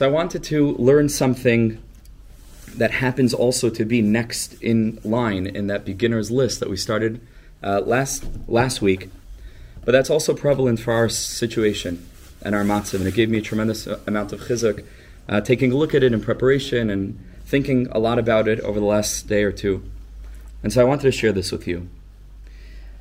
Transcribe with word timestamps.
So 0.00 0.06
I 0.06 0.10
wanted 0.10 0.42
to 0.44 0.72
learn 0.76 1.10
something 1.10 1.76
that 2.74 2.90
happens 2.90 3.34
also 3.34 3.68
to 3.68 3.84
be 3.84 4.00
next 4.00 4.54
in 4.62 4.98
line 5.04 5.46
in 5.46 5.66
that 5.66 5.84
beginner's 5.84 6.30
list 6.30 6.58
that 6.60 6.70
we 6.70 6.78
started 6.78 7.20
uh, 7.62 7.82
last 7.84 8.24
last 8.48 8.80
week. 8.80 9.10
But 9.84 9.92
that's 9.92 10.08
also 10.08 10.32
prevalent 10.32 10.80
for 10.80 10.94
our 10.94 11.10
situation 11.10 12.08
and 12.40 12.54
our 12.54 12.64
matzav, 12.64 13.00
and 13.00 13.08
it 13.08 13.12
gave 13.12 13.28
me 13.28 13.36
a 13.36 13.42
tremendous 13.42 13.86
amount 13.86 14.32
of 14.32 14.40
chizuk, 14.40 14.86
uh, 15.28 15.42
taking 15.42 15.70
a 15.70 15.76
look 15.76 15.94
at 15.94 16.02
it 16.02 16.14
in 16.14 16.22
preparation 16.22 16.88
and 16.88 17.22
thinking 17.44 17.86
a 17.92 17.98
lot 17.98 18.18
about 18.18 18.48
it 18.48 18.58
over 18.60 18.80
the 18.80 18.86
last 18.86 19.28
day 19.28 19.44
or 19.44 19.52
two. 19.52 19.82
And 20.62 20.72
so 20.72 20.80
I 20.80 20.84
wanted 20.84 21.02
to 21.02 21.12
share 21.12 21.32
this 21.32 21.52
with 21.52 21.66
you. 21.66 21.90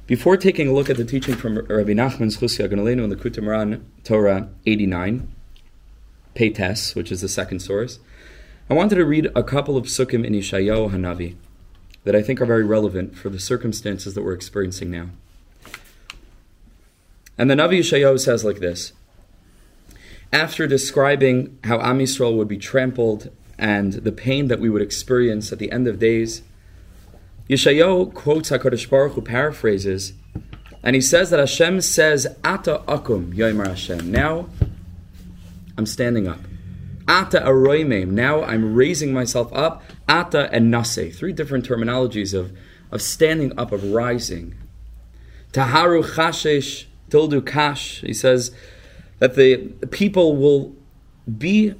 Before 0.05 0.35
taking 0.35 0.67
a 0.67 0.73
look 0.73 0.89
at 0.89 0.97
the 0.97 1.05
teaching 1.05 1.35
from 1.35 1.59
Rabbi 1.59 1.93
Nachman 1.93 2.27
Zchusia 2.27 2.67
Ganalenu 2.67 3.05
in 3.05 3.09
the 3.09 3.15
Kutam 3.15 3.83
Torah 4.03 4.49
89, 4.65 5.33
Peites, 6.35 6.95
which 6.95 7.11
is 7.11 7.21
the 7.21 7.29
second 7.29 7.59
source, 7.59 7.99
I 8.69 8.73
wanted 8.73 8.95
to 8.95 9.05
read 9.05 9.29
a 9.35 9.43
couple 9.43 9.77
of 9.77 9.85
psukim 9.85 10.25
in 10.25 10.33
Yeshayahu 10.33 10.91
Hanavi 10.91 11.35
that 12.03 12.15
I 12.15 12.21
think 12.21 12.39
are 12.39 12.45
very 12.45 12.63
relevant 12.63 13.15
for 13.15 13.29
the 13.29 13.39
circumstances 13.39 14.13
that 14.13 14.23
we're 14.23 14.33
experiencing 14.33 14.91
now. 14.91 15.09
And 17.37 17.49
the 17.49 17.55
Navi 17.55 17.79
Yeshayahu 17.79 18.19
says 18.19 18.43
like 18.43 18.59
this 18.59 18.93
After 20.31 20.67
describing 20.67 21.57
how 21.63 21.79
Am 21.81 21.99
Yisrael 21.99 22.35
would 22.35 22.47
be 22.47 22.57
trampled 22.57 23.31
and 23.57 23.93
the 23.93 24.11
pain 24.11 24.47
that 24.47 24.59
we 24.59 24.69
would 24.69 24.81
experience 24.81 25.51
at 25.51 25.59
the 25.59 25.71
end 25.71 25.87
of 25.87 25.99
days, 25.99 26.43
Yeshayahu 27.49 28.13
quotes 28.13 28.49
HaKadosh 28.51 28.89
Baruch 28.89 29.13
Hu, 29.13 29.21
paraphrases, 29.21 30.13
and 30.83 30.95
he 30.95 31.01
says 31.01 31.29
that 31.29 31.39
Hashem 31.39 31.81
says, 31.81 32.27
Ata 32.43 32.83
akum, 32.87 33.33
Yoimar 33.33 33.67
Hashem. 33.67 34.11
Now, 34.11 34.47
I'm 35.79 35.85
standing 35.85 36.27
up. 36.27 36.41
Ata 37.07 37.39
aroimim. 37.39 38.09
Now 38.09 38.43
I'm 38.43 38.75
raising 38.75 39.13
myself 39.13 39.49
up. 39.53 39.81
Ata 40.09 40.49
and 40.51 40.73
nase. 40.73 41.15
Three 41.15 41.31
different 41.31 41.65
terminologies 41.65 42.37
of, 42.37 42.51
of 42.91 43.01
standing 43.01 43.57
up, 43.57 43.71
of 43.71 43.93
rising. 43.93 44.55
Taharu 45.53 46.03
chashesh 46.03 46.85
tildu 47.09 47.45
kash. 47.45 48.01
He 48.01 48.13
says 48.13 48.51
that 49.19 49.35
the 49.35 49.69
people 49.89 50.35
will 50.35 50.75
be 51.37 51.75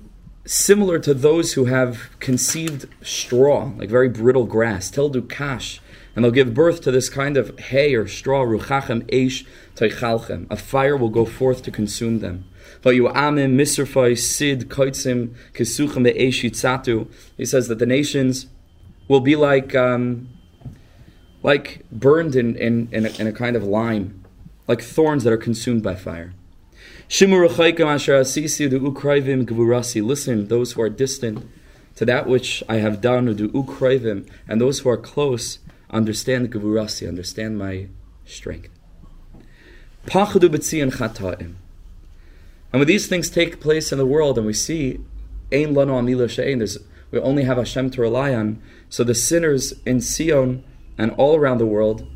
similar 0.46 0.98
to 1.00 1.14
those 1.14 1.54
who 1.54 1.66
have 1.66 2.18
conceived 2.22 2.88
straw, 3.06 3.74
like 3.76 3.90
very 3.90 4.08
brittle 4.08 4.46
grass. 4.46 4.90
Tildu 4.90 5.28
kash. 5.30 5.82
And 6.16 6.24
they'll 6.24 6.32
give 6.32 6.54
birth 6.54 6.80
to 6.84 6.92
this 6.92 7.10
kind 7.10 7.36
of 7.36 7.60
hay 7.60 7.96
or 7.96 8.08
straw, 8.08 8.46
ruchachem 8.46 9.04
eish 9.12 9.46
teichalchem. 9.76 10.48
A 10.50 10.56
fire 10.56 10.96
will 10.96 11.10
go 11.10 11.26
forth 11.26 11.64
to 11.64 11.72
consume 11.72 12.20
them. 12.20 12.46
He 17.38 17.46
says 17.46 17.68
that 17.68 17.80
the 17.80 17.86
nations 17.86 18.48
will 19.08 19.20
be 19.20 19.36
like 19.36 19.76
um, 19.76 20.30
like 21.44 21.86
burned 21.92 22.36
in, 22.36 22.56
in, 22.56 22.90
in, 22.92 23.06
a, 23.06 23.10
in 23.20 23.28
a 23.28 23.32
kind 23.32 23.56
of 23.56 23.64
lime, 23.64 24.24
like 24.68 24.82
thorns 24.82 25.24
that 25.24 25.34
are 25.34 25.38
consumed 25.38 25.84
by 25.84 25.96
fire. 25.96 26.34
Listen, 30.02 30.48
those 30.48 30.74
who 30.74 30.82
are 30.82 30.90
distant 30.90 31.48
to 31.96 32.06
that 32.06 32.28
which 32.28 32.64
I 32.70 32.76
have 32.78 33.02
done, 33.02 33.26
and 34.48 34.62
those 34.62 34.80
who 34.80 34.90
are 34.90 34.98
close 34.98 35.60
understand 35.90 36.52
understand 37.08 37.58
my 37.58 37.88
strength. 38.26 38.70
And 42.72 42.80
when 42.80 42.88
these 42.88 43.08
things 43.08 43.30
take 43.30 43.60
place 43.60 43.92
in 43.92 43.98
the 43.98 44.06
world 44.06 44.38
and 44.38 44.46
we 44.46 44.54
see 44.54 45.00
Ein 45.52 45.74
Lano 45.74 46.00
Amila 46.00 46.30
She'ein, 46.30 46.64
we 47.12 47.20
only 47.20 47.44
have 47.44 47.58
Hashem 47.58 47.90
to 47.92 48.02
rely 48.02 48.34
on, 48.34 48.62
so 48.90 49.04
the 49.04 49.16
sinners 49.16 49.74
in 49.86 50.00
Sion 50.00 50.64
and 50.98 51.12
all 51.12 51.36
around 51.36 51.58
the 51.58 51.66
world 51.66 52.08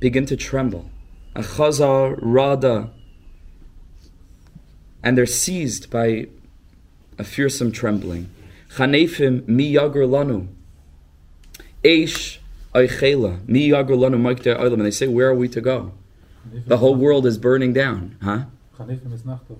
begin 0.00 0.26
to 0.26 0.36
tremble. 0.36 0.90
Achazar, 1.36 2.18
Rada, 2.20 2.90
and 5.02 5.16
they're 5.16 5.26
seized 5.26 5.90
by 5.90 6.26
a 7.18 7.24
fearsome 7.24 7.70
trembling. 7.70 8.30
Chanefim 8.70 9.46
mi 9.46 9.74
yagur 9.74 10.08
lanu. 10.08 10.48
Eish 11.84 12.38
oichela 12.74 13.46
mi 13.48 13.68
yagur 13.70 13.90
lanu 13.90 14.20
oilam. 14.20 14.72
And 14.72 14.84
they 14.84 14.90
say, 14.90 15.06
where 15.06 15.28
are 15.28 15.34
we 15.34 15.48
to 15.48 15.60
go? 15.60 15.92
The 16.66 16.78
whole 16.78 16.94
world 16.94 17.26
is 17.26 17.38
burning 17.38 17.72
down. 17.72 18.16
Huh? 18.22 18.44
Chanefim 18.80 19.12
is 19.12 19.22
nachto. 19.22 19.58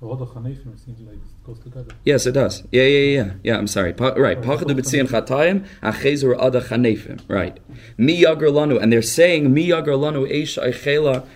Roda 0.00 0.24
Chanefim 0.24 0.78
seems 0.82 1.00
like 1.00 1.16
it 1.16 1.44
goes 1.44 1.58
together. 1.58 1.94
Yes, 2.04 2.26
it 2.26 2.32
does. 2.32 2.62
Yeah, 2.72 2.84
yeah, 2.84 3.22
yeah. 3.22 3.32
Yeah, 3.42 3.58
I'm 3.58 3.66
sorry. 3.66 3.92
Pa- 3.92 4.14
right. 4.16 4.40
Pachadu 4.40 4.74
b'tzion 4.78 5.06
chatayim, 5.08 5.66
achezur 5.82 6.36
ada 6.40 6.60
chanefim. 6.62 7.20
Right. 7.28 7.58
Mi 7.98 8.22
yagar 8.22 8.50
lanu. 8.50 8.80
And 8.80 8.92
they're 8.92 9.02
saying, 9.02 9.52
mi 9.52 9.68
yagar 9.68 9.98
lanu 9.98 10.30
eish 10.30 10.58
eichela. 10.62 11.26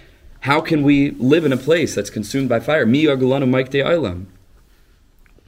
How 0.41 0.61
can 0.61 0.83
we 0.83 1.11
live 1.13 1.45
in 1.45 1.53
a 1.53 1.57
place 1.57 1.95
that's 1.95 2.11
consumed 2.11 2.49
by 2.49 2.61
fire? 2.61 2.87
Mi 2.87 3.05
yagar 3.05 3.21
lanu 3.21 3.49
maik 3.49 3.71
de. 3.71 3.83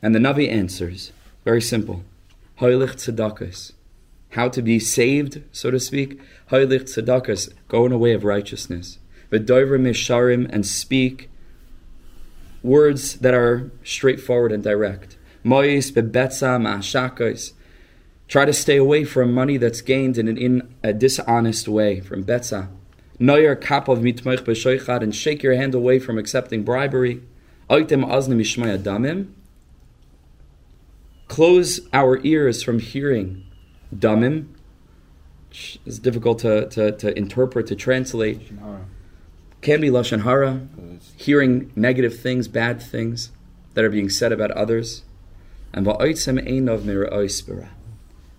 And 0.02 0.14
the 0.14 0.18
Navi 0.18 0.50
answers, 0.50 1.12
very 1.44 1.60
simple. 1.60 2.04
Hoilich 2.58 2.94
tzedakis. 2.94 3.72
How 4.30 4.48
to 4.48 4.62
be 4.62 4.78
saved, 4.78 5.42
so 5.52 5.70
to 5.70 5.80
speak. 5.80 6.20
Hoilich 6.50 6.82
tzedakis. 6.82 7.52
Go 7.68 7.86
in 7.86 7.92
a 7.92 7.98
way 7.98 8.12
of 8.12 8.24
righteousness. 8.24 8.98
V'doivrim 9.30 9.82
misharim 9.82 10.48
and 10.50 10.66
speak 10.66 11.28
words 12.62 13.16
that 13.16 13.34
are 13.34 13.70
straightforward 13.84 14.52
and 14.52 14.62
direct. 14.62 15.16
Mois 15.42 15.90
bebetza. 15.90 17.52
Try 18.28 18.44
to 18.44 18.52
stay 18.52 18.76
away 18.76 19.04
from 19.04 19.32
money 19.32 19.56
that's 19.56 19.80
gained 19.80 20.16
in, 20.16 20.28
an, 20.28 20.38
in 20.38 20.74
a 20.84 20.92
dishonest 20.92 21.66
way, 21.66 22.00
from 22.00 22.22
betza. 22.24 22.68
Noyer 23.18 23.56
kapov 23.56 24.00
mitmoich 24.00 24.44
b'shoichad, 24.44 25.02
and 25.02 25.14
shake 25.14 25.42
your 25.42 25.54
hand 25.54 25.74
away 25.74 25.98
from 25.98 26.16
accepting 26.16 26.62
bribery. 26.62 27.22
Oitem 27.68 28.06
aznim 28.06 28.40
ishmaya. 28.40 29.26
Close 31.28 31.80
our 31.92 32.20
ears 32.24 32.62
from 32.62 32.78
hearing 32.78 33.44
damim. 33.94 34.48
It's 35.50 35.98
difficult 35.98 36.38
to, 36.40 36.68
to, 36.68 36.92
to 36.92 37.18
interpret, 37.18 37.66
to 37.68 37.74
translate. 37.74 38.52
Can 39.62 39.80
be 39.80 39.88
lashon 39.88 40.22
hara 40.22 40.66
hearing 41.16 41.70
negative 41.76 42.18
things, 42.18 42.48
bad 42.48 42.82
things 42.82 43.30
that 43.74 43.84
are 43.84 43.90
being 43.90 44.08
said 44.08 44.32
about 44.32 44.50
others, 44.52 45.02
and 45.72 45.86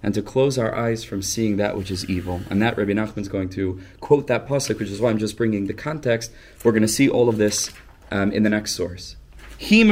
and 0.04 0.14
to 0.16 0.22
close 0.22 0.58
our 0.58 0.76
eyes 0.76 1.04
from 1.04 1.22
seeing 1.22 1.58
that 1.58 1.78
which 1.78 1.92
is 1.92 2.10
evil. 2.10 2.42
And 2.50 2.62
that 2.62 2.76
Rabbi 2.76 2.92
Nachman 2.92 3.20
is 3.20 3.28
going 3.28 3.50
to 3.50 3.80
quote 4.00 4.28
that 4.28 4.48
pasuk, 4.48 4.80
which 4.80 4.90
is 4.90 5.00
why 5.00 5.12
I'm 5.12 5.20
just 5.20 5.38
bringing 5.38 5.68
the 5.68 5.74
context. 5.74 6.32
We're 6.64 6.72
going 6.72 6.82
to 6.82 6.88
see 6.88 7.08
all 7.08 7.30
of 7.30 7.38
this 7.38 7.72
um, 8.10 8.32
in 8.32 8.42
the 8.44 8.50
next 8.50 8.72
source. 8.72 9.16
He 9.58 9.84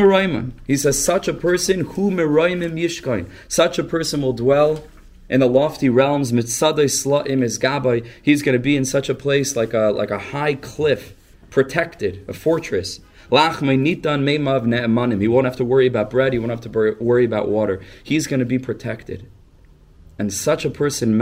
He 0.66 0.78
says, 0.78 1.04
such 1.04 1.28
a 1.28 1.34
person, 1.34 1.82
who 1.82 2.10
meraimim 2.10 2.74
yishkain, 2.74 3.30
such 3.48 3.78
a 3.78 3.84
person 3.84 4.24
will 4.24 4.34
dwell 4.34 4.84
in 5.30 5.42
the 5.42 5.48
lofty 5.48 5.90
realms, 5.90 6.32
mitzadai 6.32 6.90
slaim 6.90 7.44
is 7.44 7.60
gabai. 7.60 8.04
He's 8.20 8.42
going 8.42 8.54
to 8.54 8.60
be 8.60 8.76
in 8.76 8.84
such 8.84 9.10
a 9.10 9.16
place 9.16 9.56
like 9.56 9.76
a, 9.76 9.92
like 9.92 10.10
a 10.10 10.18
high 10.18 10.56
cliff 10.56 11.14
protected, 11.50 12.24
a 12.28 12.34
fortress. 12.34 13.00
He 13.30 13.36
won't 13.36 13.56
have 15.46 15.56
to 15.56 15.66
worry 15.66 15.88
about 15.88 16.10
bread, 16.10 16.34
he 16.34 16.40
won't 16.40 16.52
have 16.52 16.62
to 16.62 16.96
worry 17.00 17.26
about 17.26 17.50
water. 17.50 17.82
He's 18.04 18.28
going 18.28 18.40
to 18.40 18.46
be 18.46 18.60
protected. 18.60 19.30
And 20.18 20.34
such 20.34 20.66
a 20.66 20.70
person, 20.70 21.20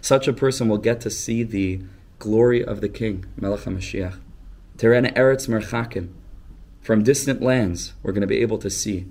such 0.00 0.28
a 0.28 0.32
person 0.32 0.68
will 0.68 0.78
get 0.78 1.00
to 1.00 1.10
see 1.10 1.42
the 1.42 1.80
glory 2.18 2.64
of 2.64 2.80
the 2.80 2.88
King, 2.88 3.26
Melech 3.36 3.60
HaMashiach. 3.60 4.18
Terena 4.76 5.14
Eretz 5.14 5.48
Merchakim. 5.48 6.10
From 6.82 7.02
distant 7.02 7.42
lands, 7.42 7.94
we're 8.02 8.12
going 8.12 8.20
to 8.20 8.26
be 8.26 8.42
able 8.42 8.58
to 8.58 8.70
see, 8.70 9.06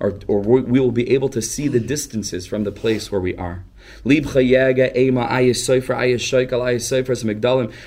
or, 0.00 0.18
or 0.26 0.40
we 0.40 0.80
will 0.80 0.90
be 0.90 1.10
able 1.10 1.28
to 1.28 1.42
see 1.42 1.68
the 1.68 1.78
distances 1.78 2.46
from 2.46 2.64
the 2.64 2.72
place 2.72 3.12
where 3.12 3.20
we 3.20 3.36
are. 3.36 3.64
We're 4.04 4.14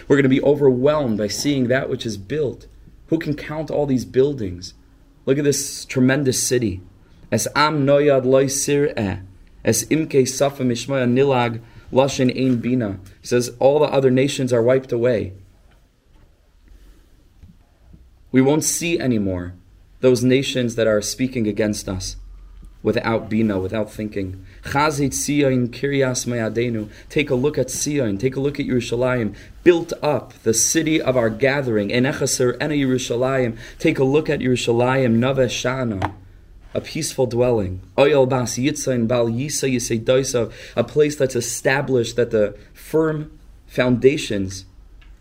going 0.08 0.24
to 0.24 0.30
be 0.30 0.42
overwhelmed 0.42 1.18
by 1.18 1.28
seeing 1.28 1.68
that 1.68 1.90
which 1.90 2.06
is 2.06 2.18
built. 2.18 2.68
Who 3.08 3.20
can 3.20 3.36
count 3.36 3.70
all 3.70 3.86
these 3.86 4.06
buildings? 4.06 4.74
Look 5.26 5.38
at 5.38 5.44
this 5.44 5.86
tremendous 5.86 6.42
city. 6.42 6.82
As 7.32 7.48
am 7.56 7.86
noyad. 7.86 8.26
As. 9.66 9.82
He 9.90 9.96
says 13.28 13.56
all 13.60 13.80
the 13.80 13.86
other 13.86 14.12
nations 14.12 14.54
are 14.54 14.62
wiped 14.62 14.92
away. 14.92 15.34
We 18.32 18.42
won't 18.42 18.64
see 18.64 19.00
anymore 19.00 19.54
those 20.02 20.24
nations 20.24 20.76
that 20.76 20.88
are 20.88 21.02
speaking 21.02 21.48
against 21.48 21.90
us. 21.90 22.18
Without 22.86 23.30
bina, 23.30 23.60
without 23.60 23.92
thinking. 23.92 24.46
Chazit 24.64 25.12
Sion 25.12 25.68
Kiryas 25.70 26.26
Mayadenu. 26.28 26.88
Take 27.10 27.32
a 27.32 27.36
look 27.36 27.58
at 27.58 27.72
Sion. 27.72 28.18
Take 28.20 28.36
a 28.36 28.40
look 28.40 28.60
at 28.60 28.68
Yerushalayim, 28.68 29.36
built 29.64 29.92
up, 30.04 30.34
the 30.44 30.54
city 30.54 31.02
of 31.02 31.18
our 31.18 31.32
gathering. 31.32 31.90
Enechaser 31.90 32.56
Ena 32.62 32.76
Yerushalayim. 32.76 33.58
Take 33.80 33.98
a 33.98 34.04
look 34.04 34.30
at 34.30 34.40
Yerushalayim, 34.40 35.14
Nave 35.14 35.50
Shana. 35.50 36.14
A 36.76 36.82
peaceful 36.82 37.26
dwelling. 37.26 37.82
Oyel 37.98 38.30
Bas 38.30 38.58
Yitzain 38.58 39.08
Bal 39.08 39.28
Yisa 39.28 39.68
Yisei. 39.74 40.54
A 40.76 40.84
place 40.84 41.16
that's 41.16 41.36
established 41.36 42.16
that 42.18 42.30
the 42.30 42.56
firm 42.74 43.38
foundations 43.66 44.66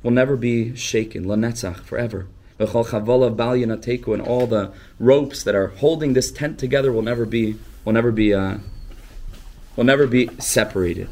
will 0.02 0.10
never 0.10 0.36
be 0.36 0.76
shaken. 0.76 1.24
Lanetzach, 1.24 1.80
forever. 1.80 2.26
And 2.58 2.68
all 2.68 4.46
the 4.46 4.72
ropes 4.98 5.42
that 5.42 5.54
are 5.54 5.66
holding 5.68 6.12
this 6.12 6.30
tent 6.30 6.58
together 6.58 6.92
will 6.92 7.02
never 7.02 7.26
be 7.26 7.56
will 7.84 7.92
never 7.92 8.12
be 8.12 8.32
uh, 8.32 8.58
will 9.76 9.84
never 9.84 10.06
be 10.06 10.30
separated. 10.38 11.08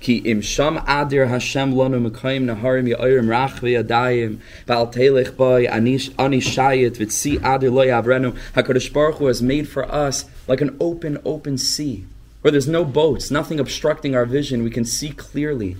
Ki 0.00 0.18
im 0.18 0.40
sham 0.40 0.76
adir 0.78 1.28
Hashem 1.28 1.72
lanu 1.72 2.10
mekayim 2.10 2.44
naharim 2.44 2.88
ya'irim 2.88 3.26
rachve 3.26 3.82
yadayim 3.82 4.38
ba'al 4.66 4.92
telech 4.92 5.36
boy 5.36 5.66
anish 5.66 6.10
anishayit 6.12 6.96
v'tzi 6.96 7.38
adir 7.40 7.72
lo 7.72 7.84
yavrenu 7.84 8.36
HaKadosh 8.52 8.92
Baruch 8.92 9.16
Hu 9.16 9.26
has 9.26 9.42
made 9.42 9.68
for 9.68 9.90
us 9.90 10.26
like 10.46 10.60
an 10.60 10.76
open, 10.78 11.18
open 11.24 11.58
sea 11.58 12.06
where 12.42 12.50
there's 12.50 12.68
no 12.68 12.84
boats, 12.84 13.30
nothing 13.30 13.58
obstructing 13.58 14.14
our 14.14 14.26
vision. 14.26 14.62
We 14.62 14.70
can 14.70 14.84
see 14.84 15.08
clearly. 15.08 15.78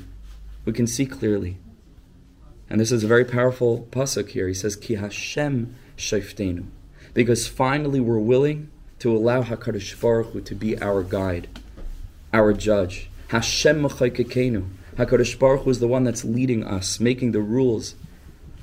We 0.64 0.72
can 0.72 0.86
see 0.86 1.04
clearly. 1.04 1.58
And 2.74 2.80
this 2.80 2.90
is 2.90 3.04
a 3.04 3.06
very 3.06 3.24
powerful 3.24 3.86
pasuk 3.92 4.30
here. 4.30 4.48
He 4.48 4.54
says, 4.54 4.74
Ki 4.74 4.96
Hashem 4.96 5.76
shaiftenu. 5.96 6.66
Because 7.12 7.46
finally 7.46 8.00
we're 8.00 8.18
willing 8.18 8.68
to 8.98 9.16
allow 9.16 9.44
HaKadosh 9.44 10.00
Baruch 10.00 10.32
Hu 10.32 10.40
to 10.40 10.54
be 10.56 10.76
our 10.82 11.04
guide, 11.04 11.46
our 12.32 12.52
judge. 12.52 13.08
Hashem 13.28 13.80
Mechaykekenu. 13.80 14.66
HaKadosh 14.96 15.38
Baruch 15.38 15.62
Hu 15.62 15.70
is 15.70 15.78
the 15.78 15.86
one 15.86 16.02
that's 16.02 16.24
leading 16.24 16.64
us, 16.64 16.98
making 16.98 17.30
the 17.30 17.42
rules. 17.42 17.94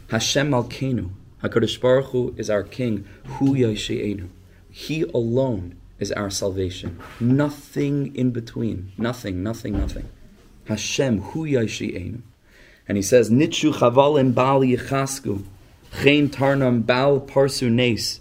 Hashem 0.09 0.51
Malkenu. 0.51 1.11
HaKadosh 1.41 1.79
Baruch 1.79 2.07
Hu 2.07 2.35
is 2.35 2.49
our 2.49 2.63
king. 2.63 3.07
Hu 3.37 3.55
Yashe'enu. 3.55 4.27
He 4.69 5.03
alone 5.03 5.77
is 5.99 6.11
our 6.11 6.29
salvation. 6.29 6.99
Nothing 7.21 8.13
in 8.13 8.31
between. 8.31 8.91
Nothing, 8.97 9.41
nothing, 9.41 9.77
nothing. 9.77 10.09
Hashem 10.65 11.21
Hu 11.21 11.45
Yashe'enu. 11.45 12.23
And 12.91 12.97
he 12.97 13.01
says, 13.01 13.31
Nitshu 13.31 13.71
chavalim 13.75 14.33
bal 14.33 14.59
yichasku, 14.59 15.45
chen 16.03 16.27
tarnam 16.27 16.85
bal 16.85 17.21
parsu 17.21 17.71
nes, 17.71 18.19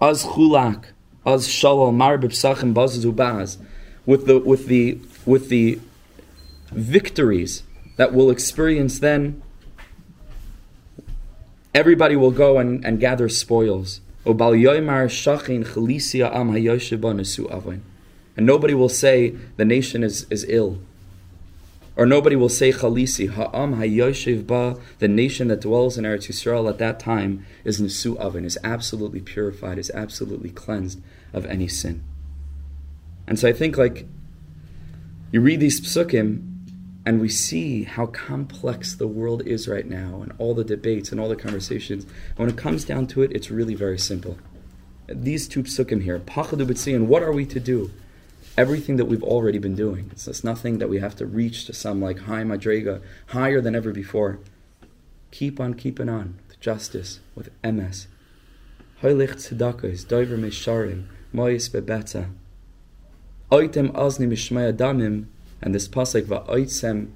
az 0.00 0.22
chulak, 0.22 0.92
az 1.26 1.48
shalom 1.48 1.96
mar 1.96 2.16
b'psachim 2.16 2.72
bazazu 2.72 3.12
baz, 3.12 3.58
with 4.06 4.26
the, 4.26 4.38
with 4.38 4.68
the, 4.68 5.00
with 5.26 5.48
the 5.48 5.80
victories 6.70 7.64
that 7.96 8.12
we'll 8.12 8.30
experience 8.30 9.00
then, 9.00 9.42
everybody 11.74 12.14
will 12.14 12.30
go 12.30 12.58
and, 12.58 12.84
and 12.84 13.00
gather 13.00 13.28
spoils. 13.28 14.00
And 14.24 14.38
nobody 18.46 18.74
will 18.74 18.88
say 18.88 19.30
the 19.56 19.64
nation 19.64 20.04
is, 20.04 20.24
is 20.30 20.46
ill. 20.48 20.78
Or 21.98 22.06
nobody 22.06 22.36
will 22.36 22.48
say 22.48 22.70
Chalisi, 22.70 23.28
Ha'am 23.28 23.74
Hayoshev 23.74 24.46
Ba, 24.46 24.76
the 25.00 25.08
nation 25.08 25.48
that 25.48 25.62
dwells 25.62 25.98
in 25.98 26.04
Eretz 26.04 26.28
Yisrael 26.28 26.70
at 26.70 26.78
that 26.78 27.00
time 27.00 27.44
is 27.64 27.80
Nisu 27.80 28.16
Avin, 28.20 28.44
is 28.44 28.56
absolutely 28.62 29.20
purified, 29.20 29.78
is 29.78 29.90
absolutely 29.90 30.50
cleansed 30.50 31.02
of 31.32 31.44
any 31.46 31.66
sin. 31.66 32.04
And 33.26 33.36
so 33.36 33.48
I 33.48 33.52
think 33.52 33.76
like 33.76 34.06
you 35.32 35.40
read 35.40 35.58
these 35.58 35.80
psukim 35.80 36.44
and 37.04 37.20
we 37.20 37.28
see 37.28 37.82
how 37.82 38.06
complex 38.06 38.94
the 38.94 39.08
world 39.08 39.42
is 39.44 39.66
right 39.66 39.86
now 39.86 40.20
and 40.22 40.32
all 40.38 40.54
the 40.54 40.62
debates 40.62 41.10
and 41.10 41.20
all 41.20 41.28
the 41.28 41.34
conversations. 41.34 42.04
And 42.04 42.38
when 42.38 42.48
it 42.48 42.56
comes 42.56 42.84
down 42.84 43.08
to 43.08 43.22
it, 43.22 43.32
it's 43.32 43.50
really 43.50 43.74
very 43.74 43.98
simple. 43.98 44.38
These 45.08 45.48
two 45.48 45.64
psukim 45.64 46.04
here, 46.04 46.20
Pachadu 46.20 46.94
and 46.94 47.08
what 47.08 47.24
are 47.24 47.32
we 47.32 47.44
to 47.46 47.58
do? 47.58 47.90
Everything 48.58 48.96
that 48.96 49.04
we've 49.04 49.22
already 49.22 49.58
been 49.58 49.76
doing. 49.76 50.08
It's, 50.10 50.26
it's 50.26 50.42
nothing 50.42 50.78
that 50.78 50.88
we 50.88 50.98
have 50.98 51.14
to 51.16 51.26
reach 51.26 51.66
to 51.66 51.72
some 51.72 52.00
like 52.02 52.18
high 52.18 52.42
madrega, 52.42 53.00
higher 53.28 53.60
than 53.60 53.76
ever 53.76 53.92
before. 53.92 54.40
Keep 55.30 55.60
on 55.60 55.74
keeping 55.74 56.08
on 56.08 56.40
with 56.48 56.58
justice, 56.58 57.20
with 57.36 57.50
emes. 57.62 58.08
Heilig 59.00 59.34
tzedakos, 59.36 60.04
doiver 60.04 60.36
misharim, 60.36 61.04
mois 61.32 61.68
bebeta. 61.68 62.32
Oitem 63.52 63.92
azni 63.92 64.26
mishmaya 64.26 64.72
damim, 64.72 65.26
and 65.62 65.72
this 65.72 65.86
pasuk 65.86 66.24
va'oitzem 66.24 67.12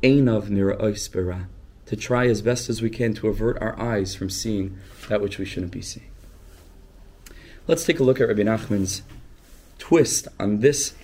einav 0.00 0.48
mira 0.48 0.76
oispera, 0.76 1.46
to 1.86 1.96
try 1.96 2.28
as 2.28 2.40
best 2.40 2.70
as 2.70 2.80
we 2.80 2.88
can 2.88 3.14
to 3.14 3.26
avert 3.26 3.60
our 3.60 3.76
eyes 3.80 4.14
from 4.14 4.30
seeing 4.30 4.78
that 5.08 5.20
which 5.20 5.38
we 5.38 5.44
shouldn't 5.44 5.72
be 5.72 5.82
seeing. 5.82 6.06
Let's 7.66 7.84
take 7.84 7.98
a 7.98 8.04
look 8.04 8.20
at 8.20 8.28
Rabbi 8.28 8.42
Nachman's 8.42 9.02
twist 9.78 10.28
on 10.38 10.60
this 10.60 10.94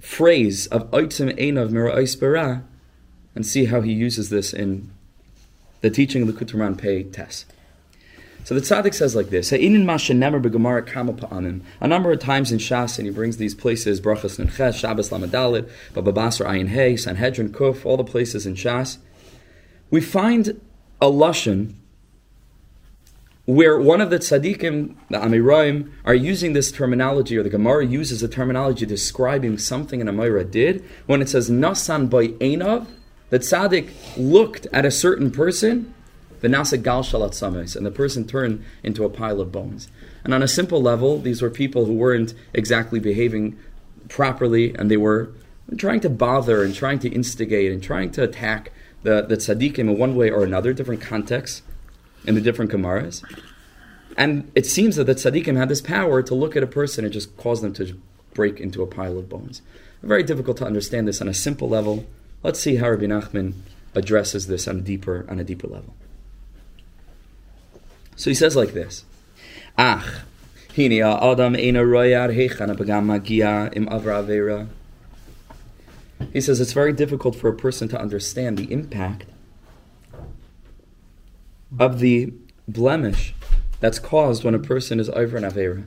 phrase 0.00 0.66
of 0.68 0.90
Oitzim 0.92 1.36
Einav 1.38 1.70
Mira'is 1.70 2.18
Bara 2.18 2.64
and 3.34 3.46
see 3.46 3.66
how 3.66 3.80
he 3.80 3.92
uses 3.92 4.30
this 4.30 4.52
in 4.52 4.90
the 5.80 5.90
teaching 5.90 6.22
of 6.22 6.28
the 6.28 6.44
Kutraman 6.44 6.78
Pei 6.78 7.02
test. 7.04 7.46
So 8.44 8.54
the 8.54 8.60
tzaddik 8.60 8.94
says 8.94 9.16
like 9.16 9.30
this: 9.30 9.50
A 9.50 9.58
number 11.88 12.12
of 12.12 12.20
times 12.20 12.52
in 12.52 12.58
Shas, 12.58 12.98
and 12.98 13.06
he 13.06 13.12
brings 13.12 13.38
these 13.38 13.56
places: 13.56 14.00
Brachas 14.00 14.38
Nenches, 14.38 14.78
Shabbos 14.78 15.10
Lamadalit, 15.10 15.68
Baba 15.92 16.12
Basra 16.12 16.48
Ayin 16.48 16.68
Hey, 16.68 16.96
Sanhedrin 16.96 17.50
Kuf, 17.50 17.84
all 17.84 17.96
the 17.96 18.04
places 18.04 18.46
in 18.46 18.54
Shas. 18.54 18.98
We 19.90 20.00
find 20.00 20.60
a 21.00 21.06
lashon 21.06 21.74
where 23.46 23.78
one 23.78 24.00
of 24.00 24.10
the 24.10 24.18
tzaddikim, 24.18 24.94
the 25.08 25.18
Amoraim, 25.18 25.90
are 26.04 26.14
using 26.14 26.52
this 26.52 26.72
terminology, 26.72 27.38
or 27.38 27.44
the 27.44 27.48
Gemara 27.48 27.86
uses 27.86 28.22
a 28.22 28.28
terminology 28.28 28.84
describing 28.84 29.56
something 29.56 30.00
an 30.00 30.08
Amora 30.08 30.48
did, 30.48 30.84
when 31.06 31.22
it 31.22 31.28
says 31.28 31.48
Nasan 31.48 32.10
by 32.10 32.28
Einav, 32.44 32.88
the 33.30 33.38
tzaddik 33.38 33.90
looked 34.16 34.66
at 34.72 34.84
a 34.84 34.90
certain 34.90 35.30
person, 35.30 35.94
the 36.40 36.48
Nasa 36.48 36.80
Gal 36.82 37.02
Shalat 37.02 37.76
and 37.76 37.86
the 37.86 37.90
person 37.90 38.26
turned 38.26 38.64
into 38.82 39.04
a 39.04 39.08
pile 39.08 39.40
of 39.40 39.52
bones. 39.52 39.88
And 40.24 40.34
on 40.34 40.42
a 40.42 40.48
simple 40.48 40.82
level, 40.82 41.20
these 41.20 41.40
were 41.40 41.50
people 41.50 41.84
who 41.86 41.94
weren't 41.94 42.34
exactly 42.52 42.98
behaving 42.98 43.56
properly, 44.08 44.74
and 44.74 44.90
they 44.90 44.96
were 44.96 45.30
trying 45.76 46.00
to 46.00 46.10
bother 46.10 46.64
and 46.64 46.74
trying 46.74 46.98
to 46.98 47.08
instigate 47.08 47.70
and 47.70 47.82
trying 47.82 48.10
to 48.12 48.24
attack 48.24 48.72
the, 49.04 49.22
the 49.22 49.36
tzaddikim 49.36 49.78
in 49.78 49.98
one 49.98 50.16
way 50.16 50.30
or 50.30 50.42
another, 50.42 50.72
different 50.72 51.00
contexts 51.00 51.62
in 52.26 52.34
the 52.34 52.40
different 52.40 52.70
Gemaras. 52.70 53.22
And 54.16 54.50
it 54.54 54.66
seems 54.66 54.96
that 54.96 55.04
the 55.04 55.14
tzaddikim 55.14 55.56
had 55.56 55.68
this 55.68 55.80
power 55.80 56.22
to 56.22 56.34
look 56.34 56.56
at 56.56 56.62
a 56.62 56.66
person 56.66 57.04
and 57.04 57.12
just 57.12 57.36
cause 57.36 57.60
them 57.60 57.72
to 57.74 58.00
break 58.34 58.60
into 58.60 58.82
a 58.82 58.86
pile 58.86 59.18
of 59.18 59.28
bones. 59.28 59.62
Very 60.02 60.22
difficult 60.22 60.56
to 60.58 60.66
understand 60.66 61.08
this 61.08 61.20
on 61.20 61.28
a 61.28 61.34
simple 61.34 61.68
level. 61.68 62.06
Let's 62.42 62.60
see 62.60 62.76
how 62.76 62.90
Rabbi 62.90 63.06
Nachman 63.06 63.54
addresses 63.94 64.46
this 64.46 64.68
on 64.68 64.78
a 64.78 64.80
deeper 64.80 65.26
on 65.28 65.40
a 65.40 65.44
deeper 65.44 65.66
level. 65.66 65.94
So 68.14 68.30
he 68.30 68.34
says 68.34 68.54
like 68.56 68.72
this: 68.72 69.04
Ach, 69.76 70.22
hini 70.68 71.00
adam 71.00 71.56
im 71.56 71.74
avra 73.86 74.68
He 76.32 76.40
says 76.40 76.60
it's 76.60 76.72
very 76.72 76.92
difficult 76.92 77.36
for 77.36 77.48
a 77.48 77.54
person 77.54 77.88
to 77.88 78.00
understand 78.00 78.58
the 78.58 78.70
impact 78.72 79.24
of 81.78 81.98
the 81.98 82.32
blemish 82.68 83.34
that's 83.80 83.98
caused 83.98 84.44
when 84.44 84.54
a 84.54 84.58
person 84.58 84.98
is 85.00 85.08
over 85.10 85.36
an 85.36 85.44
Avera. 85.44 85.86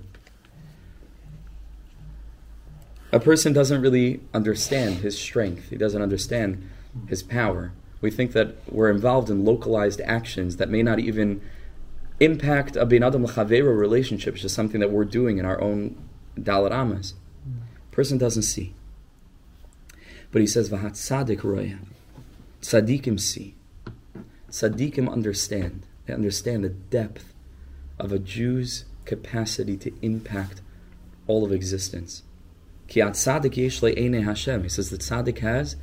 A 3.12 3.20
person 3.20 3.54
doesn't 3.54 3.82
really 3.82 4.22
understand 4.34 4.98
his 4.98 5.18
strength, 5.18 5.70
he 5.70 5.78
doesn't 5.78 6.02
understand 6.02 6.70
his 7.08 7.24
power. 7.24 7.72
We 8.02 8.12
think 8.12 8.34
that 8.34 8.56
we're 8.72 8.92
involved 8.92 9.30
in 9.30 9.44
localized 9.44 10.00
actions 10.02 10.58
that 10.58 10.70
may 10.70 10.84
not 10.84 11.00
even 11.00 11.42
impact 12.20 12.76
a 12.76 12.86
bin 12.86 13.04
adam 13.04 13.26
chavera 13.26 13.78
relationship, 13.78 14.36
which 14.36 14.46
is 14.46 14.54
something 14.54 14.80
that 14.80 14.92
we're 14.92 15.06
doing 15.06 15.38
in 15.38 15.46
our 15.46 15.60
own 15.60 15.98
dalat 16.38 16.72
amas. 16.72 17.16
Person 17.92 18.18
doesn't 18.18 18.44
see. 18.44 18.74
But 20.32 20.42
he 20.42 20.48
says, 20.48 20.70
Vahat 20.70 20.96
sadik 20.96 21.44
roya. 21.44 21.80
Tzadikim 22.62 23.20
see. 23.20 23.56
Tzaddikim 24.50 25.12
understand. 25.12 25.86
They 26.06 26.14
understand 26.14 26.64
the 26.64 26.70
depth 26.70 27.34
of 28.00 28.12
a 28.12 28.20
Jew's 28.20 28.86
capacity 29.06 29.78
to 29.78 29.92
impact 30.02 30.62
all 31.28 31.46
of 31.46 31.52
existence. 31.52 32.24
Ki 32.88 33.02
tzaddik 33.02 33.56
yesh 33.56 33.82
Hashem. 34.26 34.64
He 34.64 34.70
says 34.70 34.90
the 34.90 34.98
tzaddik 34.98 35.40
has 35.40 35.76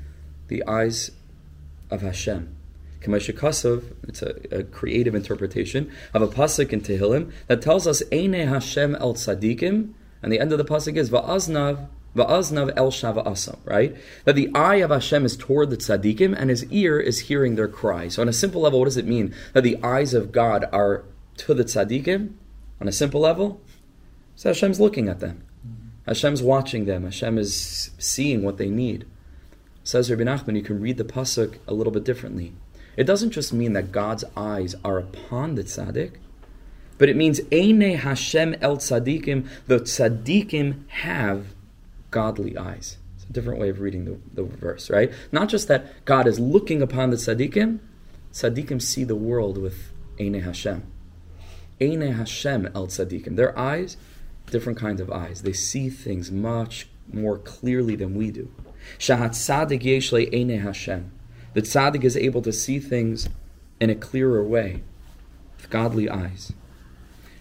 the 0.49 0.65
eyes 0.67 1.13
of 1.91 2.03
Hashem. 2.03 2.55
Kamashikasov, 3.01 3.85
it's 4.09 4.23
a, 4.23 4.35
a, 4.51 4.65
creative 4.65 5.15
interpretation 5.15 5.93
of 6.13 6.23
a 6.23 6.27
pasuk 6.27 6.73
in 6.73 6.81
Tehillim 6.81 7.31
that 7.47 7.63
tells 7.63 7.87
us 7.87 8.03
Eine 8.11 8.47
Hashem 8.47 8.97
el 8.97 9.15
tzaddikim, 9.15 9.93
And 10.23 10.33
the 10.33 10.41
end 10.41 10.51
of 10.51 10.59
the 10.59 10.65
pasuk 10.65 10.97
is 10.97 11.11
va'aznav 11.11 11.89
va'aznav 12.17 12.73
el 12.77 12.91
shava 12.91 13.25
asam, 13.25 13.59
right? 13.65 13.95
That 14.25 14.35
the 14.35 14.51
eye 14.55 14.77
of 14.77 14.91
Hashem 14.91 15.25
is 15.25 15.37
toward 15.37 15.71
the 15.71 15.77
tzaddikim 15.77 16.35
and 16.37 16.51
his 16.51 16.65
ear 16.73 16.99
is 16.99 17.21
hearing 17.21 17.55
their 17.55 17.69
cry. 17.69 18.09
So 18.09 18.23
on 18.23 18.29
a 18.29 18.33
simple 18.33 18.63
level, 18.63 18.81
what 18.81 18.87
does 18.87 18.97
it 18.97 19.07
mean? 19.07 19.35
That 19.53 19.63
the 19.63 19.79
eyes 19.83 20.15
of 20.15 20.33
God 20.33 20.65
are 20.73 21.05
to 21.39 21.55
the 21.55 21.65
tzaddikim? 21.65 22.33
On 22.81 22.89
a 22.89 22.93
simple 22.93 23.21
level, 23.21 23.61
so 24.37 24.51
Hashem's 24.51 24.79
looking 24.79 25.09
at 25.09 25.21
them. 25.21 25.43
Hashem's 26.07 26.43
watching 26.43 26.85
them. 26.85 27.05
Hashem 27.05 27.39
is 27.39 27.91
seeing 27.99 28.43
what 28.43 28.59
they 28.59 28.69
need. 28.69 29.07
Says 29.83 30.11
Rabbi 30.11 30.25
Nachman, 30.25 30.57
you 30.57 30.63
can 30.63 30.81
read 30.81 30.99
the 30.99 31.05
pasuk 31.05 31.59
a 31.67 31.73
little 31.73 31.93
bit 31.93 32.05
differently. 32.05 32.53
It 32.97 33.05
doesn't 33.05 33.31
just 33.31 33.53
mean 33.53 33.73
that 33.73 33.93
God's 33.93 34.25
eyes 34.37 34.75
are 34.85 34.99
upon 34.99 35.55
the 35.55 35.65
tzaddik, 35.65 36.17
but 36.99 37.09
it 37.09 37.17
means 37.17 37.41
Eine 37.51 37.97
Hashem 37.97 38.57
el 38.61 38.77
tzaddikim. 38.77 39.49
The 39.67 39.81
tzaddikim 39.81 40.89
have 40.89 41.47
godly 42.17 42.57
eyes. 42.57 42.97
It's 43.15 43.25
a 43.29 43.33
different 43.35 43.61
way 43.61 43.69
of 43.69 43.79
reading 43.79 44.07
the, 44.07 44.19
the 44.33 44.43
verse, 44.43 44.89
right? 44.89 45.13
Not 45.33 45.51
just 45.51 45.69
that 45.69 46.03
God 46.07 46.27
is 46.27 46.41
looking 46.41 46.81
upon 46.81 47.11
the 47.11 47.19
tzaddikim. 47.19 47.79
Tzaddikim 48.33 48.81
see 48.81 49.05
the 49.05 49.15
world 49.15 49.59
with 49.59 49.93
Eine 50.19 50.41
Hashem. 50.41 50.83
Eine 51.79 52.13
Hashem 52.13 52.71
el 52.75 52.87
tzaddikim. 52.87 53.37
Their 53.37 53.57
eyes, 53.59 53.99
different 54.51 54.79
kinds 54.79 55.03
of 55.03 55.11
eyes. 55.13 55.43
They 55.43 55.53
see 55.53 55.91
things 55.91 56.33
much 56.33 56.89
more 57.13 57.37
clearly 57.37 57.97
than 57.97 58.15
we 58.15 58.31
do. 58.31 58.51
Shahat 58.99 59.33
tzaddik 59.33 59.85
yesh 59.85 60.11
Eine 60.15 60.63
Hashem. 60.63 61.13
The 61.53 61.61
tzaddik 61.61 62.03
is 62.03 62.17
able 62.17 62.41
to 62.41 62.53
see 62.53 62.79
things 62.79 63.29
in 63.79 63.91
a 63.91 63.95
clearer 63.95 64.43
way, 64.43 64.83
with 65.59 65.69
godly 65.69 66.09
eyes. 66.09 66.55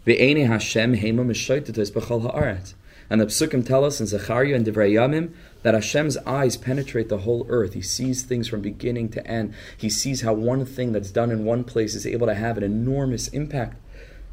Ve'ene 0.05 0.47
Hashem 0.47 0.97
hema 0.97 1.25
mishoitetes 1.25 1.93
b'chol 1.93 2.23
ha'aretz. 2.23 2.73
And 3.09 3.21
the 3.21 3.25
psukim 3.25 3.65
tell 3.65 3.85
us 3.85 3.99
in 3.99 4.07
Zechariah 4.07 4.55
and 4.55 4.65
Divrei 4.65 4.93
Yamim 4.93 5.33
that 5.61 5.73
Hashem's 5.73 6.17
eyes 6.25 6.57
penetrate 6.57 7.09
the 7.09 7.19
whole 7.19 7.45
earth. 7.49 7.73
He 7.73 7.81
sees 7.81 8.23
things 8.23 8.47
from 8.47 8.61
beginning 8.61 9.09
to 9.09 9.25
end. 9.27 9.53
He 9.77 9.89
sees 9.89 10.21
how 10.21 10.33
one 10.33 10.65
thing 10.65 10.91
that's 10.91 11.11
done 11.11 11.31
in 11.31 11.45
one 11.45 11.63
place 11.63 11.93
is 11.93 12.07
able 12.07 12.27
to 12.27 12.33
have 12.33 12.57
an 12.57 12.63
enormous 12.63 13.27
impact 13.29 13.77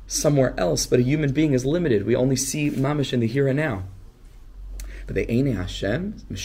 somewhere 0.07 0.55
else. 0.59 0.87
But 0.87 1.01
a 1.01 1.03
human 1.03 1.33
being 1.33 1.53
is 1.53 1.67
limited. 1.67 2.07
We 2.07 2.17
only 2.17 2.37
see 2.37 2.71
mamish 2.71 3.13
in 3.13 3.21
the 3.21 3.27
here 3.27 3.49
and 3.49 3.57
now. 3.57 3.85
But 5.07 5.17
the 5.17 5.31
Eine 5.31 5.53
Hashem. 5.55 6.17
He 6.29 6.37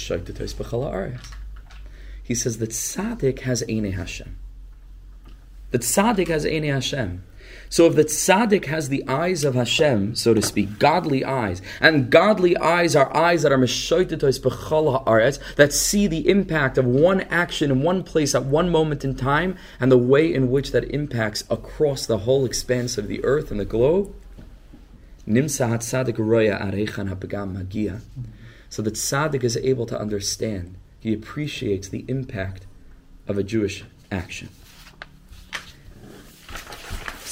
says 2.35 2.57
that 2.57 2.69
tzaddik 2.69 3.39
has 3.39 3.63
Eine 3.69 3.91
Hashem. 3.91 4.37
The 5.71 5.79
tzaddik 5.79 6.27
has 6.27 6.45
Eine 6.45 6.67
Hashem. 6.73 7.23
So 7.69 7.85
if 7.85 7.95
the 7.95 8.05
tzaddik 8.05 8.65
has 8.65 8.89
the 8.89 9.07
eyes 9.07 9.43
of 9.43 9.55
Hashem, 9.55 10.15
so 10.15 10.33
to 10.33 10.41
speak, 10.41 10.79
godly 10.79 11.25
eyes, 11.25 11.61
and 11.81 12.09
godly 12.09 12.55
eyes 12.57 12.95
are 12.95 13.15
eyes 13.15 13.43
that 13.43 13.51
are 13.51 13.57
meshoitetos 13.57 14.39
b'chol 14.39 15.05
haaretz, 15.05 15.39
that 15.55 15.73
see 15.73 16.07
the 16.07 16.29
impact 16.29 16.77
of 16.77 16.85
one 16.85 17.21
action 17.21 17.69
in 17.69 17.81
one 17.83 18.03
place 18.03 18.33
at 18.33 18.45
one 18.45 18.69
moment 18.69 19.03
in 19.03 19.15
time, 19.15 19.57
and 19.79 19.91
the 19.91 19.97
way 19.97 20.33
in 20.33 20.49
which 20.49 20.71
that 20.71 20.85
impacts 20.91 21.43
across 21.49 22.05
the 22.05 22.19
whole 22.19 22.45
expanse 22.45 22.97
of 22.97 23.07
the 23.07 23.23
earth 23.25 23.51
and 23.51 23.59
the 23.59 23.65
globe, 23.65 24.13
nimsa 25.27 25.67
tzaddik 25.77 26.17
roya 26.17 26.57
arechan 26.57 27.13
hapagam 27.13 27.53
magia. 27.53 28.01
So 28.69 28.81
the 28.81 28.91
tzaddik 28.91 29.43
is 29.43 29.57
able 29.57 29.85
to 29.87 29.99
understand 29.99 30.75
he 30.99 31.13
appreciates 31.13 31.89
the 31.89 32.05
impact 32.07 32.65
of 33.27 33.37
a 33.37 33.43
Jewish 33.43 33.83
action. 34.11 34.49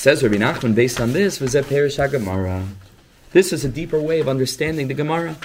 Says 0.05 0.21
Rabbi 0.21 0.35
Nachman, 0.35 0.75
based 0.75 1.01
on 1.01 1.13
this, 1.13 1.39
was 1.39 1.53
that 1.53 1.67
Perish 1.67 1.97
HaGemara. 1.97 2.67
This 3.31 3.51
is 3.51 3.65
a 3.65 3.69
deeper 3.69 3.99
way 3.99 4.19
of 4.19 4.29
understanding 4.29 4.87
the 4.87 4.93
Gemara. 4.93 5.35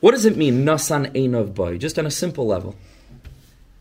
What 0.00 0.12
does 0.12 0.24
it 0.24 0.34
mean, 0.34 0.64
Nasan 0.64 1.12
Einov 1.12 1.54
Boy? 1.54 1.76
Just 1.76 1.98
on 1.98 2.06
a 2.06 2.10
simple 2.10 2.46
level. 2.46 2.74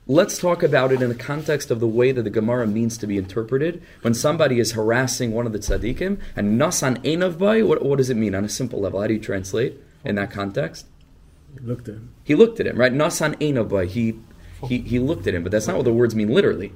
Let's 0.06 0.38
talk 0.38 0.64
about 0.64 0.92
it 0.92 1.02
in 1.02 1.08
the 1.08 1.16
context 1.16 1.72
of 1.72 1.80
the 1.80 1.88
way 1.88 2.12
that 2.12 2.24
the 2.24 2.30
Gemara 2.30 2.68
means 2.68 2.98
to 2.98 3.08
be 3.08 3.18
interpreted. 3.18 3.82
When 4.02 4.14
somebody 4.14 4.60
is 4.60 4.74
harassing 4.74 5.32
one 5.32 5.46
of 5.46 5.54
the 5.54 5.60
tzaddikim, 5.60 6.20
and 6.36 6.60
Nasan 6.60 7.02
Einov 7.06 7.38
Boy, 7.38 7.66
what, 7.66 7.86
what 7.86 8.00
does 8.00 8.10
it 8.10 8.18
mean 8.18 8.36
on 8.36 8.44
a 8.44 8.50
simple 8.50 8.82
level? 8.82 9.00
How 9.00 9.08
do 9.08 9.14
you 9.14 9.20
translate 9.22 9.82
in 10.04 10.16
that 10.16 10.32
context? 10.32 10.88
He 11.58 11.66
looked 11.66 11.88
at 11.88 11.96
him. 11.96 12.14
He 12.26 12.36
looked 12.36 12.60
at 12.60 12.68
him, 12.68 12.76
right? 12.76 12.92
Nasan 12.92 13.36
Einov 13.36 13.88
He, 13.88 14.20
he, 14.68 14.80
he 14.80 15.00
looked 15.00 15.26
at 15.26 15.34
him, 15.34 15.44
but 15.44 15.54
that's 15.54 15.68
not 15.68 15.78
what 15.78 15.86
the 15.86 15.94
words 15.94 16.16
mean 16.16 16.34
literally. 16.34 16.74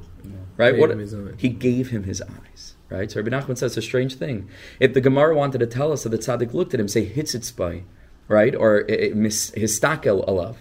Right? 0.57 0.71
Gave 0.71 0.79
What 0.81 0.91
him 0.91 0.99
his 0.99 1.13
eyes. 1.13 1.33
he 1.37 1.49
gave 1.49 1.89
him 1.89 2.03
his 2.03 2.21
eyes. 2.21 2.75
Right? 2.89 3.11
So 3.11 3.19
Rabbi 3.21 3.35
Nachman 3.35 3.57
says 3.57 3.71
it's 3.71 3.77
a 3.77 3.81
strange 3.81 4.15
thing. 4.15 4.47
If 4.79 4.93
the 4.93 5.01
Gemara 5.01 5.35
wanted 5.35 5.57
to 5.59 5.67
tell 5.67 5.91
us 5.91 6.03
that 6.03 6.09
the 6.09 6.17
tzaddik 6.17 6.53
looked 6.53 6.73
at 6.73 6.79
him, 6.79 6.87
say 6.87 7.09
hitzitz 7.09 7.51
right? 8.27 8.55
Or 8.55 8.83
histakel 8.83 10.27
alav. 10.27 10.55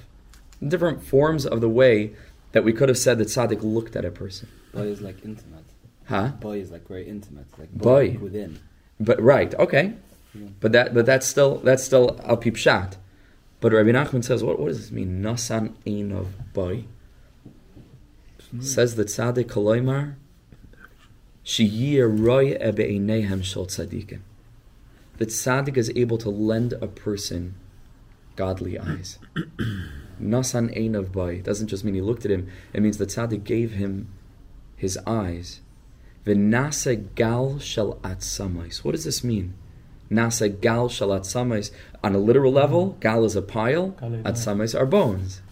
Different 0.66 1.02
forms 1.04 1.44
of 1.46 1.60
the 1.60 1.68
way 1.68 2.12
that 2.52 2.64
we 2.64 2.72
could 2.72 2.88
have 2.88 2.98
said 2.98 3.18
that 3.18 3.28
tzaddik 3.28 3.62
looked 3.62 3.94
at 3.96 4.04
a 4.04 4.10
person. 4.10 4.48
Boy 4.72 4.82
is 4.82 5.00
like 5.00 5.24
intimate. 5.24 5.64
Huh? 6.06 6.28
Boy 6.40 6.58
is 6.60 6.70
like 6.70 6.86
very 6.88 7.06
intimate. 7.06 7.46
Like 7.58 7.70
Boy. 7.72 8.10
boy 8.12 8.18
within. 8.18 8.60
But 8.98 9.20
right, 9.22 9.54
okay. 9.56 9.94
But 10.60 10.72
that 10.72 10.92
but 10.94 11.06
that's 11.06 11.26
still 11.26 11.58
that's 11.58 11.84
still 11.84 12.20
al 12.24 12.36
pipshat. 12.36 12.96
But 13.60 13.72
Rabbi 13.72 13.90
Nachman 13.90 14.24
says, 14.24 14.42
what, 14.42 14.58
what 14.58 14.68
does 14.68 14.78
this 14.80 14.90
mean? 14.90 15.22
Nasan 15.22 15.74
ein 15.86 16.10
of 16.12 16.52
boy. 16.52 16.84
Says 18.60 18.94
the 18.94 19.04
tzaddik 19.04 19.46
koloimar, 19.46 20.14
sheyir 21.44 22.08
roy 22.08 22.54
ebe'einehem 22.54 23.42
shel 23.42 23.66
tzaddikim. 23.66 24.20
The 25.18 25.26
tzaddik 25.26 25.76
is 25.76 25.90
able 25.96 26.18
to 26.18 26.30
lend 26.30 26.72
a 26.74 26.86
person 26.86 27.54
godly 28.36 28.78
eyes. 28.78 29.18
Nasan 30.22 30.76
ein 30.76 30.94
of 30.94 31.12
boy 31.12 31.40
doesn't 31.42 31.68
just 31.68 31.84
mean 31.84 31.94
he 31.94 32.00
looked 32.00 32.24
at 32.24 32.30
him. 32.30 32.48
It 32.72 32.82
means 32.82 32.98
the 32.98 33.06
tzaddik 33.06 33.44
gave 33.44 33.72
him 33.72 34.08
his 34.76 34.98
eyes. 35.06 35.60
V'nasa 36.24 37.14
gal 37.14 37.58
shel 37.58 37.96
atzamais. 38.02 38.84
What 38.84 38.92
does 38.92 39.04
this 39.04 39.24
mean? 39.24 39.54
Nasa 40.10 40.48
gal 40.60 40.88
shel 40.88 41.08
atzamais. 41.08 41.70
On 42.02 42.14
a 42.14 42.18
literal 42.18 42.52
level, 42.52 42.96
gal 43.00 43.24
is 43.24 43.36
a 43.36 43.42
pile, 43.42 43.92
atzamais 44.00 44.78
are 44.78 44.86
bones. 44.86 45.42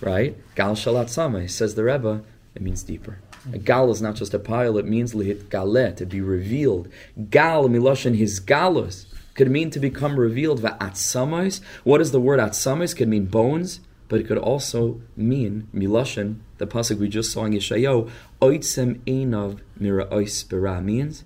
Right? 0.00 0.36
Gal 0.54 0.74
shalat 0.74 1.06
atzamais, 1.06 1.50
says 1.50 1.74
the 1.74 1.84
Rebbe, 1.84 2.22
it 2.54 2.62
means 2.62 2.82
deeper. 2.82 3.18
A 3.52 3.58
gal 3.58 3.90
is 3.90 4.02
not 4.02 4.16
just 4.16 4.34
a 4.34 4.38
pile, 4.38 4.76
it 4.78 4.86
means 4.86 5.14
lihit 5.14 5.44
galet, 5.44 5.96
to 5.96 6.06
be 6.06 6.20
revealed. 6.20 6.88
Gal, 7.30 7.68
miloshin, 7.68 8.16
his 8.16 8.40
galus, 8.40 9.06
could 9.34 9.50
mean 9.50 9.70
to 9.70 9.78
become 9.78 10.18
revealed. 10.18 10.60
Va'atzamais. 10.60 11.60
What 11.84 12.00
is 12.00 12.10
the 12.10 12.20
word 12.20 12.40
atzamais? 12.40 12.96
Could 12.96 13.08
mean 13.08 13.26
bones, 13.26 13.80
but 14.08 14.20
it 14.20 14.26
could 14.26 14.38
also 14.38 15.00
mean, 15.16 15.68
miloshin, 15.72 16.40
the 16.58 16.66
pasuk 16.66 16.98
we 16.98 17.08
just 17.08 17.30
saw 17.30 17.44
in 17.44 17.52
Yeshayahu, 17.52 18.10
oitzem 18.42 18.98
einav 19.00 19.60
mira 19.78 20.06
ois 20.06 20.82
means 20.82 21.24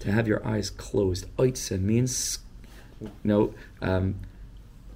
to 0.00 0.12
have 0.12 0.28
your 0.28 0.46
eyes 0.46 0.70
closed. 0.70 1.34
Oitzem 1.36 1.80
means, 1.80 2.40
you 3.00 3.10
know, 3.24 3.54
um, 3.80 4.16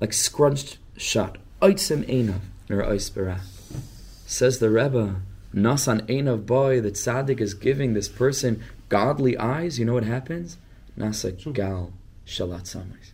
like 0.00 0.12
scrunched 0.12 0.78
shut. 0.96 1.38
Oitzem 1.62 2.04
einav 2.04 2.40
ois. 2.68 3.40
Says 4.26 4.58
the 4.58 4.70
Rebbe, 4.70 5.22
Nasan 5.54 6.02
einav 6.02 6.44
boy, 6.46 6.80
the 6.80 6.90
tzaddik 6.90 7.40
is 7.40 7.54
giving 7.54 7.94
this 7.94 8.08
person 8.08 8.62
godly 8.88 9.36
eyes. 9.38 9.78
You 9.78 9.86
know 9.86 9.94
what 9.94 10.04
happens? 10.04 10.58
Nasa 10.98 11.32
gal 11.52 11.92
shalat 12.26 12.64
samais. 12.64 13.12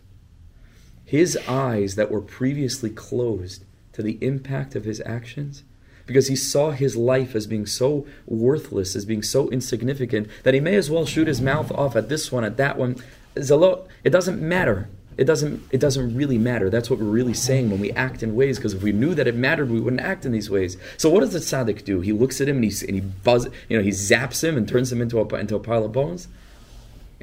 His 1.05 1.37
eyes 1.47 1.95
that 1.95 2.11
were 2.11 2.21
previously 2.21 2.89
closed 2.89 3.63
to 3.93 4.03
the 4.03 4.17
impact 4.21 4.75
of 4.75 4.83
his 4.83 5.01
actions, 5.05 5.63
because 6.05 6.27
he 6.27 6.35
saw 6.35 6.71
his 6.71 6.97
life 6.97 7.33
as 7.35 7.47
being 7.47 7.65
so 7.65 8.05
worthless, 8.25 8.95
as 8.95 9.05
being 9.05 9.23
so 9.23 9.49
insignificant, 9.49 10.27
that 10.43 10.53
he 10.53 10.59
may 10.59 10.75
as 10.75 10.89
well 10.91 11.05
shoot 11.05 11.27
his 11.27 11.41
mouth 11.41 11.71
off 11.71 11.95
at 11.95 12.09
this 12.09 12.31
one, 12.31 12.43
at 12.43 12.57
that 12.57 12.77
one. 12.77 12.97
It 13.35 14.09
doesn't 14.11 14.41
matter. 14.41 14.89
It 15.17 15.23
doesn't. 15.23 15.63
It 15.71 15.79
doesn't 15.79 16.15
really 16.15 16.37
matter. 16.37 16.69
That's 16.69 16.89
what 16.89 16.99
we're 16.99 17.05
really 17.05 17.33
saying 17.33 17.69
when 17.69 17.79
we 17.79 17.91
act 17.93 18.21
in 18.21 18.35
ways. 18.35 18.57
Because 18.57 18.73
if 18.73 18.83
we 18.83 18.91
knew 18.91 19.15
that 19.15 19.27
it 19.27 19.35
mattered, 19.35 19.69
we 19.69 19.79
wouldn't 19.79 20.01
act 20.01 20.25
in 20.25 20.31
these 20.31 20.49
ways. 20.49 20.77
So 20.97 21.09
what 21.09 21.21
does 21.21 21.31
the 21.31 21.39
tzaddik 21.39 21.85
do? 21.85 22.01
He 22.01 22.11
looks 22.11 22.41
at 22.41 22.49
him 22.49 22.57
and 22.57 22.65
he 22.65 22.85
and 22.85 22.95
he 22.95 23.01
buzz. 23.01 23.47
You 23.69 23.77
know, 23.77 23.83
he 23.83 23.91
zaps 23.91 24.43
him 24.43 24.57
and 24.57 24.67
turns 24.67 24.91
him 24.91 25.01
into 25.01 25.19
a 25.19 25.35
into 25.35 25.55
a 25.55 25.59
pile 25.59 25.85
of 25.85 25.93
bones. 25.93 26.27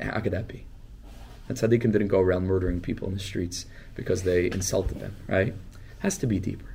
How 0.00 0.20
could 0.20 0.32
that 0.32 0.49
be? 0.49 0.64
That 1.49 1.58
tzaddikim 1.58 1.92
didn't 1.92 2.08
go 2.08 2.20
around 2.20 2.46
murdering 2.46 2.80
people 2.80 3.08
in 3.08 3.14
the 3.14 3.20
streets 3.20 3.66
because 3.94 4.22
they 4.22 4.46
insulted 4.46 5.00
them. 5.00 5.16
Right? 5.28 5.54
Has 5.99 6.16
to 6.18 6.26
be 6.26 6.38
deeper. 6.38 6.75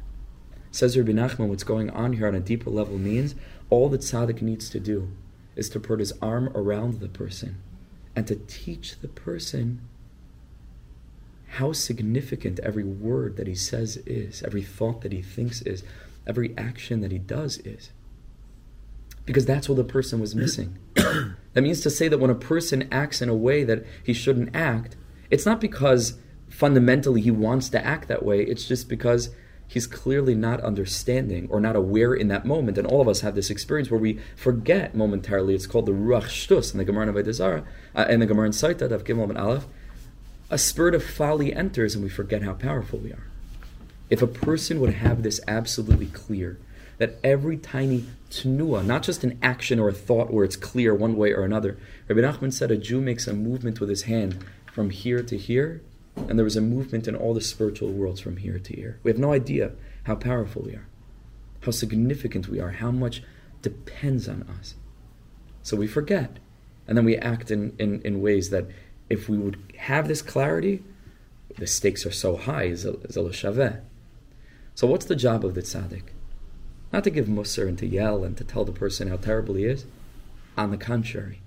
Says 0.71 0.95
Rabbi 0.95 1.13
Nachman, 1.13 1.47
what's 1.47 1.63
going 1.63 1.89
on 1.89 2.13
here 2.13 2.27
on 2.27 2.36
a 2.36 2.39
deeper 2.39 2.69
level 2.69 3.00
means 3.00 3.33
all 3.71 3.89
that 3.89 4.01
tzaddik 4.01 4.43
needs 4.43 4.69
to 4.69 4.79
do 4.79 5.09
is 5.55 5.69
to 5.69 5.79
put 5.79 6.00
his 6.00 6.13
arm 6.21 6.50
around 6.53 7.00
the 7.00 7.07
person 7.07 7.57
and 8.15 8.27
to 8.27 8.36
teach 8.36 9.00
the 9.00 9.07
person 9.07 9.81
how 11.48 11.72
significant 11.72 12.60
every 12.60 12.84
word 12.84 13.38
that 13.38 13.48
he 13.48 13.56
says 13.56 13.98
is, 14.06 14.44
every 14.44 14.62
thought 14.62 15.01
that 15.01 15.12
he 15.12 15.22
thinks 15.22 15.62
is, 15.62 15.84
every 16.27 16.54
action 16.58 17.01
that 17.01 17.12
he 17.12 17.18
does 17.18 17.58
is. 17.60 17.92
Because 19.25 19.46
that's 19.46 19.68
what 19.68 19.75
the 19.75 19.84
person 19.84 20.20
was 20.20 20.36
missing. 20.36 20.77
that 20.94 21.62
means 21.62 21.82
to 21.82 21.89
say 21.89 22.08
that 22.08 22.20
when 22.20 22.30
a 22.30 22.36
person 22.36 22.88
acts 22.92 23.22
in 23.22 23.30
a 23.30 23.36
way 23.36 23.63
that 23.63 23.86
he 24.04 24.13
shouldn't 24.13 24.56
act, 24.56 24.96
it's 25.30 25.46
not 25.46 25.60
because 25.60 26.18
fundamentally 26.50 27.22
he 27.22 27.32
wants 27.32 27.70
to 27.70 27.86
act 27.86 28.08
that 28.08 28.24
way. 28.24 28.42
It's 28.44 28.68
just 28.68 28.88
because 28.88 29.30
he's 29.68 29.86
clearly 29.86 30.34
not 30.34 30.62
understanding 30.62 31.48
or 31.50 31.60
not 31.60 31.75
aware 31.75 32.13
in 32.13 32.30
that 32.30 32.46
moment. 32.46 32.77
And 32.77 32.88
all 32.88 33.01
of 33.01 33.08
us 33.08 33.22
have 33.22 33.36
this 33.36 33.50
experience 33.50 33.92
where 33.92 34.00
we 34.00 34.20
forget 34.36 34.96
momentarily. 34.96 35.56
It's 35.56 35.68
called 35.68 35.86
the 35.86 35.92
Ruach 35.92 36.24
Shtus 36.24 36.72
in 36.72 36.77
the 36.77 36.86
Gemara 36.86 37.13
in 37.16 37.34
Zara, 37.34 37.66
uh, 37.96 38.06
in 38.10 38.20
the 38.20 38.25
Gemara 38.25 38.48
in 38.48 38.51
Sotah, 38.54 38.92
of 38.92 39.04
Gimel 39.04 39.30
and 39.30 39.38
Aleph. 39.38 39.68
A 40.50 40.58
spirit 40.58 40.96
of 40.96 41.04
folly 41.04 41.54
enters 41.54 41.94
and 41.94 42.04
we 42.04 42.10
forget 42.10 42.42
how 42.42 42.54
powerful 42.54 43.00
we 43.00 43.12
are. 43.12 43.27
If 44.10 44.22
a 44.22 44.27
person 44.27 44.80
would 44.80 44.94
have 44.94 45.24
this 45.24 45.42
absolutely 45.48 46.06
clear, 46.06 46.58
that 46.98 47.20
every 47.24 47.58
tiny 47.58 48.06
tnua, 48.30 48.86
not 48.86 49.04
just 49.04 49.24
an 49.24 49.38
action 49.42 49.80
or 49.80 49.89
a 49.89 49.94
thought 49.94 50.32
where 50.32 50.46
it's 50.46 50.56
clear 50.56 50.94
one 50.96 51.16
way 51.16 51.32
or 51.32 51.44
another. 51.44 51.77
Rabbi 52.08 52.22
Nachman 52.22 52.54
said 52.54 52.72
a 52.72 52.77
Jew 52.77 53.01
makes 53.01 53.27
a 53.27 53.34
movement 53.34 53.80
with 53.80 53.89
his 53.89 54.04
hand 54.04 54.44
from 54.72 54.89
here 54.89 55.22
to 55.22 55.38
here, 55.38 55.82
and 56.16 56.39
there 56.39 56.46
is 56.46 56.56
a 56.56 56.62
movement 56.62 57.08
in 57.08 57.16
all 57.16 57.34
the 57.34 57.42
spiritual 57.42 57.92
worlds 57.92 58.20
from 58.20 58.38
here 58.38 58.58
to 58.58 58.75
here. 58.75 59.00
We 59.04 59.12
have 59.12 59.20
no 59.20 59.34
idea 59.34 59.72
how 60.04 60.16
powerful 60.16 60.63
we 60.63 60.74
are, 60.74 60.88
how 61.62 61.72
significant 61.72 62.48
we 62.48 62.60
are, 62.60 62.72
how 62.72 62.92
much 62.92 63.22
depends 63.62 64.27
on 64.27 64.44
us. 64.44 64.75
So 65.62 65.77
we 65.77 65.88
forget. 65.88 66.38
And 66.88 66.98
then 66.98 67.06
we 67.06 67.18
act 67.18 67.51
in, 67.51 67.75
in, 67.77 68.01
in 68.04 68.22
ways 68.22 68.50
that 68.51 68.68
if 69.09 69.29
we 69.29 69.37
would 69.37 69.57
have 69.77 70.07
this 70.07 70.21
clarity, 70.21 70.83
the 71.57 71.67
stakes 71.67 72.05
are 72.05 72.11
so 72.11 72.37
high, 72.37 72.65
is. 72.65 72.85
So 74.75 74.87
what's 74.87 75.05
the 75.05 75.15
job 75.15 75.43
of 75.43 75.55
the 75.55 75.61
tzaddik? 75.61 76.03
Not 76.93 77.03
to 77.03 77.09
give 77.09 77.25
mussar 77.25 77.67
and 77.67 77.77
to 77.79 77.87
yell 77.87 78.23
and 78.23 78.37
to 78.37 78.43
tell 78.43 78.63
the 78.63 78.71
person 78.71 79.07
how 79.07 79.17
terrible 79.17 79.55
he 79.55 79.65
is. 79.65 79.85
On 80.55 80.71
the 80.71 80.77
contrary, 80.77 81.41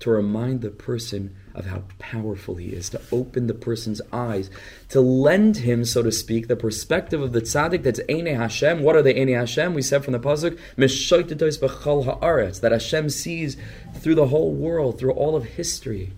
to 0.00 0.10
remind 0.10 0.60
the 0.60 0.70
person 0.70 1.34
of 1.54 1.66
how 1.66 1.84
powerful 1.98 2.56
he 2.56 2.68
is, 2.68 2.90
to 2.90 3.00
open 3.10 3.46
the 3.46 3.54
person's 3.54 4.00
eyes, 4.12 4.50
to 4.90 5.00
lend 5.00 5.58
him, 5.58 5.84
so 5.84 6.02
to 6.02 6.12
speak, 6.12 6.48
the 6.48 6.56
perspective 6.56 7.20
of 7.22 7.32
the 7.32 7.40
tzaddik 7.40 7.82
that's 7.82 8.00
Eine 8.08 8.34
Hashem. 8.34 8.82
What 8.82 8.96
are 8.96 9.02
the 9.02 9.18
Eine 9.18 9.38
Hashem? 9.38 9.74
We 9.74 9.82
said 9.82 10.04
from 10.04 10.12
the 10.12 10.20
pasuk, 10.20 10.58
b'chol 10.76 12.20
haaretz, 12.20 12.60
that 12.60 12.72
Hashem 12.72 13.10
sees 13.10 13.56
through 13.94 14.16
the 14.16 14.28
whole 14.28 14.52
world, 14.52 14.98
through 14.98 15.12
all 15.12 15.34
of 15.34 15.44
history, 15.44 16.12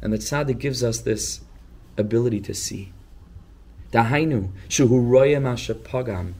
and 0.00 0.12
the 0.12 0.18
tzaddik 0.18 0.58
gives 0.58 0.82
us 0.82 1.00
this 1.00 1.40
ability 1.96 2.40
to 2.40 2.54
see. 2.54 2.92
Dahainu 3.92 4.50
pagam. 4.68 6.34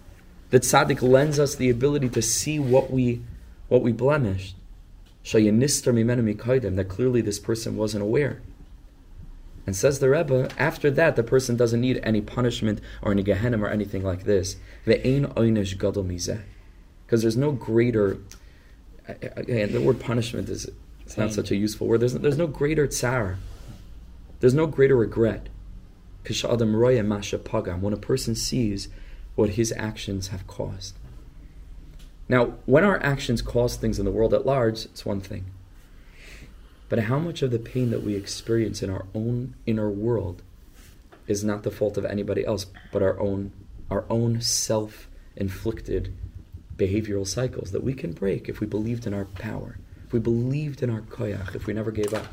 The 0.50 0.60
tzaddik 0.60 1.02
lends 1.02 1.38
us 1.38 1.54
the 1.54 1.70
ability 1.70 2.08
to 2.10 2.22
see 2.22 2.58
what 2.58 2.90
we 2.90 3.22
what 3.68 3.82
we 3.82 3.92
blemished 3.92 4.54
that 6.76 6.86
clearly 6.88 7.20
this 7.20 7.38
person 7.38 7.76
wasn't 7.76 8.02
aware. 8.02 8.40
And 9.66 9.76
says 9.76 9.98
the 9.98 10.08
Rebbe, 10.08 10.48
after 10.56 10.90
that, 10.92 11.16
the 11.16 11.22
person 11.22 11.56
doesn't 11.56 11.80
need 11.80 12.00
any 12.02 12.22
punishment 12.22 12.80
or 13.02 13.12
any 13.12 13.22
Gehenna 13.22 13.62
or 13.62 13.68
anything 13.68 14.02
like 14.02 14.24
this. 14.24 14.56
Because 14.86 15.04
there's 17.20 17.36
no 17.36 17.52
greater, 17.52 18.18
again, 19.06 19.72
the 19.72 19.82
word 19.82 20.00
punishment 20.00 20.48
is 20.48 20.70
it's 21.04 21.18
not 21.18 21.32
such 21.32 21.50
a 21.50 21.56
useful 21.56 21.86
word. 21.86 22.00
There's, 22.00 22.14
there's 22.14 22.38
no 22.38 22.46
greater 22.46 22.86
tsar. 22.86 23.38
There's 24.40 24.54
no 24.54 24.66
greater 24.66 24.96
regret. 24.96 25.48
Masha 26.24 27.38
pagam 27.38 27.80
when 27.80 27.92
a 27.92 27.96
person 27.96 28.34
sees 28.34 28.88
what 29.34 29.50
his 29.50 29.72
actions 29.76 30.28
have 30.28 30.46
caused. 30.46 30.94
Now, 32.28 32.54
when 32.66 32.84
our 32.84 33.02
actions 33.02 33.40
cause 33.40 33.76
things 33.76 33.98
in 33.98 34.04
the 34.04 34.10
world 34.10 34.34
at 34.34 34.44
large, 34.44 34.84
it's 34.84 35.06
one 35.06 35.20
thing. 35.20 35.46
But 36.88 37.00
how 37.00 37.18
much 37.18 37.42
of 37.42 37.50
the 37.50 37.58
pain 37.58 37.90
that 37.90 38.02
we 38.02 38.14
experience 38.14 38.82
in 38.82 38.90
our 38.90 39.06
own 39.14 39.54
inner 39.66 39.90
world 39.90 40.42
is 41.26 41.44
not 41.44 41.62
the 41.62 41.70
fault 41.70 41.96
of 41.96 42.04
anybody 42.04 42.44
else, 42.44 42.66
but 42.92 43.02
our 43.02 43.18
own, 43.20 43.52
our 43.90 44.04
own 44.08 44.40
self-inflicted 44.40 46.14
behavioral 46.76 47.26
cycles 47.26 47.72
that 47.72 47.82
we 47.82 47.92
can 47.92 48.12
break 48.12 48.48
if 48.48 48.60
we 48.60 48.66
believed 48.66 49.06
in 49.06 49.12
our 49.12 49.24
power, 49.24 49.78
if 50.06 50.12
we 50.12 50.20
believed 50.20 50.82
in 50.82 50.90
our 50.90 51.02
koyach, 51.02 51.54
if 51.54 51.66
we 51.66 51.74
never 51.74 51.90
gave 51.90 52.14
up. 52.14 52.26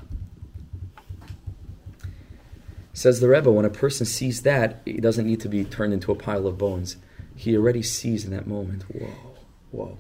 Says 2.96 3.20
the 3.20 3.30
Rebbe, 3.30 3.52
when 3.52 3.66
a 3.66 3.70
person 3.70 4.08
sees 4.08 4.42
that, 4.42 4.82
he 4.86 4.94
doesn't 4.94 5.28
need 5.28 5.42
to 5.42 5.50
be 5.50 5.64
turned 5.66 5.94
into 5.94 6.12
a 6.12 6.16
pile 6.16 6.48
of 6.48 6.58
bones. 6.58 6.96
He 7.36 7.56
already 7.56 7.84
sees 7.84 8.26
in 8.26 8.32
that 8.32 8.48
moment, 8.48 8.84
whoa 8.84 9.36
whoa, 9.76 9.98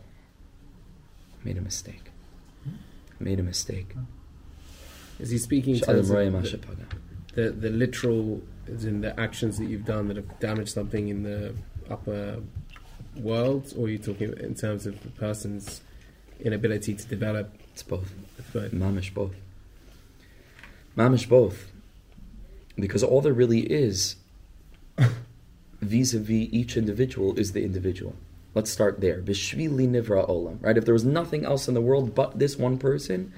made 1.43 1.57
a 1.57 1.61
mistake. 1.61 2.11
Made 3.19 3.39
a 3.39 3.43
mistake. 3.43 3.93
Is 5.19 5.29
he 5.29 5.37
speaking 5.37 5.79
to 5.79 5.93
the, 5.93 6.87
the, 7.33 7.49
the 7.51 7.69
literal, 7.69 8.41
as 8.67 8.85
in 8.85 9.01
the 9.01 9.17
actions 9.19 9.57
that 9.57 9.65
you've 9.65 9.85
done 9.85 10.07
that 10.07 10.17
have 10.17 10.39
damaged 10.39 10.73
something 10.73 11.07
in 11.07 11.23
the 11.23 11.53
upper 11.89 12.41
world, 13.17 13.73
or 13.77 13.85
are 13.85 13.89
you 13.89 13.97
talking 13.97 14.33
in 14.39 14.55
terms 14.55 14.85
of 14.85 15.01
the 15.03 15.09
person's 15.09 15.81
inability 16.39 16.95
to 16.95 17.05
develop? 17.07 17.53
It's 17.73 17.83
both. 17.83 18.13
It's 18.37 18.49
both. 18.49 18.71
Mamish 18.71 19.13
both. 19.13 19.35
Mamish 20.97 21.27
both. 21.27 21.71
Because 22.77 23.03
all 23.03 23.21
there 23.21 23.33
really 23.33 23.61
is 23.61 24.17
vis 25.81 26.13
a 26.13 26.19
vis 26.19 26.49
each 26.51 26.77
individual 26.77 27.37
is 27.37 27.53
the 27.53 27.63
individual. 27.63 28.15
Let's 28.53 28.71
start 28.71 29.01
there. 29.01 29.21
Bishvili 29.21 29.87
nivra 29.87 30.27
olam. 30.29 30.61
Right? 30.61 30.77
If 30.77 30.85
there 30.85 30.93
was 30.93 31.05
nothing 31.05 31.45
else 31.45 31.67
in 31.67 31.73
the 31.73 31.81
world 31.81 32.15
but 32.15 32.39
this 32.39 32.57
one 32.57 32.77
person, 32.77 33.33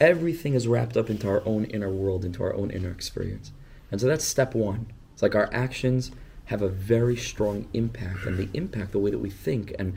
everything 0.00 0.54
is 0.54 0.66
wrapped 0.66 0.96
up 0.96 1.10
into 1.10 1.28
our 1.28 1.42
own 1.46 1.64
inner 1.66 1.90
world, 1.90 2.24
into 2.24 2.42
our 2.42 2.54
own 2.54 2.70
inner 2.70 2.90
experience. 2.90 3.52
And 3.90 4.00
so 4.00 4.06
that's 4.06 4.24
step 4.24 4.54
one. 4.54 4.86
It's 5.12 5.22
like 5.22 5.34
our 5.34 5.48
actions 5.52 6.10
have 6.46 6.62
a 6.62 6.68
very 6.68 7.16
strong 7.16 7.68
impact, 7.72 8.24
and 8.24 8.38
the 8.38 8.48
impact, 8.54 8.92
the 8.92 8.98
way 8.98 9.10
that 9.10 9.18
we 9.18 9.30
think, 9.30 9.74
and 9.78 9.94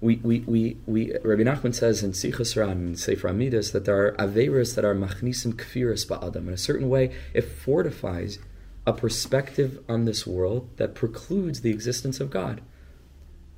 we, 0.00 0.16
we, 0.16 0.40
we, 0.40 0.76
we 0.86 1.12
Rabbi 1.24 1.42
Nachman 1.42 1.74
says 1.74 2.02
in 2.02 2.12
Sichos 2.12 2.54
HaRan 2.54 2.72
and 2.72 2.98
Sefer 2.98 3.28
HaMiddos 3.28 3.72
that 3.72 3.84
there 3.84 4.06
are 4.06 4.12
averas 4.12 4.74
that 4.76 4.84
are 4.84 4.94
machnisim 4.94 5.54
kfiris 5.54 6.06
ba'adam. 6.06 6.46
In 6.48 6.52
a 6.52 6.56
certain 6.58 6.88
way, 6.88 7.14
it 7.34 7.42
fortifies 7.42 8.38
a 8.86 8.92
perspective 8.92 9.82
on 9.88 10.04
this 10.04 10.26
world 10.26 10.70
that 10.76 10.94
precludes 10.94 11.60
the 11.60 11.70
existence 11.70 12.20
of 12.20 12.30
God 12.30 12.62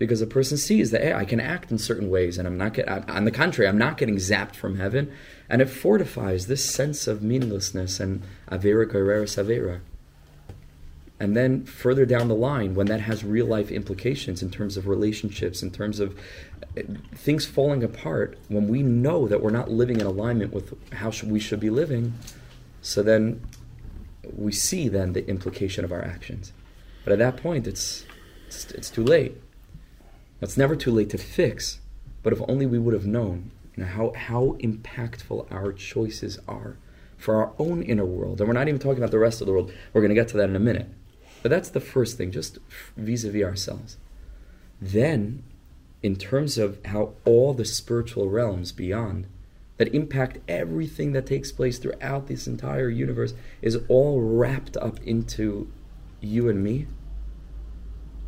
because 0.01 0.23
a 0.23 0.27
person 0.27 0.57
sees 0.57 0.91
that 0.93 1.03
hey, 1.03 1.13
I 1.13 1.27
can 1.27 1.41
act 1.41 1.71
in 1.71 1.77
certain 1.77 2.09
ways, 2.09 2.39
and 2.39 2.49
I'm 2.49 2.57
not 2.57 2.73
get, 2.73 2.89
on 2.89 3.27
the 3.27 3.31
contrary, 3.31 3.69
I'm 3.69 3.77
not 3.77 3.99
getting 3.99 4.17
zapped 4.17 4.57
from 4.57 4.79
heaven, 4.79 5.13
and 5.47 5.61
it 5.61 5.69
fortifies 5.69 6.47
this 6.47 6.65
sense 6.65 7.07
of 7.07 7.23
meaninglessness 7.23 8.01
and 8.01 8.23
avera 8.51 8.87
goreres 8.87 9.37
avera. 9.37 9.81
And 11.21 11.37
then 11.37 11.65
further 11.65 12.07
down 12.07 12.29
the 12.29 12.35
line, 12.35 12.75
when 12.75 12.87
that 12.87 13.03
has 13.03 13.23
real 13.23 13.45
life 13.45 13.71
implications 13.71 14.43
in 14.43 14.51
terms 14.51 14.79
of 14.79 14.89
relationships, 14.89 15.63
in 15.63 15.71
terms 15.71 16.01
of 16.01 16.19
uh, 16.79 16.83
things 17.15 17.45
falling 17.45 17.85
apart, 17.85 18.39
when 18.49 18.69
we 18.69 18.83
know 18.83 19.29
that 19.29 19.43
we're 19.43 19.51
not 19.51 19.71
living 19.71 20.01
in 20.01 20.07
alignment 20.07 20.55
with 20.55 20.73
how 20.95 21.13
we 21.25 21.39
should 21.39 21.61
be 21.61 21.69
living, 21.69 22.15
so 22.81 23.03
then 23.03 23.43
we 24.35 24.51
see 24.51 24.89
then 24.89 25.13
the 25.13 25.29
implication 25.29 25.85
of 25.85 25.93
our 25.93 26.03
actions. 26.03 26.55
But 27.05 27.13
at 27.13 27.19
that 27.19 27.37
point, 27.37 27.67
it's, 27.67 28.07
it's, 28.47 28.71
it's 28.71 28.91
too 28.91 29.05
late. 29.05 29.37
It's 30.41 30.57
never 30.57 30.75
too 30.75 30.91
late 30.91 31.11
to 31.11 31.19
fix, 31.19 31.81
but 32.23 32.33
if 32.33 32.41
only 32.49 32.65
we 32.65 32.79
would 32.79 32.95
have 32.95 33.05
known 33.05 33.51
you 33.77 33.83
know, 33.85 33.91
how, 33.91 34.13
how 34.17 34.57
impactful 34.61 35.53
our 35.53 35.75
choices 35.75 36.39
are 36.49 36.79
for 37.19 37.37
our 37.37 37.53
own 37.59 37.83
inner 37.83 38.07
world. 38.07 38.41
And 38.41 38.49
we're 38.49 38.55
not 38.55 38.69
even 38.69 38.81
talking 38.81 38.99
about 38.99 39.11
the 39.11 39.19
rest 39.19 39.43
of 39.43 39.47
the 39.47 39.53
world. 39.53 39.71
We're 39.93 40.01
going 40.01 40.09
to 40.09 40.15
get 40.15 40.29
to 40.29 40.39
that 40.39 40.49
in 40.49 40.57
a 40.57 40.61
minute. 40.61 40.89
But 41.43 41.51
that's 41.51 41.71
the 41.71 41.81
first 41.81 42.17
thing, 42.17 42.31
just 42.31 42.59
vis 42.97 43.25
a 43.25 43.31
vis 43.31 43.45
ourselves. 43.45 43.97
Then, 44.81 45.43
in 46.03 46.17
terms 46.17 46.59
of 46.59 46.79
how 46.87 47.15
all 47.25 47.55
the 47.55 47.65
spiritual 47.65 48.29
realms 48.29 48.73
beyond 48.73 49.27
that 49.77 49.95
impact 49.95 50.39
everything 50.47 51.13
that 51.13 51.27
takes 51.27 51.51
place 51.51 51.79
throughout 51.79 52.27
this 52.27 52.47
entire 52.47 52.91
universe 52.91 53.33
is 53.63 53.79
all 53.89 54.21
wrapped 54.21 54.77
up 54.77 55.01
into 55.05 55.71
you 56.21 56.51
and 56.51 56.63
me, 56.63 56.87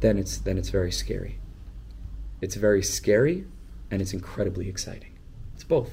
then 0.01 0.18
it's 0.18 0.38
then 0.38 0.57
it's 0.57 0.70
very 0.70 0.90
scary. 0.90 1.38
It's 2.40 2.57
very 2.57 2.83
scary 2.83 3.44
and 3.90 4.01
it's 4.01 4.14
incredibly 4.14 4.68
exciting. 4.68 5.12
It's 5.55 5.64
both. 5.64 5.90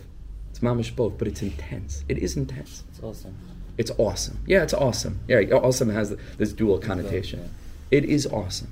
It's 0.49 0.60
mamish 0.60 0.95
both, 0.95 1.17
but 1.17 1.27
it's 1.27 1.41
intense. 1.41 2.03
It 2.08 2.17
is 2.17 2.38
intense. 2.38 2.84
It's 2.89 3.03
awesome. 3.03 3.36
It's 3.80 3.92
awesome. 3.98 4.39
Yeah, 4.46 4.62
it's 4.62 4.74
awesome. 4.74 5.22
Yeah, 5.28 5.39
awesome 5.54 5.89
has 5.89 6.15
this 6.38 6.54
dual 6.54 6.78
connotation. 6.78 7.50
It 7.89 8.06
is 8.06 8.28
awesome. 8.28 8.72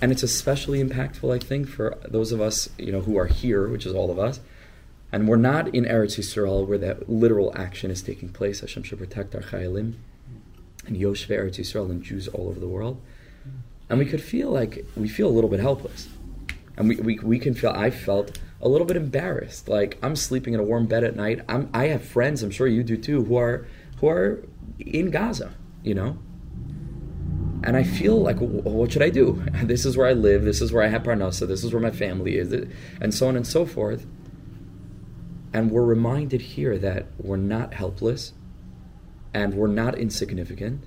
And 0.00 0.12
it's 0.12 0.22
especially 0.22 0.80
impactful, 0.80 1.34
I 1.34 1.44
think, 1.44 1.68
for 1.68 1.98
those 2.06 2.30
of 2.30 2.40
us, 2.40 2.68
you 2.78 2.92
know, 2.92 3.00
who 3.00 3.16
are 3.16 3.26
here, 3.26 3.66
which 3.66 3.86
is 3.86 3.94
all 3.94 4.10
of 4.10 4.18
us, 4.18 4.38
and 5.10 5.26
we're 5.26 5.36
not 5.36 5.74
in 5.74 5.84
Eretz 5.84 6.18
Yisrael 6.18 6.66
where 6.66 6.78
that 6.78 7.08
literal 7.08 7.52
action 7.56 7.90
is 7.90 8.02
taking 8.02 8.28
place. 8.28 8.60
Hashem 8.60 8.82
should 8.84 8.98
protect 8.98 9.34
our 9.34 9.40
chayalim 9.40 9.94
and 10.86 10.96
Yoshve 10.96 11.28
Eretz 11.28 11.58
Yisrael 11.58 11.90
and 11.90 12.02
Jews 12.02 12.28
all 12.28 12.48
over 12.48 12.60
the 12.60 12.68
world 12.68 13.00
and 13.88 13.98
we 13.98 14.06
could 14.06 14.22
feel 14.22 14.50
like 14.50 14.84
we 14.96 15.08
feel 15.08 15.28
a 15.28 15.30
little 15.30 15.50
bit 15.50 15.60
helpless 15.60 16.08
and 16.76 16.88
we, 16.88 16.96
we, 16.96 17.18
we 17.20 17.38
can 17.38 17.54
feel 17.54 17.70
i 17.70 17.90
felt 17.90 18.38
a 18.64 18.68
little 18.68 18.86
bit 18.86 18.96
embarrassed 18.96 19.68
like 19.68 19.98
i'm 20.02 20.16
sleeping 20.16 20.54
in 20.54 20.60
a 20.60 20.64
warm 20.64 20.86
bed 20.86 21.04
at 21.04 21.14
night 21.14 21.40
I'm, 21.48 21.70
i 21.72 21.86
have 21.88 22.04
friends 22.04 22.42
i'm 22.42 22.50
sure 22.50 22.66
you 22.66 22.82
do 22.82 22.96
too 22.96 23.24
who 23.24 23.36
are 23.36 23.66
who 24.00 24.08
are 24.08 24.42
in 24.78 25.10
gaza 25.10 25.54
you 25.84 25.94
know? 25.94 26.18
And 27.62 27.76
I 27.76 27.82
feel 27.84 28.20
like, 28.20 28.38
what 28.38 28.92
should 28.92 29.02
I 29.02 29.10
do? 29.10 29.42
This 29.62 29.86
is 29.86 29.96
where 29.96 30.08
I 30.08 30.12
live. 30.12 30.42
This 30.42 30.60
is 30.60 30.72
where 30.72 30.82
I 30.82 30.88
have 30.88 31.04
parnasa. 31.04 31.46
This 31.46 31.62
is 31.62 31.72
where 31.72 31.80
my 31.80 31.90
family 31.90 32.36
is, 32.36 32.52
and 33.00 33.14
so 33.14 33.28
on 33.28 33.36
and 33.36 33.46
so 33.46 33.64
forth. 33.64 34.06
And 35.52 35.70
we're 35.70 35.84
reminded 35.84 36.40
here 36.42 36.76
that 36.78 37.06
we're 37.18 37.36
not 37.36 37.74
helpless, 37.74 38.32
and 39.32 39.54
we're 39.54 39.68
not 39.68 39.96
insignificant, 39.96 40.84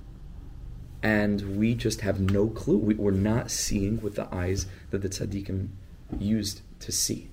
and 1.02 1.56
we 1.58 1.74
just 1.74 2.02
have 2.02 2.20
no 2.20 2.48
clue. 2.48 2.76
We, 2.76 2.94
are 3.04 3.12
not 3.12 3.50
seeing 3.50 4.00
with 4.00 4.16
the 4.16 4.32
eyes 4.32 4.66
that 4.90 5.02
the 5.02 5.08
tzaddikim 5.08 5.68
used 6.18 6.60
to 6.80 6.92
see. 6.92 7.30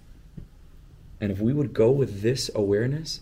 And 1.26 1.32
if 1.32 1.40
we 1.40 1.54
would 1.54 1.74
go 1.74 1.90
with 1.90 2.22
this 2.22 2.52
awareness, 2.54 3.22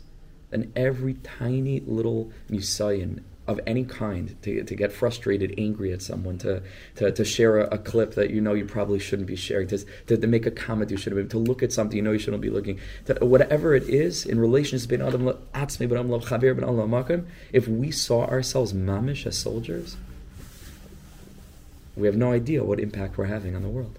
then 0.50 0.74
every 0.76 1.14
tiny 1.14 1.80
little 1.80 2.34
musayin 2.50 3.24
of 3.48 3.62
any 3.66 3.86
kind 3.86 4.36
to, 4.42 4.62
to 4.62 4.76
get 4.76 4.92
frustrated, 4.92 5.54
angry 5.58 5.94
at 5.94 6.02
someone, 6.02 6.38
to, 6.40 6.62
to, 6.96 7.14
to 7.14 7.24
share 7.24 7.60
a, 7.60 7.76
a, 7.76 7.78
clip 7.78 8.16
that 8.16 8.30
you 8.30 8.42
know 8.42 8.54
you 8.54 8.66
probably 8.66 9.00
shouldn't 9.00 9.30
be 9.30 9.38
sharing, 9.38 9.70
to, 9.70 9.78
to, 10.08 10.18
to, 10.18 10.28
make 10.28 10.46
a 10.46 10.52
comment 10.52 10.92
you 10.92 10.98
shouldn't 10.98 11.24
be, 11.24 11.30
to 11.30 11.38
look 11.38 11.64
at 11.64 11.72
something 11.72 11.96
you 11.96 12.04
know 12.04 12.12
you 12.12 12.20
shouldn't 12.20 12.42
be 12.42 12.50
looking, 12.50 12.78
to, 13.06 13.14
whatever 13.26 13.74
it 13.74 13.84
is 13.84 14.26
in 14.26 14.38
relations 14.38 14.82
to 14.82 14.90
being 14.90 15.00
atzmi 15.00 15.88
ben 15.88 15.98
amla 15.98 16.22
al 16.22 16.28
khabir 16.28 16.54
ben 16.54 16.66
ala 16.66 16.82
al 16.82 16.90
makam, 16.90 17.26
if 17.54 17.70
we 17.70 17.90
saw 17.90 18.26
ourselves 18.26 18.74
mamish 18.74 19.26
as 19.26 19.38
soldiers, 19.38 19.96
we 21.96 22.06
have 22.06 22.18
no 22.18 22.34
idea 22.34 22.66
what 22.66 22.82
impact 22.82 23.18
we're 23.18 23.28
having 23.28 23.56
on 23.56 23.62
the 23.62 23.70
world. 23.70 23.98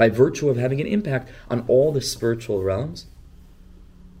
By 0.00 0.08
virtue 0.08 0.48
of 0.48 0.56
having 0.56 0.80
an 0.80 0.86
impact 0.86 1.28
on 1.50 1.62
all 1.68 1.92
the 1.92 2.00
spiritual 2.00 2.62
realms, 2.62 3.04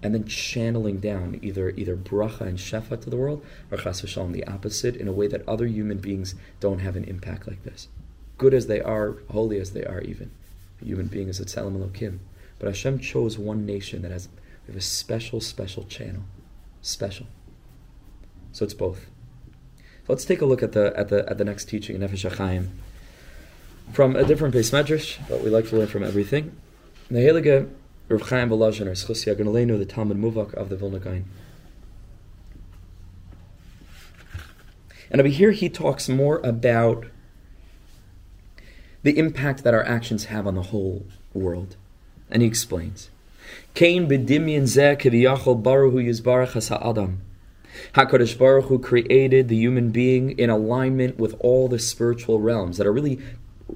and 0.02 0.12
then 0.12 0.26
channeling 0.26 0.98
down 0.98 1.38
either 1.40 1.70
either 1.70 1.96
bracha 1.96 2.42
and 2.42 2.58
shefa 2.58 3.00
to 3.00 3.08
the 3.08 3.16
world, 3.16 3.42
or 3.70 3.78
chas 3.78 4.02
v'shalom, 4.02 4.32
the 4.32 4.46
opposite, 4.46 4.94
in 4.94 5.08
a 5.08 5.12
way 5.12 5.26
that 5.26 5.48
other 5.48 5.64
human 5.66 5.96
beings 5.96 6.34
don't 6.60 6.80
have 6.80 6.96
an 6.96 7.04
impact 7.04 7.48
like 7.48 7.64
this. 7.64 7.88
Good 8.36 8.52
as 8.52 8.66
they 8.66 8.82
are, 8.82 9.16
holy 9.30 9.58
as 9.58 9.70
they 9.70 9.82
are, 9.86 10.02
even 10.02 10.30
a 10.82 10.84
human 10.84 11.06
being 11.06 11.28
is 11.28 11.40
a 11.40 11.46
tzelem 11.46 11.78
elokim. 11.78 12.18
But 12.58 12.66
Hashem 12.66 12.98
chose 12.98 13.38
one 13.38 13.64
nation 13.64 14.02
that 14.02 14.10
has 14.10 14.28
we 14.66 14.74
have 14.74 14.76
a 14.76 14.82
special, 14.82 15.40
special 15.40 15.84
channel, 15.84 16.24
special. 16.82 17.26
So 18.52 18.66
it's 18.66 18.74
both. 18.74 19.06
Let's 20.08 20.26
take 20.26 20.42
a 20.42 20.44
look 20.44 20.62
at 20.62 20.72
the 20.72 20.92
at 20.94 21.08
the 21.08 21.26
at 21.26 21.38
the 21.38 21.44
next 21.46 21.70
teaching 21.70 21.96
in 21.96 22.02
Nefesh 22.02 22.30
HaChaim 22.30 22.68
from 23.92 24.16
a 24.16 24.24
different 24.24 24.54
base 24.54 24.70
medrash, 24.70 25.18
but 25.28 25.42
we 25.42 25.50
like 25.50 25.68
to 25.68 25.76
learn 25.76 25.86
from 25.86 26.02
everything. 26.02 26.56
The 27.10 27.18
Heilige 27.18 27.68
Rav 28.08 28.22
Chaim 28.22 28.50
Volozhin, 28.50 29.70
or 29.70 29.78
the 29.78 29.84
Talmud 29.84 30.16
Muvak 30.16 30.54
of 30.54 30.68
the 30.68 30.76
Vilna 30.76 30.98
Gaon. 30.98 31.24
And 35.10 35.20
over 35.20 35.28
here, 35.28 35.50
he 35.50 35.68
talks 35.68 36.08
more 36.08 36.38
about 36.44 37.06
the 39.02 39.18
impact 39.18 39.64
that 39.64 39.74
our 39.74 39.84
actions 39.84 40.26
have 40.26 40.46
on 40.46 40.54
the 40.54 40.62
whole 40.62 41.06
world. 41.32 41.76
And 42.30 42.42
he 42.42 42.48
explains. 42.48 43.10
Kain 43.74 44.08
b'dimyin 44.08 44.62
zeh 44.62 45.00
kiviyachol 45.00 45.62
baruhu 45.62 46.04
yizbarach 46.04 46.70
adam. 46.80 47.22
HaKadosh 47.94 48.38
Baruch 48.38 48.66
Hu 48.66 48.78
created 48.78 49.48
the 49.48 49.56
human 49.56 49.90
being 49.90 50.38
in 50.38 50.50
alignment 50.50 51.18
with 51.18 51.34
all 51.38 51.68
the 51.68 51.78
spiritual 51.78 52.40
realms 52.40 52.78
that 52.78 52.86
are 52.86 52.92
really 52.92 53.20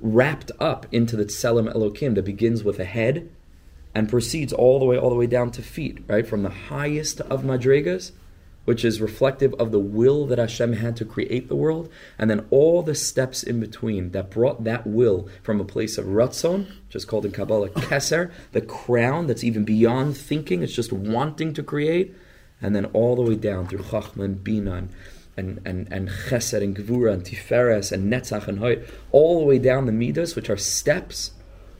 wrapped 0.01 0.51
up 0.59 0.87
into 0.93 1.17
the 1.17 1.25
Tselem 1.25 1.73
Elokim 1.73 2.15
that 2.15 2.25
begins 2.25 2.65
with 2.65 2.79
a 2.79 2.85
head 2.85 3.31
and 3.95 4.09
proceeds 4.09 4.53
all 4.53 4.79
the 4.79 4.85
way 4.85 4.99
all 4.99 5.11
the 5.11 5.17
way 5.17 5.27
down 5.27 5.51
to 5.53 5.63
feet, 5.63 6.05
right? 6.09 6.27
From 6.27 6.43
the 6.43 6.51
highest 6.51 7.21
of 7.23 7.43
madrigas, 7.43 8.13
which 8.65 8.85
is 8.85 9.01
reflective 9.01 9.55
of 9.55 9.71
the 9.71 9.79
will 9.79 10.27
that 10.27 10.39
Hashem 10.39 10.75
had 10.75 10.97
to 10.97 11.05
create 11.05 11.49
the 11.49 11.57
world, 11.57 11.91
and 12.19 12.31
then 12.31 12.47
all 12.51 12.83
the 12.83 12.95
steps 12.95 13.43
in 13.43 13.61
between 13.61 14.11
that 14.13 14.31
brought 14.31 14.65
that 14.65 14.87
will 14.87 15.29
from 15.43 15.61
a 15.61 15.65
place 15.65 15.99
of 15.99 16.07
ratzon, 16.07 16.67
which 16.87 16.97
is 16.97 17.05
called 17.05 17.27
in 17.27 17.33
Kabbalah 17.33 17.69
keser, 17.71 18.33
the 18.53 18.63
crown 18.63 19.27
that's 19.27 19.45
even 19.45 19.65
beyond 19.65 20.17
thinking, 20.17 20.63
it's 20.63 20.73
just 20.73 20.93
wanting 20.93 21.53
to 21.55 21.63
create, 21.63 22.15
and 22.61 22.75
then 22.75 22.87
all 22.87 23.17
the 23.17 23.23
way 23.23 23.37
down 23.37 23.67
through 23.67 23.81
chachma 23.81 24.25
and 24.25 24.43
bina 24.43 24.89
and, 25.37 25.61
and, 25.65 25.93
and 25.93 26.09
chesed 26.09 26.63
and 26.63 26.77
gevura 26.77 27.13
and 27.13 27.25
tiferes 27.25 27.93
and 27.93 28.13
netzach 28.13 28.49
and 28.49 28.59
hoy, 28.59 28.83
all 29.13 29.41
the 29.41 29.47
way 29.47 29.59
down 29.59 29.87
the 29.87 29.93
midas, 29.93 30.37
which 30.37 30.51
are 30.51 30.57
steps, 30.57 31.33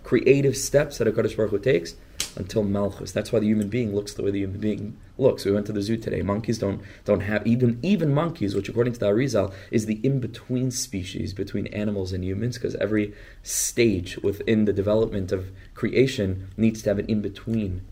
creative 0.03 0.57
steps 0.57 0.99
that 0.99 1.09
HaKadosh 1.09 1.37
Baruch 1.37 1.51
Hu 1.51 1.59
takes, 1.59 1.97
until 2.37 2.63
Malchus. 2.63 3.13
That's 3.13 3.33
why 3.33 3.39
the 3.39 3.47
human 3.47 3.69
being 3.69 3.95
looks 3.95 4.15
the 4.15 4.23
way 4.23 4.31
the 4.31 4.41
human 4.41 4.61
being 4.61 4.97
looks. 5.19 5.45
We 5.45 5.53
went 5.53 5.67
to 5.67 5.73
the 5.73 5.83
zoo 5.83 5.97
today. 5.97 6.23
Monkeys 6.23 6.59
don't 6.59 6.83
don't 7.05 7.21
have 7.21 7.47
even 7.47 7.79
even 7.83 8.13
monkeys, 8.13 8.55
which 8.55 8.69
according 8.69 8.95
to 8.95 9.01
the 9.01 9.07
Arizal 9.07 9.53
is 9.71 9.87
the 9.87 10.01
in 10.03 10.21
between 10.21 10.71
species 10.71 11.33
between 11.33 11.67
animals 11.69 12.13
and 12.13 12.25
humans, 12.25 12.59
because 12.59 12.75
every 12.77 13.15
stage 13.43 14.19
within 14.19 14.65
the 14.65 14.73
development 14.73 15.33
of 15.33 15.51
creation 15.75 16.49
needs 16.57 16.83
to 16.83 16.91
have 16.91 16.99
an 16.99 17.07
in 17.07 17.21
between 17.21 17.83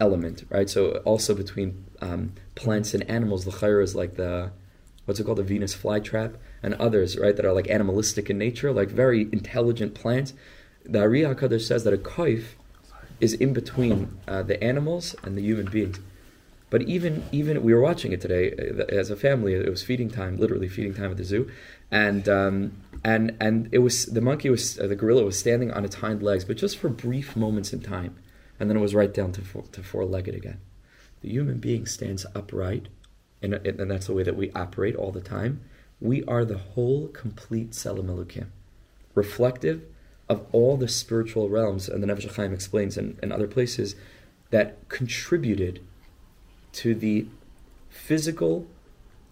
element, 0.00 0.44
right? 0.50 0.68
So 0.68 0.96
also 1.04 1.34
between 1.34 1.84
um, 2.00 2.32
plants 2.54 2.94
and 2.94 3.08
animals, 3.08 3.44
the 3.44 3.52
chayr 3.52 3.82
is 3.82 3.94
like 3.94 4.16
the 4.16 4.52
what's 5.04 5.20
it 5.20 5.24
called, 5.24 5.38
the 5.38 5.42
Venus 5.42 5.74
flytrap, 5.74 6.34
and 6.62 6.74
others, 6.74 7.18
right, 7.18 7.36
that 7.36 7.44
are 7.44 7.52
like 7.52 7.68
animalistic 7.68 8.30
in 8.30 8.38
nature, 8.38 8.72
like 8.72 8.88
very 8.88 9.22
intelligent 9.32 9.94
plants. 9.94 10.32
The 10.84 11.00
Ari 11.00 11.22
HaKadosh 11.22 11.62
says 11.62 11.84
that 11.84 11.94
a 11.94 11.98
kaif 11.98 12.54
is 13.20 13.32
in 13.34 13.52
between 13.52 14.18
uh, 14.26 14.42
the 14.42 14.62
animals 14.62 15.14
and 15.22 15.36
the 15.36 15.42
human 15.42 15.66
beings. 15.66 16.00
But 16.70 16.82
even 16.82 17.22
even 17.30 17.62
we 17.62 17.72
were 17.72 17.80
watching 17.80 18.12
it 18.12 18.20
today 18.20 18.52
uh, 18.52 18.84
as 18.88 19.10
a 19.10 19.16
family. 19.16 19.54
It 19.54 19.70
was 19.70 19.82
feeding 19.82 20.10
time, 20.10 20.36
literally 20.36 20.68
feeding 20.68 20.94
time 20.94 21.10
at 21.10 21.16
the 21.16 21.24
zoo, 21.24 21.48
and 21.90 22.28
um, 22.28 22.72
and 23.04 23.36
and 23.38 23.68
it 23.70 23.78
was 23.78 24.06
the 24.06 24.20
monkey 24.20 24.50
was 24.50 24.78
uh, 24.80 24.86
the 24.86 24.96
gorilla 24.96 25.24
was 25.24 25.38
standing 25.38 25.70
on 25.70 25.84
its 25.84 25.96
hind 25.96 26.22
legs, 26.22 26.44
but 26.44 26.56
just 26.56 26.76
for 26.76 26.88
brief 26.88 27.36
moments 27.36 27.72
in 27.72 27.80
time, 27.80 28.16
and 28.58 28.68
then 28.68 28.76
it 28.76 28.80
was 28.80 28.94
right 28.94 29.14
down 29.14 29.30
to 29.32 29.42
four, 29.42 29.62
to 29.70 29.82
four 29.82 30.04
legged 30.04 30.34
again. 30.34 30.60
The 31.20 31.28
human 31.30 31.58
being 31.58 31.86
stands 31.86 32.26
upright, 32.34 32.88
and, 33.44 33.66
and 33.66 33.90
that's 33.90 34.06
the 34.06 34.14
way 34.14 34.22
that 34.22 34.36
we 34.36 34.50
operate 34.52 34.96
all 34.96 35.12
the 35.12 35.20
time. 35.20 35.60
We 36.00 36.24
are 36.24 36.44
the 36.44 36.58
whole, 36.58 37.08
complete 37.08 37.72
Tselem 37.72 38.06
Elokim, 38.06 38.46
reflective 39.14 39.82
of 40.28 40.46
all 40.52 40.76
the 40.76 40.88
spiritual 40.88 41.48
realms, 41.48 41.88
and 41.88 42.02
the 42.02 42.06
Nefesh 42.06 42.34
Chaim 42.34 42.52
explains 42.52 42.96
in, 42.96 43.18
in 43.22 43.30
other 43.30 43.46
places, 43.46 43.94
that 44.50 44.88
contributed 44.88 45.80
to 46.72 46.94
the 46.94 47.26
physical 47.88 48.66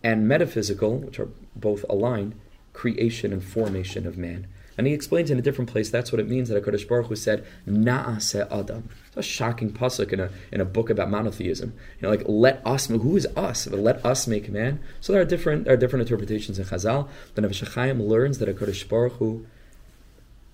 and 0.02 0.28
metaphysical, 0.28 0.98
which 0.98 1.18
are 1.18 1.28
both 1.54 1.84
aligned, 1.88 2.34
creation 2.72 3.32
and 3.32 3.42
formation 3.42 4.06
of 4.06 4.18
man. 4.18 4.46
And 4.78 4.86
he 4.86 4.94
explains 4.94 5.30
in 5.30 5.38
a 5.38 5.42
different 5.42 5.70
place 5.70 5.90
that's 5.90 6.12
what 6.12 6.20
it 6.20 6.28
means 6.28 6.48
that 6.48 6.62
HaKadosh 6.62 6.88
Baruch 6.88 7.06
Hu 7.06 7.16
said, 7.16 7.44
Na'aseh 7.68 8.50
Adam. 8.50 8.88
It's 9.08 9.16
a 9.16 9.22
shocking 9.22 9.70
pasuk 9.70 10.12
in 10.12 10.20
a, 10.20 10.30
in 10.50 10.60
a 10.60 10.64
book 10.64 10.88
about 10.88 11.10
monotheism. 11.10 11.74
You 12.00 12.02
know, 12.02 12.10
like, 12.10 12.22
let 12.26 12.66
us, 12.66 12.86
who 12.86 13.16
is 13.16 13.26
us? 13.36 13.66
Let 13.66 14.04
us 14.04 14.26
make 14.26 14.48
man. 14.48 14.80
So 15.00 15.12
there 15.12 15.20
are 15.20 15.26
different, 15.26 15.64
there 15.64 15.74
are 15.74 15.78
different 15.78 16.08
interpretations 16.08 16.58
in 16.58 16.64
Chazal. 16.64 17.08
The 17.34 17.70
Chaim 17.74 18.02
learns 18.02 18.38
that 18.38 18.48
HaKadosh 18.48 18.88
Baruch 18.88 19.14
Hu 19.14 19.46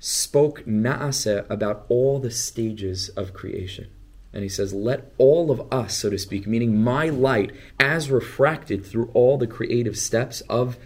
spoke 0.00 0.64
Naaseh 0.64 1.48
about 1.50 1.86
all 1.88 2.18
the 2.18 2.30
stages 2.30 3.08
of 3.10 3.32
creation. 3.32 3.88
And 4.32 4.42
he 4.42 4.48
says, 4.48 4.74
Let 4.74 5.12
all 5.18 5.50
of 5.50 5.72
us, 5.72 5.96
so 5.96 6.10
to 6.10 6.18
speak, 6.18 6.46
meaning 6.46 6.82
my 6.82 7.08
light, 7.08 7.52
as 7.80 8.10
refracted 8.10 8.84
through 8.84 9.10
all 9.14 9.38
the 9.38 9.46
creative 9.46 9.96
steps 9.96 10.42
of, 10.42 10.76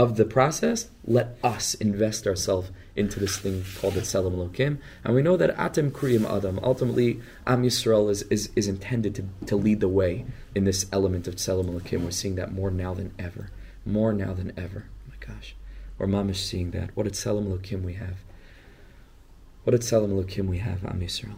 of 0.00 0.16
the 0.16 0.24
process, 0.24 0.88
let 1.04 1.36
us 1.44 1.74
invest 1.74 2.26
ourselves 2.26 2.70
into 2.96 3.20
this 3.20 3.36
thing 3.36 3.62
called 3.78 3.92
the 3.92 4.00
Tselem 4.00 4.34
Elokim. 4.34 4.78
And 5.04 5.14
we 5.14 5.20
know 5.20 5.36
that 5.36 5.54
Atem 5.58 5.90
Kriyim 5.90 6.24
Adam, 6.24 6.58
ultimately, 6.62 7.20
Am 7.46 7.64
Yisrael 7.64 8.10
is, 8.10 8.22
is, 8.22 8.48
is 8.56 8.66
intended 8.66 9.14
to, 9.16 9.24
to 9.44 9.56
lead 9.56 9.80
the 9.80 9.90
way 9.90 10.24
in 10.54 10.64
this 10.64 10.86
element 10.90 11.28
of 11.28 11.36
Tselem 11.36 11.66
Elokim. 11.66 12.02
We're 12.02 12.12
seeing 12.12 12.36
that 12.36 12.50
more 12.50 12.70
now 12.70 12.94
than 12.94 13.12
ever. 13.18 13.50
More 13.84 14.14
now 14.14 14.32
than 14.32 14.54
ever. 14.56 14.86
Oh 14.88 15.10
my 15.10 15.34
gosh. 15.34 15.54
We're 15.98 16.06
mamish 16.06 16.36
seeing 16.36 16.70
that. 16.70 16.96
What 16.96 17.06
a 17.06 17.10
Tselem 17.10 17.48
Elokim 17.48 17.82
we 17.82 17.92
have. 17.94 18.16
What 19.64 19.74
a 19.74 19.78
Tzelem 19.78 20.12
Elokim 20.12 20.46
we 20.46 20.58
have, 20.58 20.82
Am 20.86 21.00
Yisrael. 21.00 21.36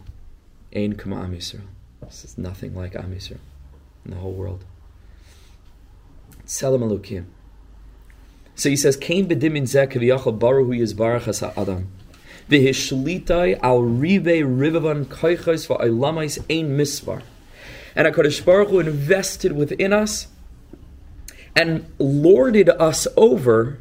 Ein 0.73 0.93
kama 0.93 1.17
Am 1.17 1.35
Yisrael. 1.35 1.67
This 2.01 2.23
is 2.23 2.37
nothing 2.37 2.73
like 2.73 2.95
Am 2.95 3.13
Yisrael 3.13 3.39
in 4.05 4.11
the 4.11 4.17
whole 4.17 4.31
world. 4.31 4.63
Tzelem 6.45 6.79
Elokim. 6.79 7.25
So 8.55 8.69
he 8.69 8.75
says, 8.75 8.97
Kain 8.97 9.27
b'dimin 9.27 9.63
zeh 9.63 9.87
k'viyachal 9.87 10.37
baru 10.37 10.65
hu 10.65 10.73
yizbarach 10.73 11.23
has 11.23 11.39
ha'adam. 11.39 11.87
V'hishlitai 12.49 13.59
al 13.61 13.81
ribe 13.81 14.25
rivavan 14.25 15.05
koichos 15.05 15.67
va'olamais 15.67 16.39
ein 16.49 16.77
misvar. 16.77 17.21
And 17.95 18.07
HaKadosh 18.07 18.43
Baruch 18.43 18.69
Hu 18.69 18.79
invested 18.79 19.51
within 19.51 19.93
us 19.93 20.27
and 21.55 21.85
lorded 21.99 22.69
us 22.69 23.07
over 23.15 23.79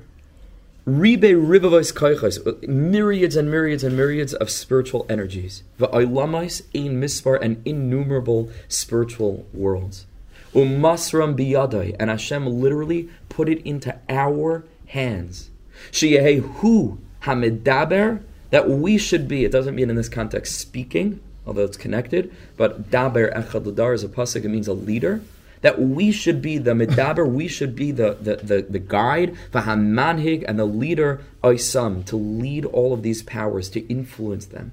Ribe 0.85 1.23
rivavos 1.23 1.93
koichos, 1.95 2.43
myriads 2.67 3.37
and 3.37 3.49
myriads 3.49 3.85
and 3.85 3.97
myriads 3.97 4.35
of 4.35 4.51
spiritual 4.51 5.07
energies. 5.09 5.63
Va'olamais 5.79 6.63
ein 6.75 7.01
mispar 7.01 7.41
and 7.41 7.63
innumerable 7.65 8.51
spiritual 8.67 9.47
worlds. 9.53 10.07
Umasram 10.55 11.35
biyadai, 11.37 11.97
and 11.99 12.11
Hashem 12.11 12.47
literally 12.47 13.09
put 13.29 13.49
it 13.49 13.65
into 13.67 13.97
our 14.09 14.65
hands. 14.87 15.51
Sheyehu 15.91 16.99
hamidaber, 17.23 18.23
that 18.51 18.69
we 18.69 18.99
should 18.99 19.27
be. 19.27 19.45
It 19.45 19.53
doesn't 19.53 19.75
mean 19.75 19.89
in 19.89 19.97
this 19.97 20.11
context 20.11 20.59
speaking, 20.59 21.21
although 21.47 21.65
it's 21.65 21.79
connected, 21.79 22.33
but 22.57 22.91
daber 22.91 23.35
echad 23.35 23.65
ladar 23.65 23.95
is 23.95 24.05
a 24.05 24.09
pasuk. 24.09 24.45
It 24.45 24.49
means 24.49 24.69
a 24.69 24.75
leader. 24.75 25.23
That 25.63 25.81
we 25.81 26.11
should 26.11 26.43
be 26.43 26.59
the 26.59 26.73
medaber, 26.73 27.27
we 27.27 27.47
should 27.47 27.77
be 27.77 27.93
the 27.93 28.19
the 28.21 28.37
the, 28.37 28.63
the 28.69 28.79
guide, 28.81 29.37
vahamanhig, 29.53 30.45
and 30.47 30.59
the 30.59 30.67
leader 30.67 31.21
oisam 31.43 32.05
to 32.07 32.17
lead 32.17 32.65
all 32.67 32.93
of 32.93 33.03
these 33.03 33.23
powers 33.23 33.71
to 33.71 33.87
influence 33.87 34.47
them. 34.47 34.73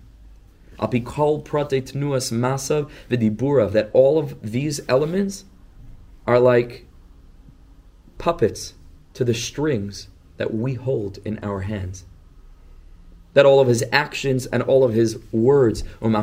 Apikol 0.79 1.45
prate 1.45 1.85
tnuas 1.85 2.33
masav 2.33 2.89
v'diburav. 3.09 3.71
That 3.71 3.91
all 3.93 4.17
of 4.17 4.51
these 4.51 4.81
elements 4.89 5.45
are 6.29 6.39
like 6.39 6.85
puppets 8.19 8.75
to 9.15 9.23
the 9.23 9.33
strings 9.33 10.09
that 10.37 10.53
we 10.53 10.75
hold 10.75 11.17
in 11.25 11.39
our 11.41 11.61
hands. 11.61 12.05
That 13.33 13.47
all 13.47 13.59
of 13.59 13.67
his 13.67 13.83
actions 13.91 14.45
and 14.45 14.61
all 14.61 14.83
of 14.83 14.93
his 14.93 15.17
words, 15.31 15.83
and 15.99 16.15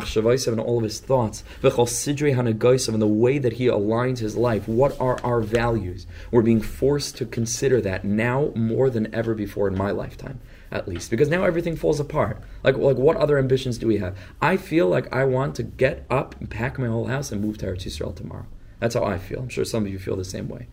all 0.61 0.77
of 0.77 0.85
his 0.85 1.01
thoughts, 1.01 1.43
and 1.61 3.03
the 3.03 3.07
way 3.09 3.39
that 3.39 3.55
he 3.55 3.67
aligns 3.67 4.19
his 4.19 4.37
life, 4.37 4.69
what 4.69 4.97
are 5.01 5.19
our 5.25 5.41
values? 5.41 6.07
We're 6.31 6.43
being 6.43 6.61
forced 6.61 7.17
to 7.17 7.27
consider 7.27 7.81
that 7.81 8.05
now 8.05 8.53
more 8.55 8.91
than 8.91 9.13
ever 9.13 9.35
before 9.35 9.67
in 9.67 9.77
my 9.77 9.91
lifetime, 9.91 10.39
at 10.71 10.87
least. 10.87 11.11
Because 11.11 11.29
now 11.29 11.43
everything 11.43 11.75
falls 11.75 11.99
apart. 11.99 12.41
Like, 12.63 12.77
like 12.77 12.97
what 12.97 13.17
other 13.17 13.39
ambitions 13.39 13.77
do 13.77 13.89
we 13.89 13.99
have? 13.99 14.17
I 14.41 14.57
feel 14.57 14.87
like 14.87 15.13
I 15.13 15.25
want 15.25 15.57
to 15.57 15.65
get 15.65 16.07
up 16.09 16.41
and 16.41 16.49
pack 16.49 16.79
my 16.79 16.87
whole 16.87 17.07
house 17.07 17.33
and 17.33 17.41
move 17.41 17.59
to 17.59 17.67
Eretz 17.67 17.87
Yisrael 17.87 18.15
tomorrow. 18.15 18.47
That's 18.79 18.95
how 18.95 19.05
I 19.05 19.19
feel. 19.19 19.41
I'm 19.41 19.49
sure 19.49 19.65
some 19.65 19.87
of 19.87 19.93
you 19.93 19.99
feel 19.99 20.17
the 20.17 20.25
same 20.25 20.49
way. 20.49 20.69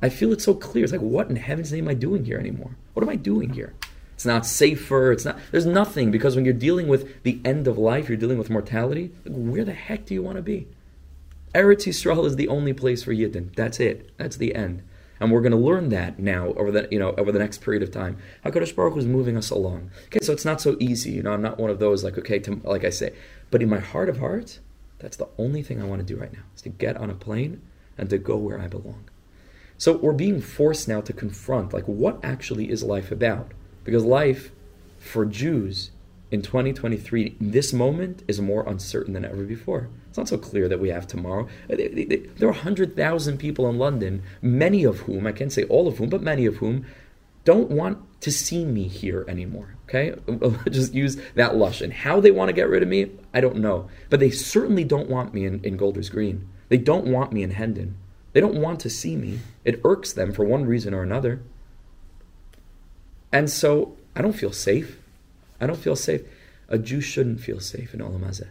I 0.00 0.08
feel 0.08 0.32
it 0.32 0.42
so 0.42 0.54
clear. 0.54 0.84
It's 0.84 0.92
like, 0.92 1.00
what 1.00 1.30
in 1.30 1.36
heaven's 1.36 1.72
name 1.72 1.84
am 1.84 1.90
I 1.90 1.94
doing 1.94 2.24
here 2.24 2.38
anymore? 2.38 2.76
What 2.94 3.02
am 3.02 3.08
I 3.08 3.16
doing 3.16 3.52
here? 3.52 3.74
It's 4.14 4.26
not 4.26 4.44
safer. 4.44 5.12
It's 5.12 5.24
not. 5.24 5.38
There's 5.50 5.66
nothing 5.66 6.10
because 6.10 6.36
when 6.36 6.44
you're 6.44 6.54
dealing 6.54 6.88
with 6.88 7.22
the 7.22 7.40
end 7.44 7.66
of 7.68 7.78
life, 7.78 8.08
you're 8.08 8.18
dealing 8.18 8.38
with 8.38 8.50
mortality. 8.50 9.12
Like, 9.24 9.34
where 9.34 9.64
the 9.64 9.72
heck 9.72 10.06
do 10.06 10.14
you 10.14 10.22
want 10.22 10.36
to 10.36 10.42
be? 10.42 10.68
Eretz 11.54 11.86
Yisrael 11.86 12.26
is 12.26 12.36
the 12.36 12.48
only 12.48 12.72
place 12.72 13.02
for 13.02 13.12
Yidden. 13.12 13.54
That's 13.54 13.78
it. 13.78 14.10
That's 14.16 14.36
the 14.36 14.54
end. 14.54 14.82
And 15.20 15.30
we're 15.30 15.40
going 15.40 15.52
to 15.52 15.58
learn 15.58 15.90
that 15.90 16.18
now 16.18 16.48
over 16.54 16.72
the 16.72 16.88
you 16.90 16.98
know 16.98 17.14
over 17.16 17.30
the 17.30 17.38
next 17.38 17.58
period 17.62 17.82
of 17.82 17.92
time. 17.92 18.16
Hakadosh 18.44 18.74
Baruch 18.74 18.94
Hu 18.94 19.00
is 19.00 19.06
moving 19.06 19.36
us 19.36 19.50
along. 19.50 19.90
Okay, 20.06 20.20
so 20.20 20.32
it's 20.32 20.44
not 20.44 20.60
so 20.60 20.76
easy. 20.80 21.12
You 21.12 21.22
know, 21.22 21.32
I'm 21.32 21.42
not 21.42 21.58
one 21.58 21.70
of 21.70 21.78
those 21.78 22.02
like 22.02 22.18
okay, 22.18 22.38
to, 22.40 22.60
like 22.64 22.84
I 22.84 22.90
say, 22.90 23.14
but 23.50 23.62
in 23.62 23.68
my 23.68 23.78
heart 23.78 24.08
of 24.08 24.18
hearts, 24.18 24.58
that's 25.02 25.16
the 25.16 25.28
only 25.36 25.62
thing 25.62 25.82
I 25.82 25.84
want 25.84 26.00
to 26.00 26.14
do 26.14 26.18
right 26.18 26.32
now 26.32 26.44
is 26.54 26.62
to 26.62 26.68
get 26.70 26.96
on 26.96 27.10
a 27.10 27.14
plane 27.14 27.60
and 27.98 28.08
to 28.10 28.18
go 28.18 28.36
where 28.36 28.60
I 28.60 28.68
belong. 28.68 29.04
So 29.76 29.96
we're 29.96 30.12
being 30.12 30.40
forced 30.40 30.88
now 30.88 31.00
to 31.00 31.12
confront 31.12 31.72
like 31.72 31.84
what 31.84 32.24
actually 32.24 32.70
is 32.70 32.82
life 32.82 33.10
about? 33.10 33.52
Because 33.84 34.04
life 34.04 34.52
for 34.98 35.24
Jews 35.26 35.90
in 36.30 36.40
2023, 36.40 37.36
this 37.40 37.72
moment 37.72 38.22
is 38.28 38.40
more 38.40 38.66
uncertain 38.66 39.12
than 39.12 39.24
ever 39.24 39.42
before. 39.42 39.90
It's 40.08 40.16
not 40.16 40.28
so 40.28 40.38
clear 40.38 40.68
that 40.68 40.80
we 40.80 40.90
have 40.90 41.06
tomorrow. 41.06 41.48
There 41.68 42.48
are 42.48 42.52
100,000 42.52 43.38
people 43.38 43.68
in 43.68 43.76
London, 43.78 44.22
many 44.40 44.84
of 44.84 45.00
whom, 45.00 45.26
I 45.26 45.32
can't 45.32 45.52
say 45.52 45.64
all 45.64 45.88
of 45.88 45.98
whom, 45.98 46.08
but 46.08 46.22
many 46.22 46.46
of 46.46 46.56
whom, 46.56 46.86
don't 47.44 47.70
want 47.70 47.98
to 48.22 48.30
see 48.30 48.64
me 48.64 48.88
here 48.88 49.24
anymore. 49.28 49.76
Okay? 49.88 50.14
Just 50.70 50.94
use 50.94 51.20
that 51.34 51.56
lush. 51.56 51.80
And 51.80 51.92
how 51.92 52.20
they 52.20 52.30
want 52.30 52.48
to 52.48 52.54
get 52.54 52.68
rid 52.68 52.82
of 52.82 52.88
me, 52.88 53.10
I 53.34 53.40
don't 53.40 53.56
know. 53.56 53.88
But 54.10 54.20
they 54.20 54.30
certainly 54.30 54.84
don't 54.84 55.10
want 55.10 55.34
me 55.34 55.44
in, 55.44 55.62
in 55.64 55.76
Golders 55.76 56.08
Green. 56.08 56.48
They 56.68 56.78
don't 56.78 57.06
want 57.06 57.32
me 57.32 57.42
in 57.42 57.50
Hendon. 57.50 57.96
They 58.32 58.40
don't 58.40 58.60
want 58.60 58.80
to 58.80 58.90
see 58.90 59.16
me. 59.16 59.40
It 59.64 59.80
irks 59.84 60.12
them 60.12 60.32
for 60.32 60.44
one 60.44 60.64
reason 60.64 60.94
or 60.94 61.02
another. 61.02 61.42
And 63.30 63.50
so 63.50 63.96
I 64.16 64.22
don't 64.22 64.32
feel 64.32 64.52
safe. 64.52 64.98
I 65.60 65.66
don't 65.66 65.78
feel 65.78 65.96
safe. 65.96 66.22
A 66.68 66.78
Jew 66.78 67.00
shouldn't 67.00 67.40
feel 67.40 67.60
safe 67.60 67.92
in 67.92 68.00
Olam. 68.00 68.46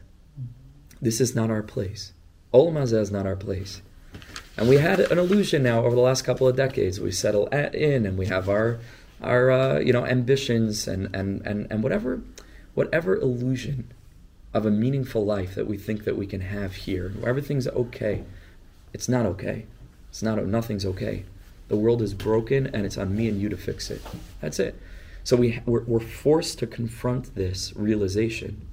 This 1.02 1.20
is 1.20 1.36
not 1.36 1.50
our 1.50 1.64
place. 1.64 2.14
Olam 2.54 2.82
is 2.82 3.12
not 3.12 3.26
our 3.26 3.36
place. 3.36 3.82
And 4.58 4.68
we 4.68 4.78
had 4.78 5.00
an 5.00 5.18
illusion 5.18 5.64
now 5.64 5.84
over 5.86 5.96
the 5.96 6.02
last 6.02 6.24
couple 6.24 6.48
of 6.48 6.56
decades. 6.56 7.00
We 7.00 7.12
settle 7.12 7.48
at, 7.52 7.74
in 7.74 8.06
and 8.06 8.18
we 8.18 8.28
have 8.28 8.50
our, 8.50 8.80
our 9.22 9.52
uh, 9.52 9.80
you 9.80 9.94
know, 9.94 10.06
ambitions 10.06 10.88
and, 10.88 11.14
and, 11.16 11.42
and, 11.46 11.68
and 11.72 11.82
whatever, 11.82 12.22
whatever 12.74 13.16
illusion 13.16 13.92
of 14.54 14.66
a 14.66 14.72
meaningful 14.72 15.26
life 15.26 15.56
that 15.56 15.68
we 15.68 15.78
think 15.78 16.04
that 16.04 16.18
we 16.18 16.28
can 16.28 16.42
have 16.42 16.76
here, 16.76 17.10
where 17.20 17.30
everything's 17.30 17.68
okay 17.68 18.24
it's 18.94 19.08
not 19.08 19.26
okay. 19.26 19.66
It's 20.10 20.22
not, 20.22 20.44
nothing's 20.46 20.86
okay. 20.86 21.24
The 21.70 21.78
world 21.78 22.02
is 22.02 22.14
broken 22.14 22.68
and 22.68 22.86
it's 22.86 22.98
on 22.98 23.16
me 23.16 23.30
and 23.30 23.40
you 23.40 23.50
to 23.50 23.58
fix 23.58 23.90
it. 23.90 24.02
That's 24.42 24.60
it. 24.60 24.80
So 25.24 25.38
we, 25.38 25.62
we're, 25.66 25.84
we're 25.84 26.00
forced 26.00 26.60
to 26.60 26.68
confront 26.68 27.36
this 27.36 27.74
realization. 27.76 28.68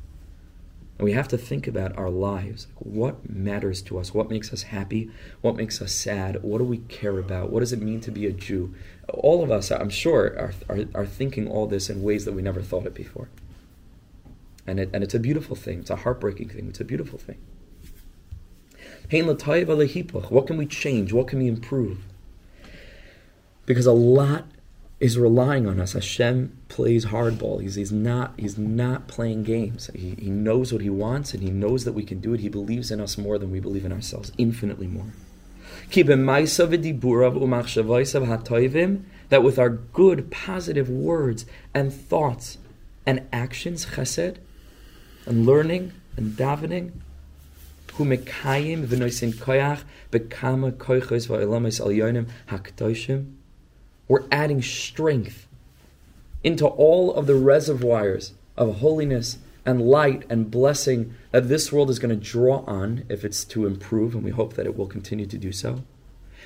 And 0.99 1.05
we 1.05 1.13
have 1.13 1.29
to 1.29 1.39
think 1.39 1.69
about 1.69 1.97
our 1.97 2.11
lives. 2.11 2.67
What 2.75 3.31
matters 3.31 3.81
to 3.83 3.99
us? 3.99 4.13
What 4.13 4.29
makes 4.29 4.53
us 4.53 4.63
happy? 4.65 5.11
What 5.41 5.55
makes 5.55 5.81
us 5.81 5.93
sad? 5.93 6.43
What 6.43 6.59
do 6.59 6.65
we 6.65 6.79
care 6.79 7.19
about? 7.19 7.51
What 7.51 7.61
does 7.61 7.73
it 7.73 7.81
mean 7.81 8.01
to 8.01 8.11
be 8.11 8.27
a 8.27 8.33
Jew? 8.33 8.75
All 9.09 9.45
of 9.45 9.51
us, 9.51 9.71
I'm 9.71 9.91
sure, 9.91 10.27
are, 10.37 10.53
are, 10.69 10.85
are 10.95 11.07
thinking 11.07 11.47
all 11.47 11.69
this 11.69 11.89
in 11.89 12.03
ways 12.03 12.25
that 12.25 12.33
we 12.33 12.43
never 12.43 12.61
thought 12.61 12.85
it 12.85 12.95
before. 12.95 13.29
And, 14.67 14.81
it, 14.81 14.91
and 14.93 15.05
it's 15.05 15.15
a 15.15 15.21
beautiful 15.21 15.55
thing. 15.55 15.79
It's 15.79 15.91
a 15.91 15.97
heartbreaking 15.97 16.49
thing. 16.49 16.69
It's 16.69 16.81
a 16.81 16.85
beautiful 16.85 17.19
thing. 17.19 17.39
What 19.11 20.47
can 20.47 20.57
we 20.57 20.67
change? 20.67 21.13
What 21.13 21.29
can 21.29 21.39
we 21.39 21.47
improve? 21.47 22.01
Because 23.67 23.87
a 23.87 23.93
lot 23.93 24.47
is 25.01 25.17
relying 25.19 25.67
on 25.67 25.81
us. 25.81 25.93
Hashem 25.93 26.59
plays 26.69 27.07
hardball. 27.07 27.63
He's, 27.63 27.77
he's 27.77 27.93
not 27.93 28.35
he's 28.37 28.59
not 28.59 29.07
playing 29.07 29.45
games. 29.45 29.89
He, 29.95 30.17
he 30.19 30.31
knows 30.31 30.73
what 30.73 30.83
he 30.83 30.91
wants 30.91 31.33
and 31.35 31.43
he 31.43 31.51
knows 31.51 31.85
that 31.85 31.93
we 31.93 32.03
can 32.05 32.21
do 32.21 32.35
it. 32.35 32.41
He 32.41 32.49
believes 32.49 32.91
in 32.91 33.01
us 33.01 33.17
more 33.17 33.39
than 33.39 33.53
we 33.53 33.61
believe 33.61 33.85
in 33.85 33.93
ourselves, 33.93 34.33
infinitely 34.39 34.89
more. 34.89 35.13
That 39.29 39.43
with 39.43 39.59
our 39.59 39.69
good, 39.69 40.31
positive 40.31 40.89
words 40.91 41.47
and 41.75 41.93
thoughts 41.93 42.59
and 43.07 43.27
actions, 43.33 43.87
chesed, 43.87 44.37
and 45.27 45.47
learning 45.47 45.93
and 46.17 46.33
davening, 46.33 46.93
hu 47.93 48.05
mekayim 48.05 48.87
v'noisin 48.87 49.35
koyach 49.35 49.83
bekama 50.11 50.73
koichos 50.73 51.29
v'olamis 51.29 51.81
al 51.81 51.89
yonim 51.89 52.29
hakdoshim. 52.49 53.38
We're 54.09 54.25
adding 54.33 54.63
strength 54.63 55.47
into 56.43 56.67
all 56.67 57.15
of 57.15 57.27
the 57.27 57.35
reservoirs 57.35 58.33
of 58.57 58.77
holiness 58.77 59.39
and 59.67 59.83
light 59.83 60.25
and 60.31 60.51
blessing 60.51 61.15
that 61.31 61.49
this 61.49 61.71
world 61.71 61.91
is 61.91 61.99
going 61.99 62.19
to 62.19 62.25
draw 62.25 62.65
on 62.67 63.05
if 63.09 63.25
it's 63.25 63.45
to 63.45 63.67
improve, 63.67 64.15
and 64.15 64.25
we 64.25 64.31
hope 64.31 64.55
that 64.55 64.67
it 64.67 64.77
will 64.77 64.87
continue 64.87 65.27
to 65.27 65.37
do 65.37 65.53
so. 65.53 65.83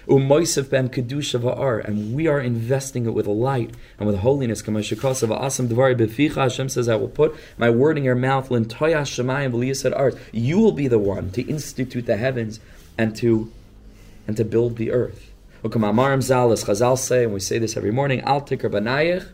Umoisef 0.08 0.68
ben 0.68 0.88
kedusha 0.88 1.38
va'ar, 1.38 1.84
and 1.84 2.16
we 2.16 2.26
are 2.26 2.40
investing 2.40 3.06
it 3.06 3.14
with 3.14 3.28
light 3.28 3.70
and 3.98 4.08
with 4.08 4.18
holiness. 4.18 4.62
Hashem 4.62 6.68
says, 6.68 6.88
"I 6.88 6.96
will 6.96 7.08
put 7.08 7.36
my 7.56 7.70
word 7.70 7.96
in 7.96 8.02
your 8.02 8.16
mouth." 8.16 8.50
You 10.32 10.58
will 10.58 10.72
be 10.72 10.88
the 10.88 10.98
one 10.98 11.30
to 11.30 11.42
institute 11.42 12.06
the 12.06 12.16
heavens 12.16 12.58
and 12.98 13.14
to 13.16 13.52
and 14.26 14.36
to 14.36 14.44
build 14.44 14.76
the 14.76 14.90
earth. 14.90 15.30
Chazal 15.62 16.98
say, 16.98 17.24
and 17.24 17.32
we 17.32 17.40
say 17.40 17.58
this 17.58 17.76
every 17.76 17.92
morning, 17.92 18.20
Al 18.22 18.40
tikar 18.40 18.70
banayich, 18.70 19.28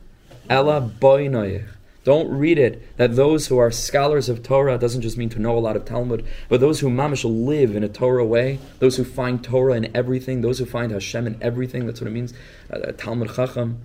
boinayich. 0.49 1.69
Don't 2.05 2.31
read 2.31 2.59
it 2.59 2.97
that 2.97 3.17
those 3.17 3.49
who 3.49 3.59
are 3.59 3.71
scholars 3.71 4.29
of 4.29 4.43
Torah 4.43 4.79
doesn't 4.79 5.03
just 5.03 5.19
mean 5.19 5.29
to 5.31 5.39
know 5.39 5.57
a 5.57 5.61
lot 5.61 5.77
of 5.77 5.85
Talmud, 5.85 6.25
but 6.49 6.61
those 6.61 6.81
who 6.81 6.89
mamish 6.89 7.25
live 7.25 7.75
in 7.75 7.85
a 7.85 7.89
Torah 7.89 8.25
way, 8.25 8.59
those 8.79 8.97
who 8.97 9.05
find 9.05 9.43
Torah 9.43 9.75
in 9.75 9.95
everything, 9.97 10.41
those 10.41 10.59
who 10.59 10.65
find 10.65 10.93
Hashem 10.93 11.27
in 11.27 11.37
everything. 11.43 11.87
That's 11.87 12.01
what 12.01 12.09
it 12.09 12.13
means. 12.13 12.33
Uh, 12.71 12.93
Talmud 12.97 13.35
Chacham. 13.35 13.83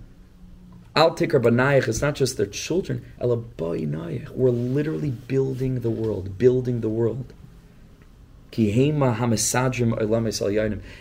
Al 0.96 1.12
tikar 1.16 1.42
banayich. 1.42 1.88
It's 1.88 2.02
not 2.02 2.16
just 2.16 2.38
their 2.38 2.46
children. 2.46 3.06
We're 3.20 4.50
literally 4.50 5.12
building 5.12 5.80
the 5.80 5.90
world, 5.90 6.38
building 6.38 6.82
the 6.82 6.90
world. 6.90 7.34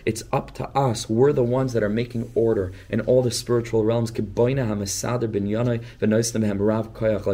It's 0.06 0.22
up 0.32 0.54
to 0.54 0.68
us. 0.68 1.08
We're 1.08 1.32
the 1.32 1.42
ones 1.42 1.72
that 1.72 1.82
are 1.82 1.88
making 1.88 2.30
order 2.34 2.72
in 2.88 3.00
all 3.02 3.22
the 3.22 3.30
spiritual 3.30 3.84
realms. 3.84 4.10
Like 4.10 4.20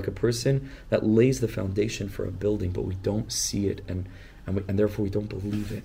a 0.07 0.11
person 0.11 0.71
that 0.91 1.07
lays 1.07 1.41
the 1.41 1.49
foundation 1.49 2.09
for 2.09 2.25
a 2.27 2.31
building, 2.31 2.73
but 2.73 2.83
we 2.83 2.97
don't 2.97 3.31
see 3.33 3.69
it, 3.69 3.85
and, 3.87 4.09
and, 4.47 4.57
we, 4.57 4.63
and 4.67 4.79
therefore 4.79 5.05
we 5.05 5.11
don't 5.11 5.29
believe 5.29 5.71
it. 5.71 5.85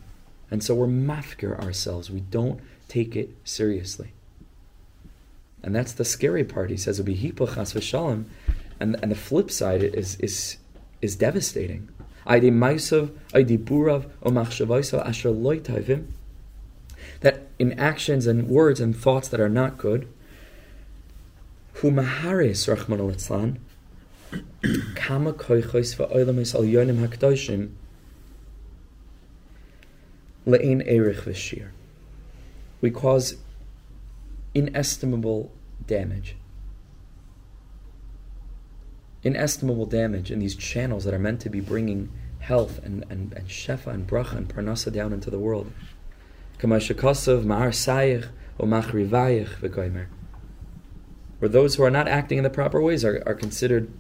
And 0.50 0.64
so 0.64 0.76
we're 0.76 0.88
mafkir 0.88 1.60
ourselves. 1.60 2.10
We 2.10 2.22
don't 2.22 2.60
take 2.88 3.16
it 3.16 3.36
seriously. 3.44 4.14
And 5.64 5.76
that's 5.76 5.94
the 5.94 6.06
scary 6.06 6.44
part. 6.44 6.70
He 6.70 6.78
says, 6.78 7.00
and, 7.00 8.26
and 8.80 9.12
the 9.12 9.16
flip 9.16 9.50
side 9.50 9.84
is, 9.84 10.16
is, 10.16 10.58
is 11.02 11.16
devastating. 11.16 11.90
Aidi 12.26 12.52
Maisav, 12.52 13.10
Aidi 13.34 13.58
Burav, 13.58 14.10
O 14.24 14.40
Asher 14.40 15.30
Loitavim. 15.30 16.06
that 17.20 17.48
in 17.60 17.74
actions 17.80 18.28
and 18.28 18.48
words 18.48 18.80
and 18.80 18.96
thoughts 18.96 19.28
that 19.30 19.40
are 19.40 19.50
not 19.50 19.78
good, 19.78 20.08
humaharis 21.76 22.68
rachman 22.68 23.00
al 23.00 23.58
kama 24.96 25.34
koichos 25.34 25.96
va'olam 25.96 26.38
al 26.56 26.62
yonim 26.64 27.06
hakdoshim 27.06 27.72
le'in 30.46 30.84
erich 30.86 31.18
v'shir. 31.18 31.70
We 32.82 32.92
cause 32.92 33.36
inestimable 34.54 35.52
damage. 35.88 36.36
Inestimable 39.24 39.86
damage 39.86 40.32
in 40.32 40.40
these 40.40 40.56
channels 40.56 41.06
that 41.06 41.14
are 41.14 41.20
meant 41.20 41.40
to 41.42 41.50
be 41.50 41.62
bringing 41.62 42.12
health 42.40 42.84
and, 42.84 43.06
and, 43.10 43.32
and 43.34 43.48
shefa 43.48 43.88
and 43.88 44.06
bracha 44.06 44.34
and 44.34 44.54
parnasa 44.54 44.92
down 44.92 45.14
into 45.14 45.30
the 45.30 45.40
world. 45.40 45.72
Where 51.40 51.50
those 51.50 51.76
who 51.76 51.84
are 51.84 51.90
not 51.90 52.08
acting 52.08 52.38
in 52.38 52.44
the 52.44 52.50
proper 52.50 52.82
ways 52.82 53.04
are, 53.06 53.24
are 53.26 53.34
considered 53.34 53.92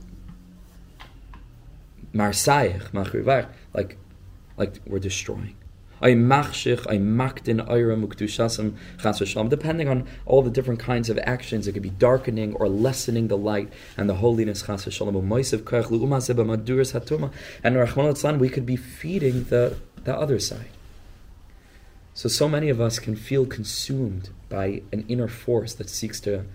marsayich, 2.14 2.94
like, 3.74 3.98
like 4.58 4.80
we're 4.86 5.00
destroying. 5.00 5.56
Depending 6.04 6.32
on 9.88 10.06
all 10.26 10.42
the 10.42 10.50
different 10.50 10.80
kinds 10.80 11.10
of 11.10 11.18
actions, 11.20 11.68
it 11.68 11.72
could 11.72 11.82
be 11.82 11.90
darkening 11.90 12.54
or 12.56 12.68
lessening 12.68 13.30
the 13.30 13.38
light 13.38 13.72
and 13.96 14.10
the 14.10 14.16
holiness. 14.16 14.64
chas 14.64 14.86
v'shalom. 14.86 15.16
And 17.64 18.42
we 18.42 18.50
could 18.50 18.66
be 18.66 18.76
feeding 18.76 19.46
the, 19.46 19.78
the 20.04 20.14
other 20.16 20.40
side. 20.40 20.68
So, 22.14 22.28
so 22.30 22.48
many 22.48 22.70
of 22.70 22.82
us 22.82 23.00
can 23.00 23.16
feel 23.16 23.46
consumed 23.46 24.30
by 24.50 24.82
an 24.92 25.06
inner 25.08 25.28
force 25.28 25.74
that 25.74 25.90
seeks 25.90 26.20
to 26.22 26.46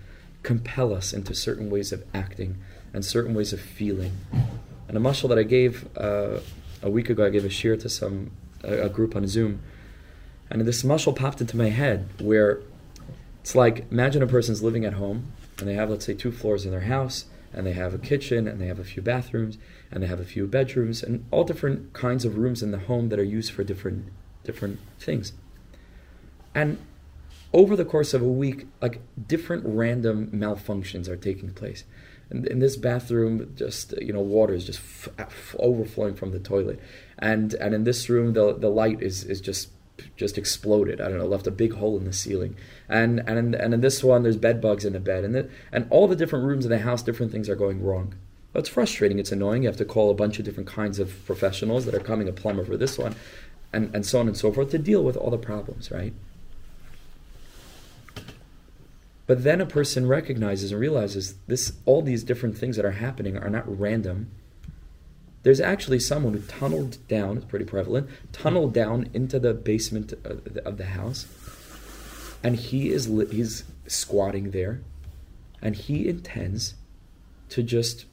compel 0.42 0.94
us 0.94 1.12
into 1.12 1.34
certain 1.34 1.68
ways 1.68 1.90
of 1.90 2.04
acting 2.14 2.58
and 2.92 3.04
certain 3.04 3.34
ways 3.34 3.52
of 3.52 3.60
feeling. 3.60 4.12
And 4.86 4.96
a 4.96 5.00
mashal 5.00 5.28
that 5.30 5.38
I 5.38 5.42
gave 5.42 5.88
uh, 5.96 6.38
a 6.82 6.90
week 6.90 7.10
ago, 7.10 7.26
I 7.26 7.30
gave 7.30 7.44
a 7.44 7.48
shiur 7.48 7.80
to 7.80 7.88
some 7.88 8.30
a, 8.62 8.82
a 8.82 8.88
group 8.88 9.14
on 9.16 9.26
Zoom, 9.26 9.60
and 10.50 10.62
this 10.62 10.82
mashal 10.82 11.14
popped 11.14 11.40
into 11.40 11.56
my 11.56 11.68
head 11.68 12.08
where 12.20 12.60
it's 13.40 13.54
like 13.54 13.90
imagine 13.90 14.22
a 14.22 14.26
person's 14.26 14.62
living 14.62 14.84
at 14.84 14.94
home 14.94 15.32
and 15.58 15.68
they 15.68 15.74
have 15.74 15.90
let's 15.90 16.04
say 16.04 16.14
two 16.14 16.32
floors 16.32 16.64
in 16.64 16.70
their 16.70 16.80
house 16.80 17.26
and 17.52 17.66
they 17.66 17.72
have 17.72 17.94
a 17.94 17.98
kitchen 17.98 18.46
and 18.46 18.60
they 18.60 18.66
have 18.66 18.78
a 18.78 18.84
few 18.84 19.02
bathrooms 19.02 19.58
and 19.90 20.02
they 20.02 20.06
have 20.06 20.20
a 20.20 20.24
few 20.24 20.46
bedrooms 20.46 21.02
and 21.02 21.24
all 21.30 21.44
different 21.44 21.92
kinds 21.92 22.24
of 22.24 22.36
rooms 22.36 22.62
in 22.62 22.70
the 22.70 22.78
home 22.78 23.08
that 23.08 23.18
are 23.18 23.24
used 23.24 23.52
for 23.52 23.64
different 23.64 24.06
different 24.44 24.78
things. 24.98 25.32
And 26.54 26.78
over 27.52 27.76
the 27.76 27.84
course 27.84 28.14
of 28.14 28.22
a 28.22 28.28
week, 28.28 28.66
like 28.80 29.00
different 29.26 29.62
random 29.66 30.30
malfunctions 30.30 31.08
are 31.08 31.16
taking 31.16 31.52
place. 31.52 31.84
In, 32.30 32.46
in 32.46 32.58
this 32.58 32.76
bathroom, 32.76 33.54
just 33.56 33.94
you 34.00 34.12
know, 34.12 34.20
water 34.20 34.54
is 34.54 34.66
just 34.66 34.80
f- 34.80 35.08
f- 35.18 35.56
overflowing 35.58 36.14
from 36.14 36.32
the 36.32 36.38
toilet 36.38 36.80
and 37.18 37.54
and 37.54 37.74
in 37.74 37.84
this 37.84 38.08
room 38.08 38.32
the 38.32 38.54
the 38.54 38.68
light 38.68 39.02
is 39.02 39.24
is 39.24 39.40
just 39.40 39.70
just 40.16 40.38
exploded. 40.38 41.00
I 41.00 41.08
don't 41.08 41.18
know, 41.18 41.26
left 41.26 41.46
a 41.46 41.50
big 41.50 41.74
hole 41.74 41.96
in 41.96 42.04
the 42.04 42.12
ceiling. 42.12 42.56
And 42.88 43.20
and 43.26 43.38
in, 43.38 43.54
and 43.54 43.74
in 43.74 43.80
this 43.80 44.02
one, 44.04 44.22
there's 44.22 44.36
bed 44.36 44.60
bugs 44.60 44.84
in 44.84 44.92
the 44.92 45.00
bed, 45.00 45.24
and 45.24 45.34
the, 45.34 45.50
and 45.72 45.86
all 45.90 46.06
the 46.06 46.16
different 46.16 46.44
rooms 46.44 46.64
in 46.64 46.70
the 46.70 46.78
house, 46.78 47.02
different 47.02 47.32
things 47.32 47.48
are 47.48 47.56
going 47.56 47.82
wrong. 47.82 48.14
It's 48.54 48.68
frustrating. 48.68 49.18
It's 49.18 49.30
annoying. 49.30 49.62
You 49.62 49.68
have 49.68 49.76
to 49.76 49.84
call 49.84 50.10
a 50.10 50.14
bunch 50.14 50.38
of 50.38 50.44
different 50.44 50.68
kinds 50.68 50.98
of 50.98 51.24
professionals 51.26 51.84
that 51.84 51.94
are 51.94 52.00
coming, 52.00 52.28
a 52.28 52.32
plumber 52.32 52.64
for 52.64 52.76
this 52.76 52.98
one, 52.98 53.14
and 53.72 53.94
and 53.94 54.04
so 54.06 54.20
on 54.20 54.26
and 54.26 54.36
so 54.36 54.52
forth 54.52 54.70
to 54.70 54.78
deal 54.78 55.02
with 55.02 55.16
all 55.16 55.30
the 55.30 55.38
problems, 55.38 55.90
right? 55.90 56.12
But 59.26 59.44
then 59.44 59.60
a 59.60 59.66
person 59.66 60.08
recognizes 60.08 60.72
and 60.72 60.80
realizes 60.80 61.34
this 61.46 61.74
all 61.84 62.00
these 62.00 62.24
different 62.24 62.56
things 62.56 62.76
that 62.76 62.86
are 62.86 62.92
happening 62.92 63.36
are 63.36 63.50
not 63.50 63.64
random 63.78 64.30
there's 65.48 65.62
actually 65.62 65.98
someone 65.98 66.34
who 66.34 66.40
tunneled 66.40 66.98
down, 67.08 67.38
it's 67.38 67.46
pretty 67.46 67.64
prevalent, 67.64 68.06
tunneled 68.32 68.74
down 68.74 69.08
into 69.14 69.38
the 69.38 69.54
basement 69.54 70.12
of 70.22 70.44
the, 70.44 70.62
of 70.68 70.76
the 70.76 70.84
house, 70.84 71.24
and 72.44 72.54
he 72.54 72.90
is 72.90 73.06
he's 73.30 73.64
squatting 73.86 74.50
there, 74.50 74.82
and 75.62 75.74
he 75.74 76.06
intends 76.06 76.74
to 77.48 77.62
just 77.62 78.04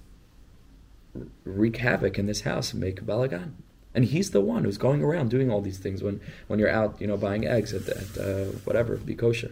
wreak 1.44 1.76
havoc 1.76 2.18
in 2.18 2.26
this 2.26 2.40
house 2.42 2.72
and 2.72 2.80
make 2.80 3.02
a 3.02 3.04
balagan. 3.04 3.52
And 3.94 4.06
he's 4.06 4.32
the 4.32 4.40
one 4.40 4.64
who's 4.64 4.78
going 4.78 5.04
around 5.04 5.30
doing 5.30 5.52
all 5.52 5.60
these 5.60 5.78
things 5.78 6.02
when, 6.02 6.22
when 6.48 6.58
you're 6.58 6.70
out, 6.70 7.02
you 7.02 7.08
know, 7.08 7.18
buying 7.18 7.46
eggs 7.46 7.74
at, 7.74 7.90
at 7.90 8.18
uh, 8.18 8.46
whatever, 8.64 8.96
B 8.96 9.14
Kosher, 9.14 9.52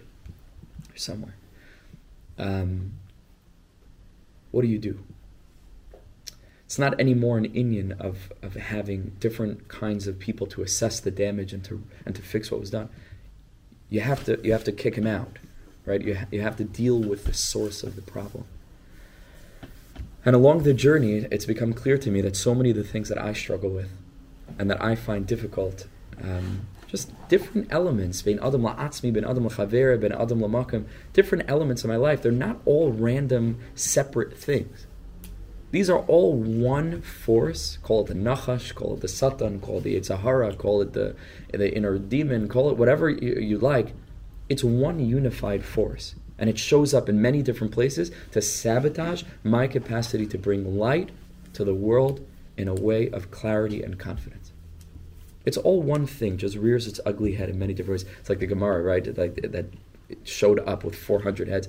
somewhere. 0.96 1.36
Um, 2.38 2.94
what 4.52 4.62
do 4.62 4.70
you 4.70 4.80
do? 4.80 5.04
It's 6.74 6.80
not 6.80 7.00
anymore 7.00 7.38
an 7.38 7.48
inyan 7.50 8.02
of, 8.02 8.34
of 8.42 8.56
having 8.56 9.12
different 9.20 9.68
kinds 9.68 10.08
of 10.08 10.18
people 10.18 10.48
to 10.48 10.64
assess 10.64 11.00
the 11.00 11.12
damage 11.12 11.54
and 11.54 11.64
to 11.66 11.84
and 12.04 12.16
to 12.16 12.22
fix 12.24 12.50
what 12.50 12.60
was 12.60 12.72
done. 12.72 12.90
You 13.92 14.00
have 14.00 14.26
to 14.26 14.40
you 14.44 14.54
have 14.54 14.64
to 14.64 14.72
kick 14.72 14.96
him 14.96 15.06
out, 15.06 15.38
right? 15.86 16.02
You 16.02 16.16
ha- 16.16 16.26
you 16.32 16.42
have 16.42 16.56
to 16.56 16.64
deal 16.64 16.98
with 16.98 17.26
the 17.26 17.34
source 17.36 17.84
of 17.84 17.96
the 17.96 18.02
problem. 18.02 18.46
And 20.26 20.36
along 20.36 20.64
the 20.64 20.74
journey, 20.74 21.28
it's 21.30 21.46
become 21.46 21.74
clear 21.74 22.00
to 22.00 22.10
me 22.10 22.22
that 22.22 22.36
so 22.36 22.56
many 22.56 22.72
of 22.72 22.76
the 22.76 22.84
things 22.84 23.08
that 23.10 23.20
I 23.20 23.34
struggle 23.34 23.70
with, 23.70 23.92
and 24.58 24.68
that 24.72 24.82
I 24.82 24.96
find 24.96 25.28
difficult, 25.28 25.86
um, 26.24 26.66
just 26.88 27.12
different 27.30 27.68
elements, 27.70 28.24
ben 28.24 28.40
adam 28.40 28.64
la'atzmi, 28.64 29.14
ben 29.14 29.26
adam 29.26 29.48
la'chavera, 29.48 30.02
ben 30.02 30.12
adam 30.12 30.40
la'makam, 30.40 30.86
different 31.14 31.48
elements 31.48 31.84
of 31.84 31.92
my 31.92 31.98
life. 31.98 32.24
They're 32.24 32.32
not 32.32 32.62
all 32.66 32.92
random, 32.92 33.60
separate 33.76 34.36
things. 34.36 34.88
These 35.74 35.90
are 35.90 36.02
all 36.02 36.36
one 36.36 37.02
force. 37.02 37.80
Call 37.82 38.02
it 38.02 38.08
the 38.08 38.14
Nachash, 38.14 38.76
call 38.76 38.94
it 38.94 39.02
the 39.02 39.08
Satan, 39.08 39.60
call 39.60 39.80
it 39.80 39.86
the 39.86 40.00
Yetzer 40.00 40.20
Hara, 40.20 40.54
call 40.54 40.84
it 40.84 40.94
the, 40.94 41.16
the 41.52 41.76
inner 41.76 41.98
demon, 41.98 42.48
call 42.48 42.70
it 42.70 42.78
whatever 42.78 43.10
you, 43.10 43.34
you 43.40 43.58
like. 43.58 43.94
It's 44.50 44.64
one 44.64 45.00
unified 45.00 45.66
force. 45.66 46.14
And 46.38 46.48
it 46.48 46.60
shows 46.60 46.94
up 46.94 47.10
in 47.10 47.20
many 47.20 47.42
different 47.42 47.74
places 47.74 48.12
to 48.34 48.40
sabotage 48.40 49.24
my 49.44 49.66
capacity 49.66 50.28
to 50.28 50.38
bring 50.38 50.78
light 50.78 51.10
to 51.54 51.66
the 51.66 51.74
world 51.74 52.24
in 52.56 52.68
a 52.68 52.76
way 52.76 53.10
of 53.10 53.32
clarity 53.32 53.82
and 53.82 53.98
confidence. 53.98 54.52
It's 55.44 55.58
all 55.58 55.82
one 55.82 56.06
thing, 56.06 56.38
just 56.38 56.56
rears 56.56 56.86
its 56.86 57.00
ugly 57.04 57.34
head 57.34 57.50
in 57.50 57.58
many 57.58 57.74
different 57.74 58.04
ways. 58.04 58.12
It's 58.20 58.30
like 58.30 58.38
the 58.38 58.46
Gemara, 58.46 58.84
right? 58.84 59.18
Like 59.18 59.38
that 59.42 59.66
showed 60.24 60.60
up 60.68 60.84
with 60.84 60.96
400 60.96 61.48
heads. 61.48 61.68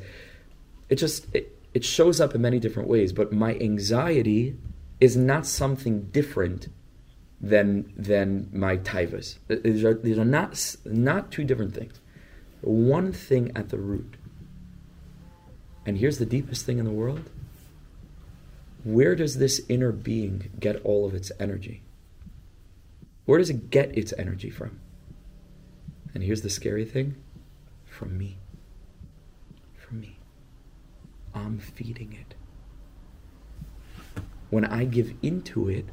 It 0.90 0.97
just, 0.97 1.27
it, 1.35 1.54
it 1.75 1.85
shows 1.85 2.21
up 2.21 2.35
in 2.35 2.41
many 2.41 2.61
different 2.61 2.89
ways, 2.89 3.13
but 3.13 3.33
my 3.33 3.57
anxiety 3.57 4.57
is 5.01 5.17
not 5.17 5.45
something 5.45 6.05
different 6.05 6.69
than 7.41 7.93
than 7.97 8.49
my 8.53 8.77
taivas. 8.79 9.39
These 9.49 9.85
are, 9.85 9.95
these 9.95 10.19
are 10.19 10.25
not 10.25 10.77
not 10.85 11.31
two 11.31 11.45
different 11.45 11.75
things. 11.75 12.01
One 12.63 13.13
thing 13.13 13.53
at 13.55 13.69
the 13.69 13.79
root. 13.79 14.15
And 15.85 15.99
here's 15.99 16.19
the 16.19 16.25
deepest 16.25 16.65
thing 16.65 16.79
in 16.79 16.87
the 16.87 16.91
world. 16.91 17.29
Where 18.85 19.15
does 19.15 19.39
this 19.39 19.61
inner 19.69 19.93
being 19.93 20.51
get 20.59 20.81
all 20.85 21.05
of 21.05 21.15
its 21.15 21.31
energy? 21.39 21.83
Where 23.27 23.39
does 23.39 23.51
it 23.51 23.71
get 23.71 23.97
its 23.97 24.15
energy 24.17 24.49
from? 24.49 24.81
And 26.15 26.23
here's 26.23 26.43
the 26.43 26.51
scary 26.51 26.85
thing 26.85 27.17
from 27.85 28.17
me. 28.17 28.39
I'm 31.35 31.59
feeding 31.59 32.12
it. 32.12 32.35
When 34.51 34.64
I 34.64 34.85
give 34.85 35.14
into 35.23 35.68
it, 35.68 35.87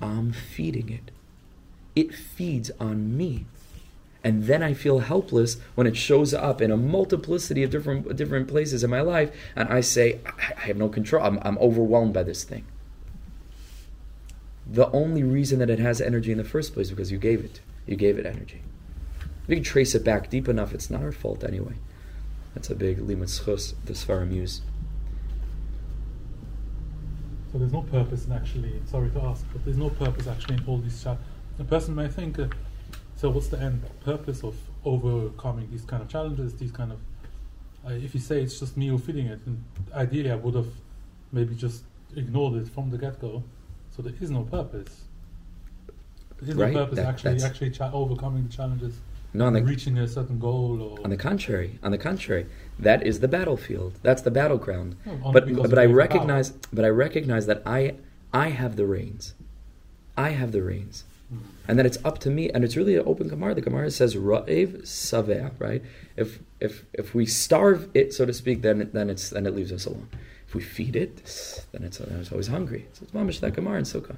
I'm 0.00 0.32
feeding 0.32 0.88
it. 0.88 1.10
It 1.94 2.14
feeds 2.14 2.70
on 2.80 3.16
me. 3.16 3.46
And 4.24 4.44
then 4.44 4.62
I 4.62 4.72
feel 4.72 5.00
helpless 5.00 5.56
when 5.74 5.86
it 5.86 5.96
shows 5.96 6.32
up 6.32 6.60
in 6.60 6.70
a 6.70 6.76
multiplicity 6.76 7.62
of 7.62 7.70
different, 7.70 8.16
different 8.16 8.48
places 8.48 8.84
in 8.84 8.90
my 8.90 9.00
life, 9.00 9.32
and 9.56 9.68
I 9.68 9.80
say, 9.80 10.20
I, 10.26 10.66
have 10.66 10.76
no 10.76 10.88
control. 10.88 11.24
I'm, 11.24 11.38
I'm 11.42 11.58
overwhelmed 11.58 12.14
by 12.14 12.22
this 12.22 12.44
thing. 12.44 12.64
The 14.66 14.90
only 14.92 15.24
reason 15.24 15.58
that 15.58 15.70
it 15.70 15.80
has 15.80 16.00
energy 16.00 16.30
in 16.30 16.38
the 16.38 16.44
first 16.44 16.72
place 16.72 16.86
is 16.86 16.90
because 16.90 17.10
you 17.10 17.18
gave 17.18 17.44
it. 17.44 17.60
You 17.86 17.96
gave 17.96 18.16
it 18.16 18.26
energy. 18.26 18.62
If 19.44 19.48
you 19.48 19.56
can 19.56 19.64
trace 19.64 19.94
it 19.94 20.04
back 20.04 20.30
deep 20.30 20.48
enough, 20.48 20.72
it's 20.72 20.88
not 20.88 21.02
our 21.02 21.10
fault 21.10 21.42
anyway. 21.42 21.74
That's 22.54 22.70
a 22.70 22.76
big 22.76 22.98
limud 22.98 23.24
zchus 23.24 23.74
the 23.84 23.92
Sfarim 23.92 24.32
use. 24.32 24.60
So 27.52 27.58
there's 27.58 27.72
no 27.72 27.82
purpose 27.82 28.24
in 28.24 28.32
actually, 28.32 28.72
sorry 28.86 29.10
to 29.10 29.20
ask, 29.20 29.44
but 29.52 29.62
there's 29.64 29.76
no 29.76 29.90
purpose 29.90 30.26
actually 30.26 30.54
in 30.54 30.64
all 30.66 30.78
these 30.78 31.02
challenges. 31.02 31.26
A 31.58 31.64
person 31.64 31.94
may 31.94 32.08
think, 32.08 32.38
uh, 32.38 32.46
so 33.16 33.28
what's 33.28 33.48
the 33.48 33.60
end 33.60 33.82
purpose 34.00 34.42
of 34.42 34.56
overcoming 34.86 35.70
these 35.70 35.82
kind 35.82 36.02
of 36.02 36.08
challenges, 36.08 36.54
these 36.54 36.72
kind 36.72 36.92
of, 36.92 36.98
uh, 37.86 37.90
if 37.92 38.14
you 38.14 38.20
say 38.20 38.40
it's 38.42 38.58
just 38.58 38.78
me 38.78 38.88
who 38.88 38.96
feeding 38.98 39.26
it, 39.26 39.40
and 39.44 39.62
ideally 39.92 40.30
I 40.30 40.36
would 40.36 40.54
have 40.54 40.68
maybe 41.30 41.54
just 41.54 41.82
ignored 42.16 42.54
it 42.54 42.68
from 42.68 42.90
the 42.90 42.96
get-go, 42.96 43.42
so 43.94 44.00
there 44.00 44.14
is 44.18 44.30
no 44.30 44.44
purpose. 44.44 45.04
There 46.40 46.50
is 46.52 46.56
right? 46.56 46.72
no 46.72 46.84
purpose 46.84 46.96
that, 46.96 47.06
actually 47.06 47.42
actually 47.42 47.70
cha- 47.70 47.92
overcoming 47.92 48.48
the 48.48 48.52
challenges 48.52 48.94
no, 49.34 49.46
on 49.46 49.54
the, 49.54 49.62
reaching 49.62 49.96
a 49.98 50.06
certain 50.06 50.38
goal. 50.38 50.82
Or 50.82 51.04
on 51.04 51.10
the 51.10 51.16
contrary, 51.16 51.78
on 51.82 51.90
the 51.90 51.98
contrary, 51.98 52.46
that 52.78 53.06
is 53.06 53.20
the 53.20 53.28
battlefield. 53.28 53.94
That's 54.02 54.22
the 54.22 54.30
battleground. 54.30 54.96
But 55.32 55.52
but 55.54 55.78
I 55.78 55.86
recognize 55.86 56.50
power. 56.50 56.60
but 56.72 56.84
I 56.84 56.88
recognize 56.88 57.46
that 57.46 57.62
I 57.64 57.94
I 58.32 58.48
have 58.50 58.76
the 58.76 58.86
reins. 58.86 59.34
I 60.16 60.30
have 60.30 60.52
the 60.52 60.62
reins. 60.62 61.04
Mm. 61.32 61.38
And 61.66 61.78
that 61.78 61.86
it's 61.86 61.98
up 62.04 62.18
to 62.20 62.30
me, 62.30 62.50
and 62.50 62.62
it's 62.62 62.76
really 62.76 62.96
an 62.96 63.04
open 63.06 63.28
Gemara. 63.28 63.54
The 63.54 63.62
Gemara 63.62 63.90
says 63.90 64.14
"Ra'ev 64.14 64.82
saveh," 64.82 65.52
right? 65.58 65.82
If 66.16 66.40
if 66.60 66.84
if 66.92 67.14
we 67.14 67.24
starve 67.24 67.88
it, 67.94 68.12
so 68.12 68.26
to 68.26 68.34
speak, 68.34 68.60
then 68.60 68.90
then 68.92 69.08
it's 69.08 69.30
then 69.30 69.46
it 69.46 69.54
leaves 69.54 69.72
us 69.72 69.86
alone. 69.86 70.08
If 70.46 70.54
we 70.54 70.60
feed 70.60 70.96
it, 70.96 71.16
then 71.72 71.82
it's, 71.82 71.96
then 71.96 72.20
it's 72.20 72.30
always 72.30 72.48
hungry. 72.48 72.86
So 72.92 73.04
it's 73.04 73.12
mamish 73.12 73.40
that 73.40 73.54
Gemara 73.54 73.78
in 73.78 73.84
Sukkah. 73.84 74.16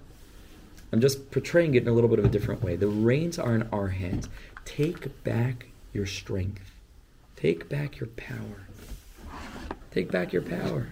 I'm 0.93 1.01
just 1.01 1.31
portraying 1.31 1.75
it 1.75 1.83
in 1.83 1.89
a 1.89 1.93
little 1.93 2.11
bit 2.11 2.19
of 2.19 2.25
a 2.25 2.29
different 2.29 2.63
way. 2.63 2.75
The 2.77 2.89
reins 2.89 3.39
are 3.39 3.55
in 3.55 3.69
our 3.73 3.89
hands. 3.89 4.29
Take 4.65 5.23
back 5.25 5.67
your 5.93 6.07
strength. 6.07 6.73
Take 7.37 7.69
back 7.69 7.99
your 8.01 8.09
power. 8.09 8.67
Take 9.91 10.11
back 10.11 10.33
your 10.33 10.43
power. 10.43 10.89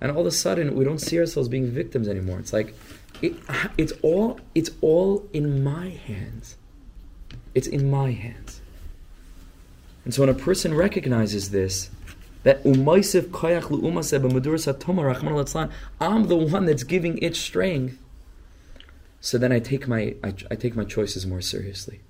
And 0.00 0.10
all 0.12 0.20
of 0.20 0.26
a 0.26 0.30
sudden, 0.30 0.74
we 0.76 0.84
don't 0.84 1.00
see 1.00 1.18
ourselves 1.18 1.48
being 1.48 1.70
victims 1.70 2.08
anymore. 2.08 2.38
It's 2.38 2.52
like 2.52 2.74
it, 3.20 3.34
it's 3.76 3.92
all 4.02 4.40
it's 4.54 4.70
all 4.80 5.28
in 5.32 5.62
my 5.62 5.88
hands. 5.90 6.56
It's 7.54 7.66
in 7.66 7.90
my 7.90 8.12
hands. 8.12 8.60
And 10.04 10.14
so 10.14 10.22
when 10.22 10.28
a 10.28 10.34
person 10.34 10.74
recognizes 10.74 11.50
this, 11.50 11.90
that 12.44 12.62
umaisiv 12.64 13.24
koyach 13.24 13.64
I'm 16.00 16.28
the 16.28 16.36
one 16.36 16.64
that's 16.66 16.84
giving 16.84 17.18
it 17.18 17.36
strength. 17.36 17.98
So 19.20 19.36
then 19.36 19.52
I 19.52 19.58
take 19.58 19.88
my 19.88 20.14
I, 20.22 20.34
I 20.50 20.54
take 20.54 20.76
my 20.76 20.84
choices 20.84 21.26
more 21.26 21.40
seriously. 21.40 22.00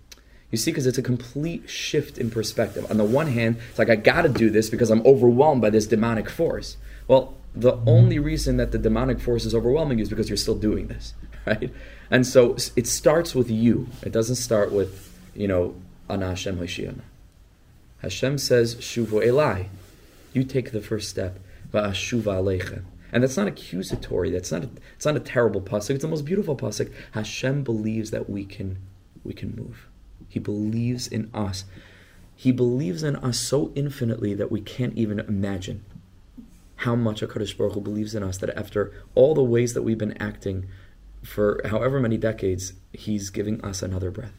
You 0.51 0.59
see, 0.59 0.71
because 0.71 0.87
it's 0.87 0.99
a 0.99 1.03
complete 1.03 1.69
shift 1.69 2.17
in 2.17 2.31
perspective. 2.31 2.91
On 2.91 2.97
the 2.97 3.05
one 3.05 3.27
hand, 3.27 3.59
it's 3.69 3.79
like 3.79 3.91
I 3.91 3.97
got 3.97 4.23
to 4.23 4.29
do 4.29 4.49
this 4.49 4.71
because 4.71 4.91
I'm 4.91 5.05
overwhelmed 5.07 5.61
by 5.61 5.71
this 5.71 5.87
demonic 5.87 6.31
force. 6.31 6.79
Well, 7.07 7.35
the 7.55 7.73
mm-hmm. 7.73 7.89
only 7.89 8.19
reason 8.19 8.57
that 8.57 8.73
the 8.73 8.79
demonic 8.79 9.21
force 9.21 9.45
is 9.45 9.55
overwhelming 9.55 9.99
you 9.99 10.03
is 10.03 10.09
because 10.09 10.31
you're 10.31 10.37
still 10.39 10.59
doing 10.59 10.89
this, 10.89 11.15
right? 11.47 11.71
And 12.11 12.27
so 12.27 12.57
it 12.77 12.87
starts 12.87 13.35
with 13.35 13.51
you. 13.51 13.89
It 14.03 14.13
doesn't 14.13 14.37
start 14.37 14.73
with, 14.73 15.13
you 15.35 15.49
know, 15.49 15.75
Ana 16.09 16.29
Hashem 16.29 16.59
Hashem 18.01 18.39
says, 18.39 18.77
Shuvu 18.77 19.27
Elai. 19.27 19.69
You 20.33 20.45
take 20.45 20.73
the 20.73 20.81
first 20.81 21.09
step. 21.09 21.39
Va'ashuva 21.73 22.41
Aleichem. 22.41 22.85
And 23.13 23.23
that's 23.23 23.37
not 23.37 23.47
accusatory. 23.49 24.31
That's 24.31 24.53
not 24.53 24.65
a, 24.65 24.71
it's 24.95 25.07
not 25.07 25.17
a 25.17 25.21
terrible 25.21 25.61
pasuk. 25.61 25.91
It's 25.91 26.03
the 26.03 26.09
most 26.09 26.25
beautiful 26.25 26.57
pasuk. 26.57 26.93
Hashem 27.13 27.63
believes 27.63 28.11
that 28.11 28.29
we 28.29 28.45
can 28.45 28.79
we 29.25 29.33
can 29.33 29.55
move. 29.57 29.89
He 30.29 30.39
believes 30.39 31.07
in 31.07 31.31
us. 31.33 31.65
He 32.37 32.53
believes 32.53 33.03
in 33.03 33.17
us 33.17 33.39
so 33.39 33.73
infinitely 33.75 34.35
that 34.35 34.53
we 34.53 34.61
can't 34.61 34.95
even 34.95 35.19
imagine 35.21 35.85
how 36.77 36.95
much 36.95 37.21
HaKadosh 37.21 37.57
Baruch 37.57 37.75
Hu 37.75 37.81
believes 37.81 38.15
in 38.15 38.23
us 38.23 38.39
that 38.39 38.57
after 38.57 38.93
all 39.17 39.35
the 39.35 39.43
ways 39.43 39.75
that 39.75 39.83
we've 39.83 39.99
been 39.99 40.17
acting 40.23 40.67
for 41.25 41.61
however 41.65 41.99
many 41.99 42.17
decades, 42.17 42.75
He's 42.93 43.31
giving 43.31 43.65
us 43.65 43.83
another 43.83 44.11
breath. 44.11 44.35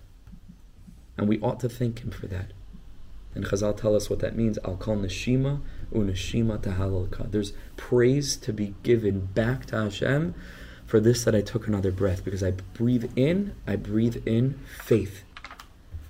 And 1.17 1.27
we 1.27 1.39
ought 1.41 1.59
to 1.59 1.69
thank 1.69 1.99
Him 1.99 2.11
for 2.11 2.27
that. 2.27 2.53
And 3.35 3.45
Chazal 3.45 3.75
tell 3.75 3.95
us 3.95 4.09
what 4.09 4.19
that 4.19 4.35
means. 4.35 4.57
Al 4.63 4.77
kol 4.77 4.95
neshima 4.95 5.61
uneshima 5.93 6.59
tahalalka. 6.59 7.29
There's 7.29 7.53
praise 7.75 8.37
to 8.37 8.53
be 8.53 8.73
given 8.83 9.25
back 9.33 9.65
to 9.67 9.83
Hashem 9.83 10.33
for 10.85 10.99
this 10.99 11.23
that 11.25 11.35
I 11.35 11.41
took 11.41 11.67
another 11.67 11.91
breath 11.91 12.23
because 12.23 12.41
I 12.41 12.51
breathe 12.51 13.11
in, 13.15 13.53
I 13.67 13.75
breathe 13.75 14.25
in 14.25 14.59
faith. 14.79 15.23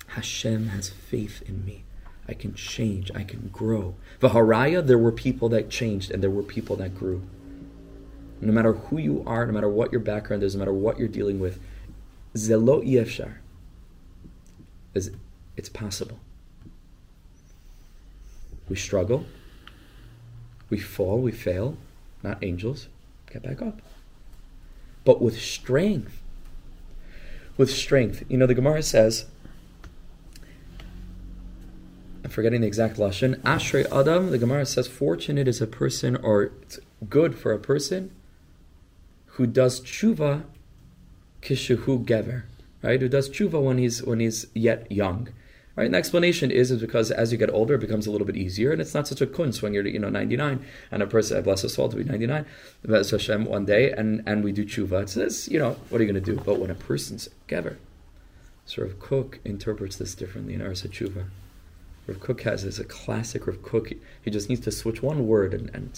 Hashem 0.09 0.67
has 0.67 0.89
faith 0.89 1.41
in 1.47 1.65
me. 1.65 1.83
I 2.27 2.33
can 2.33 2.53
change, 2.53 3.11
I 3.15 3.23
can 3.23 3.49
grow. 3.51 3.95
Vaharaya, 4.21 4.85
there 4.85 4.97
were 4.97 5.11
people 5.11 5.49
that 5.49 5.69
changed 5.69 6.11
and 6.11 6.21
there 6.21 6.29
were 6.29 6.43
people 6.43 6.75
that 6.75 6.95
grew. 6.95 7.23
No 8.41 8.53
matter 8.53 8.73
who 8.73 8.97
you 8.97 9.23
are, 9.25 9.45
no 9.45 9.51
matter 9.51 9.69
what 9.69 9.91
your 9.91 10.01
background 10.01 10.43
is, 10.43 10.55
no 10.55 10.59
matter 10.59 10.73
what 10.73 10.99
you're 10.99 11.07
dealing 11.07 11.39
with, 11.39 11.59
zelo 12.35 12.85
yefshar 12.85 13.37
it's 14.93 15.69
possible. 15.69 16.19
We 18.69 18.75
struggle, 18.75 19.25
we 20.69 20.79
fall, 20.79 21.19
we 21.19 21.31
fail, 21.31 21.77
not 22.23 22.43
angels, 22.43 22.87
get 23.31 23.43
back 23.43 23.61
up. 23.61 23.81
But 25.03 25.21
with 25.21 25.39
strength, 25.39 26.21
with 27.57 27.71
strength, 27.71 28.23
you 28.29 28.37
know, 28.37 28.45
the 28.45 28.53
Gemara 28.53 28.83
says, 28.83 29.25
I'm 32.23 32.29
forgetting 32.29 32.61
the 32.61 32.67
exact 32.67 32.97
lashon. 32.97 33.39
Ashrei 33.41 33.85
Adam, 33.91 34.31
the 34.31 34.37
Gemara 34.37 34.65
says, 34.65 34.87
fortunate 34.87 35.47
is 35.47 35.61
a 35.61 35.67
person, 35.67 36.15
or 36.17 36.51
it's 36.61 36.79
good 37.09 37.37
for 37.37 37.51
a 37.53 37.59
person 37.59 38.11
who 39.25 39.47
does 39.47 39.79
tshuva 39.79 40.43
kishuhu 41.41 42.05
gever, 42.05 42.43
right? 42.81 43.01
Who 43.01 43.07
does 43.07 43.29
tshuva 43.29 43.63
when 43.63 43.77
he's 43.77 44.03
when 44.03 44.19
he's 44.19 44.47
yet 44.53 44.91
young. 44.91 45.29
Right? 45.75 45.85
And 45.85 45.93
the 45.93 45.97
explanation 45.97 46.51
is 46.51 46.71
is 46.71 46.81
because 46.81 47.09
as 47.09 47.31
you 47.31 47.37
get 47.37 47.49
older, 47.51 47.75
it 47.75 47.79
becomes 47.79 48.05
a 48.05 48.11
little 48.11 48.27
bit 48.27 48.35
easier, 48.35 48.73
and 48.73 48.81
it's 48.81 48.93
not 48.93 49.07
such 49.07 49.21
a 49.21 49.25
kunz 49.25 49.61
when 49.61 49.73
you're 49.73 49.87
you 49.87 49.99
know 49.99 50.09
99, 50.09 50.65
and 50.91 51.01
a 51.01 51.07
person 51.07 51.41
bless 51.41 51.63
us 51.63 51.79
all 51.79 51.87
to 51.87 51.95
be 51.95 52.03
99, 52.03 52.45
bless 52.83 53.11
Hashem 53.11 53.45
one 53.45 53.65
day, 53.65 53.91
and 53.91 54.21
and 54.25 54.43
we 54.43 54.51
do 54.51 54.65
tshuva. 54.65 55.03
It 55.03 55.09
says 55.09 55.47
you 55.47 55.57
know 55.57 55.77
what 55.87 56.01
are 56.01 56.03
you 56.03 56.11
going 56.11 56.21
to 56.21 56.35
do? 56.35 56.41
But 56.41 56.59
when 56.59 56.69
a 56.69 56.75
person's 56.75 57.29
gever, 57.47 57.77
sort 58.65 58.87
of 58.87 58.99
Kook 58.99 59.39
interprets 59.45 59.95
this 59.95 60.15
differently 60.15 60.53
in 60.53 60.59
Arsa 60.59 60.89
tshuva. 60.89 61.27
Rav 62.09 62.19
Kook 62.19 62.41
has 62.41 62.63
is 62.63 62.79
a 62.79 62.83
classic 62.83 63.45
Rav 63.45 63.61
Kook. 63.61 63.93
He 64.21 64.31
just 64.31 64.49
needs 64.49 64.61
to 64.61 64.71
switch 64.71 65.03
one 65.03 65.27
word 65.27 65.53
and, 65.53 65.69
and 65.73 65.97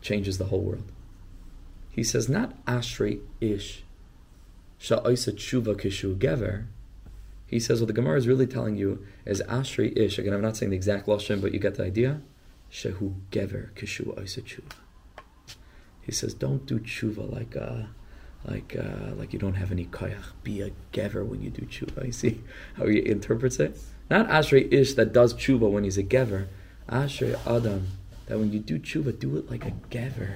changes 0.00 0.38
the 0.38 0.46
whole 0.46 0.62
world. 0.62 0.90
He 1.90 2.02
says 2.02 2.28
not 2.28 2.64
Ashrei 2.66 3.20
Ish 3.40 3.84
Sha'oisa 4.80 5.32
Tshuva 5.32 5.76
Kishu 5.80 6.16
Gever. 6.18 6.66
He 7.46 7.60
says 7.60 7.80
what 7.80 7.86
the 7.86 7.92
Gemara 7.92 8.18
is 8.18 8.26
really 8.26 8.48
telling 8.48 8.76
you 8.76 9.06
is 9.24 9.40
Ashrei 9.42 9.96
Ish. 9.96 10.18
Again, 10.18 10.34
I'm 10.34 10.42
not 10.42 10.56
saying 10.56 10.70
the 10.70 10.76
exact 10.76 11.06
lashon, 11.06 11.40
but 11.40 11.52
you 11.52 11.60
get 11.60 11.76
the 11.76 11.84
idea. 11.84 12.20
Shehu 12.70 13.14
Gever 13.30 13.70
Kishu 13.74 14.06
Oisa 14.18 14.42
Tshuva. 14.42 14.72
He 16.02 16.12
says 16.12 16.34
don't 16.34 16.66
do 16.66 16.78
tshuva 16.80 17.32
like 17.32 17.56
uh, 17.56 17.84
like 18.44 18.76
uh, 18.76 19.14
like 19.14 19.32
you 19.32 19.38
don't 19.38 19.54
have 19.54 19.72
any 19.72 19.86
koyach. 19.86 20.32
Be 20.42 20.60
a 20.60 20.70
gever 20.92 21.24
when 21.24 21.40
you 21.42 21.50
do 21.50 21.62
tshuva. 21.62 22.04
You 22.06 22.12
see 22.12 22.42
how 22.74 22.86
he 22.86 23.06
interprets 23.06 23.58
it. 23.60 23.78
Not 24.10 24.28
Ashrei 24.28 24.72
Ish 24.72 24.94
that 24.94 25.12
does 25.12 25.34
tshuva 25.34 25.70
when 25.70 25.84
he's 25.84 25.98
a 25.98 26.02
gever. 26.02 26.46
Ashrei 26.88 27.38
Adam 27.46 27.88
that 28.26 28.38
when 28.38 28.52
you 28.52 28.60
do 28.60 28.78
tshuva, 28.78 29.18
do 29.18 29.36
it 29.36 29.50
like 29.50 29.64
a 29.64 29.72
gever. 29.90 30.32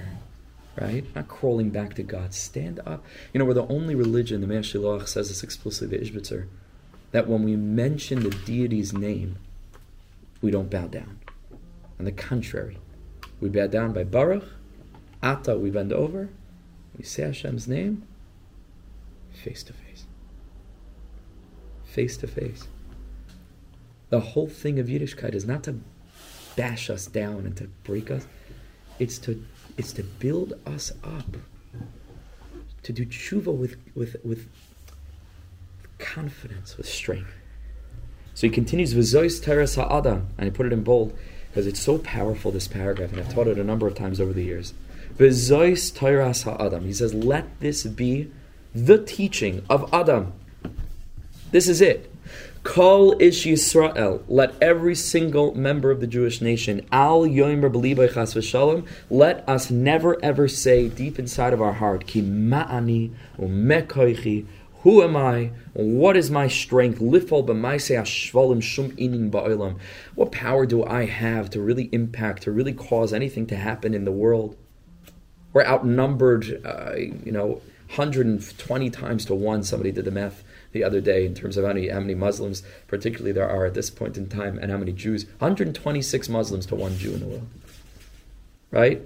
Right? 0.79 1.03
Not 1.15 1.27
crawling 1.27 1.71
back 1.71 1.95
to 1.95 2.03
God. 2.03 2.33
Stand 2.33 2.79
up. 2.85 3.03
You 3.33 3.39
know, 3.39 3.45
we're 3.45 3.53
the 3.53 3.67
only 3.67 3.95
religion, 3.95 4.41
the 4.41 4.47
Mei 4.47 4.57
HaShiloach 4.57 5.07
says 5.07 5.27
this 5.27 5.43
explicitly, 5.43 5.97
the 5.97 6.05
Ishbitzer, 6.05 6.47
that 7.11 7.27
when 7.27 7.43
we 7.43 7.55
mention 7.55 8.21
the 8.21 8.29
deity's 8.29 8.93
name, 8.93 9.37
we 10.41 10.51
don't 10.51 10.69
bow 10.69 10.87
down. 10.87 11.19
On 11.97 12.05
the 12.05 12.11
contrary, 12.11 12.77
we 13.41 13.49
bow 13.49 13.67
down 13.67 13.91
by 13.91 14.03
Baruch, 14.03 14.45
Ata, 15.21 15.57
we 15.57 15.69
bend 15.69 15.91
over, 15.91 16.29
we 16.97 17.03
say 17.03 17.23
Hashem's 17.23 17.67
name, 17.67 18.03
face 19.33 19.63
to 19.63 19.73
face. 19.73 20.05
Face 21.83 22.15
to 22.17 22.27
face. 22.27 22.67
The 24.09 24.19
whole 24.19 24.47
thing 24.47 24.79
of 24.79 24.87
Yiddishkeit 24.87 25.33
is 25.33 25.45
not 25.45 25.63
to 25.63 25.75
bash 26.55 26.89
us 26.89 27.05
down 27.05 27.45
and 27.45 27.55
to 27.57 27.67
break 27.83 28.09
us. 28.09 28.25
It's 28.97 29.17
to 29.19 29.45
it's 29.77 29.93
to 29.93 30.03
build 30.03 30.53
us 30.65 30.91
up. 31.03 31.37
To 32.83 32.93
do 32.93 33.05
tshuva 33.05 33.55
with 33.55 33.77
with 33.95 34.15
with 34.23 34.47
confidence, 35.99 36.77
with 36.77 36.87
strength. 36.87 37.33
So 38.33 38.47
he 38.47 38.51
continues 38.51 38.93
V'zois 38.93 39.43
teres 39.43 39.75
ha'adam, 39.75 40.27
and 40.37 40.47
I 40.47 40.49
put 40.49 40.65
it 40.65 40.73
in 40.73 40.81
bold 40.83 41.15
because 41.49 41.67
it's 41.67 41.79
so 41.79 41.97
powerful. 41.97 42.51
This 42.51 42.67
paragraph, 42.67 43.11
and 43.11 43.19
I've 43.19 43.33
taught 43.33 43.47
it 43.47 43.59
a 43.59 43.63
number 43.63 43.85
of 43.85 43.95
times 43.95 44.19
over 44.19 44.33
the 44.33 44.43
years. 44.43 44.73
V'zois 45.17 45.93
teres 45.93 46.43
ha'adam. 46.43 46.85
He 46.85 46.93
says, 46.93 47.13
let 47.13 47.59
this 47.59 47.83
be 47.83 48.31
the 48.73 49.03
teaching 49.03 49.65
of 49.69 49.93
Adam. 49.93 50.33
This 51.51 51.67
is 51.67 51.81
it. 51.81 52.08
Kol 52.69 53.19
ish 53.19 53.47
Yisrael, 53.47 54.21
let 54.27 54.53
every 54.61 54.93
single 54.93 55.55
member 55.55 55.89
of 55.89 56.01
the 56.01 56.05
Jewish 56.05 56.39
nation, 56.39 56.85
al 56.91 57.23
yoimer 57.23 57.67
b'libay 57.73 58.13
chas 58.13 58.35
v'shalom, 58.35 58.85
let 59.09 59.43
us 59.49 59.71
never 59.71 60.23
ever 60.23 60.47
say 60.47 60.87
deep 60.87 61.17
inside 61.17 61.51
of 61.51 61.63
our 61.63 61.73
heart, 61.73 62.05
ki 62.05 62.21
ma'ani 62.21 63.11
u'mekoichi, 63.39 64.45
who 64.83 65.01
am 65.01 65.17
I? 65.17 65.49
What 65.73 66.15
is 66.15 66.29
my 66.29 66.47
strength? 66.47 66.99
Lifol 66.99 67.43
b'maisei 67.43 68.05
shum 68.05 68.91
inin 68.91 69.31
ba'olam. 69.31 69.79
What 70.13 70.31
power 70.31 70.67
do 70.67 70.85
I 70.85 71.05
have 71.05 71.49
to 71.49 71.61
really 71.61 71.89
impact, 71.91 72.43
to 72.43 72.51
really 72.51 72.73
cause 72.73 73.13
anything 73.13 73.47
to 73.47 73.55
happen 73.55 73.95
in 73.95 74.05
the 74.05 74.11
world? 74.11 74.55
We're 75.53 75.65
outnumbered, 75.65 76.61
uh, 76.63 76.93
you 76.97 77.31
know, 77.31 77.63
120 77.95 78.91
times 78.91 79.25
to 79.25 79.33
one, 79.33 79.63
somebody 79.63 79.91
did 79.91 80.05
the 80.05 80.11
math 80.11 80.43
the 80.71 80.83
other 80.83 81.01
day 81.01 81.25
in 81.25 81.33
terms 81.33 81.57
of 81.57 81.65
how 81.65 81.73
many, 81.73 81.89
how 81.89 81.99
many 81.99 82.15
Muslims, 82.15 82.63
particularly, 82.87 83.31
there 83.31 83.49
are 83.49 83.65
at 83.65 83.73
this 83.73 83.89
point 83.89 84.17
in 84.17 84.27
time, 84.27 84.57
and 84.59 84.71
how 84.71 84.77
many 84.77 84.91
Jews. 84.91 85.25
126 85.39 86.29
Muslims 86.29 86.65
to 86.67 86.75
one 86.75 86.97
Jew 86.97 87.13
in 87.13 87.19
the 87.19 87.25
world. 87.27 87.49
Right? 88.71 89.01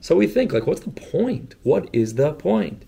So 0.00 0.16
we 0.16 0.26
think, 0.26 0.52
like, 0.52 0.66
what's 0.66 0.80
the 0.80 0.90
point? 0.90 1.54
What 1.62 1.88
is 1.92 2.14
the 2.14 2.32
point? 2.34 2.84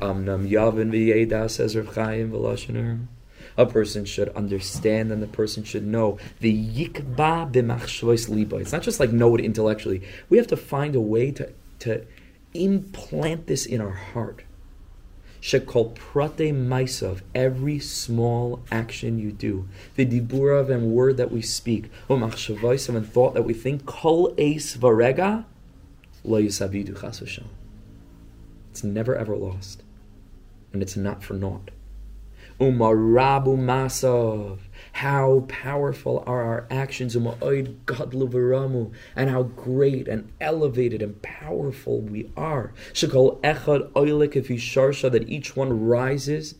Amnam 0.00 0.50
Yavin 0.50 0.90
V'Yeda 0.90 1.50
says 1.50 1.76
Chaim. 1.94 3.08
A 3.56 3.66
person 3.66 4.04
should 4.04 4.28
understand 4.30 5.12
and 5.12 5.22
the 5.22 5.26
person 5.26 5.64
should 5.64 5.86
know. 5.86 6.18
The 6.40 6.52
yikba 6.52 7.52
b'machshvois 7.52 8.28
liba. 8.28 8.56
It's 8.56 8.72
not 8.72 8.82
just 8.82 9.00
like 9.00 9.12
know 9.12 9.34
it 9.34 9.44
intellectually. 9.44 10.02
We 10.28 10.38
have 10.38 10.46
to 10.48 10.56
find 10.56 10.94
a 10.94 11.00
way 11.00 11.30
to, 11.32 11.52
to 11.80 12.06
implant 12.54 13.46
this 13.46 13.66
in 13.66 13.80
our 13.80 13.90
heart. 13.90 14.42
Shekol 15.40 15.94
prate 15.94 16.52
maisav, 16.52 17.22
every 17.34 17.78
small 17.78 18.60
action 18.70 19.18
you 19.18 19.32
do, 19.32 19.68
the 19.96 20.04
diburav 20.04 20.68
and 20.68 20.92
word 20.92 21.16
that 21.16 21.30
we 21.30 21.40
speak, 21.40 21.90
umachshavoisav 22.08 22.94
and 22.94 23.10
thought 23.10 23.32
that 23.34 23.42
we 23.42 23.54
think, 23.54 23.86
kol 23.86 24.34
eis 24.36 24.76
varega, 24.76 25.46
lo 26.24 26.40
yisavidu 26.40 27.00
chas 27.00 27.22
It's 28.70 28.84
never 28.84 29.16
ever 29.16 29.34
lost, 29.34 29.82
and 30.74 30.82
it's 30.82 30.96
not 30.96 31.24
for 31.24 31.34
naught. 31.34 31.70
Umarabu 32.60 33.56
masav, 33.56 34.58
how 34.92 35.44
powerful 35.48 36.22
are 36.26 36.42
our 36.42 36.66
actions, 36.70 37.16
and 37.16 39.30
how 39.30 39.42
great 39.42 40.08
and 40.08 40.30
elevated 40.40 41.02
and 41.02 41.20
powerful 41.22 42.00
we 42.00 42.30
are. 42.36 42.72
That 45.10 45.28
each 45.28 45.56
one 45.56 45.86
rises 45.86 46.54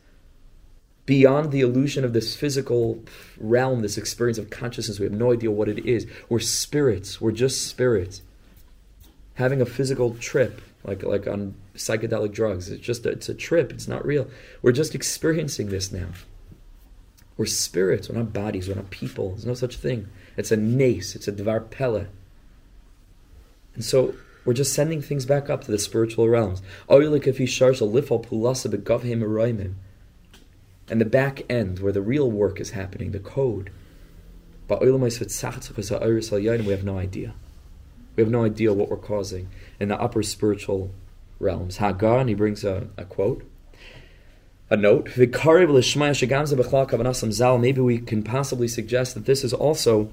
beyond 1.06 1.50
the 1.50 1.60
illusion 1.60 2.04
of 2.04 2.12
this 2.12 2.36
physical 2.36 3.02
realm, 3.38 3.82
this 3.82 3.98
experience 3.98 4.38
of 4.38 4.50
consciousness. 4.50 5.00
We 5.00 5.06
have 5.06 5.12
no 5.12 5.32
idea 5.32 5.50
what 5.50 5.68
it 5.68 5.84
is. 5.84 6.06
We're 6.28 6.38
spirits. 6.38 7.20
We're 7.20 7.32
just 7.32 7.66
spirits. 7.66 8.22
Having 9.34 9.60
a 9.60 9.66
physical 9.66 10.14
trip, 10.14 10.60
like 10.84 11.02
like 11.02 11.26
on 11.26 11.54
psychedelic 11.74 12.32
drugs, 12.32 12.70
it's 12.70 12.82
just 12.82 13.06
a, 13.06 13.10
it's 13.10 13.28
a 13.28 13.34
trip. 13.34 13.72
It's 13.72 13.88
not 13.88 14.06
real. 14.06 14.28
We're 14.62 14.72
just 14.72 14.94
experiencing 14.94 15.70
this 15.70 15.90
now. 15.90 16.08
We're 17.40 17.46
spirits, 17.46 18.10
we're 18.10 18.18
not 18.18 18.34
bodies, 18.34 18.68
we're 18.68 18.74
not 18.74 18.90
people. 18.90 19.30
There's 19.30 19.46
no 19.46 19.54
such 19.54 19.78
thing. 19.78 20.08
It's 20.36 20.52
a 20.52 20.58
nace, 20.58 21.14
it's 21.14 21.26
a 21.26 21.32
dvar 21.32 21.70
pella. 21.70 22.08
And 23.74 23.82
so 23.82 24.14
we're 24.44 24.52
just 24.52 24.74
sending 24.74 25.00
things 25.00 25.24
back 25.24 25.48
up 25.48 25.64
to 25.64 25.70
the 25.70 25.78
spiritual 25.78 26.28
realms. 26.28 26.60
And 26.86 27.00
the 31.00 31.06
back 31.06 31.42
end, 31.48 31.78
where 31.78 31.92
the 31.92 32.02
real 32.02 32.30
work 32.30 32.60
is 32.60 32.72
happening, 32.72 33.12
the 33.12 33.18
code. 33.18 33.70
But 34.68 34.82
we 34.82 34.88
have 34.88 35.00
no 36.84 36.98
idea. 36.98 37.34
We 38.16 38.22
have 38.22 38.30
no 38.30 38.44
idea 38.44 38.74
what 38.74 38.90
we're 38.90 38.98
causing 38.98 39.48
in 39.80 39.88
the 39.88 39.98
upper 39.98 40.22
spiritual 40.22 40.90
realms. 41.38 41.78
Hagar, 41.78 42.18
and 42.18 42.28
he 42.28 42.34
brings 42.34 42.64
a, 42.64 42.88
a 42.98 43.06
quote 43.06 43.49
a 44.70 44.76
note. 44.76 45.06
Vikari 45.06 45.66
Blashmaya 45.66 46.12
Shagamza 46.12 46.54
Bakla 46.54 46.88
Kabanasam 46.88 47.32
Zal, 47.32 47.58
maybe 47.58 47.80
we 47.80 47.98
can 47.98 48.22
possibly 48.22 48.68
suggest 48.68 49.14
that 49.14 49.26
this 49.26 49.42
is 49.42 49.52
also 49.52 50.10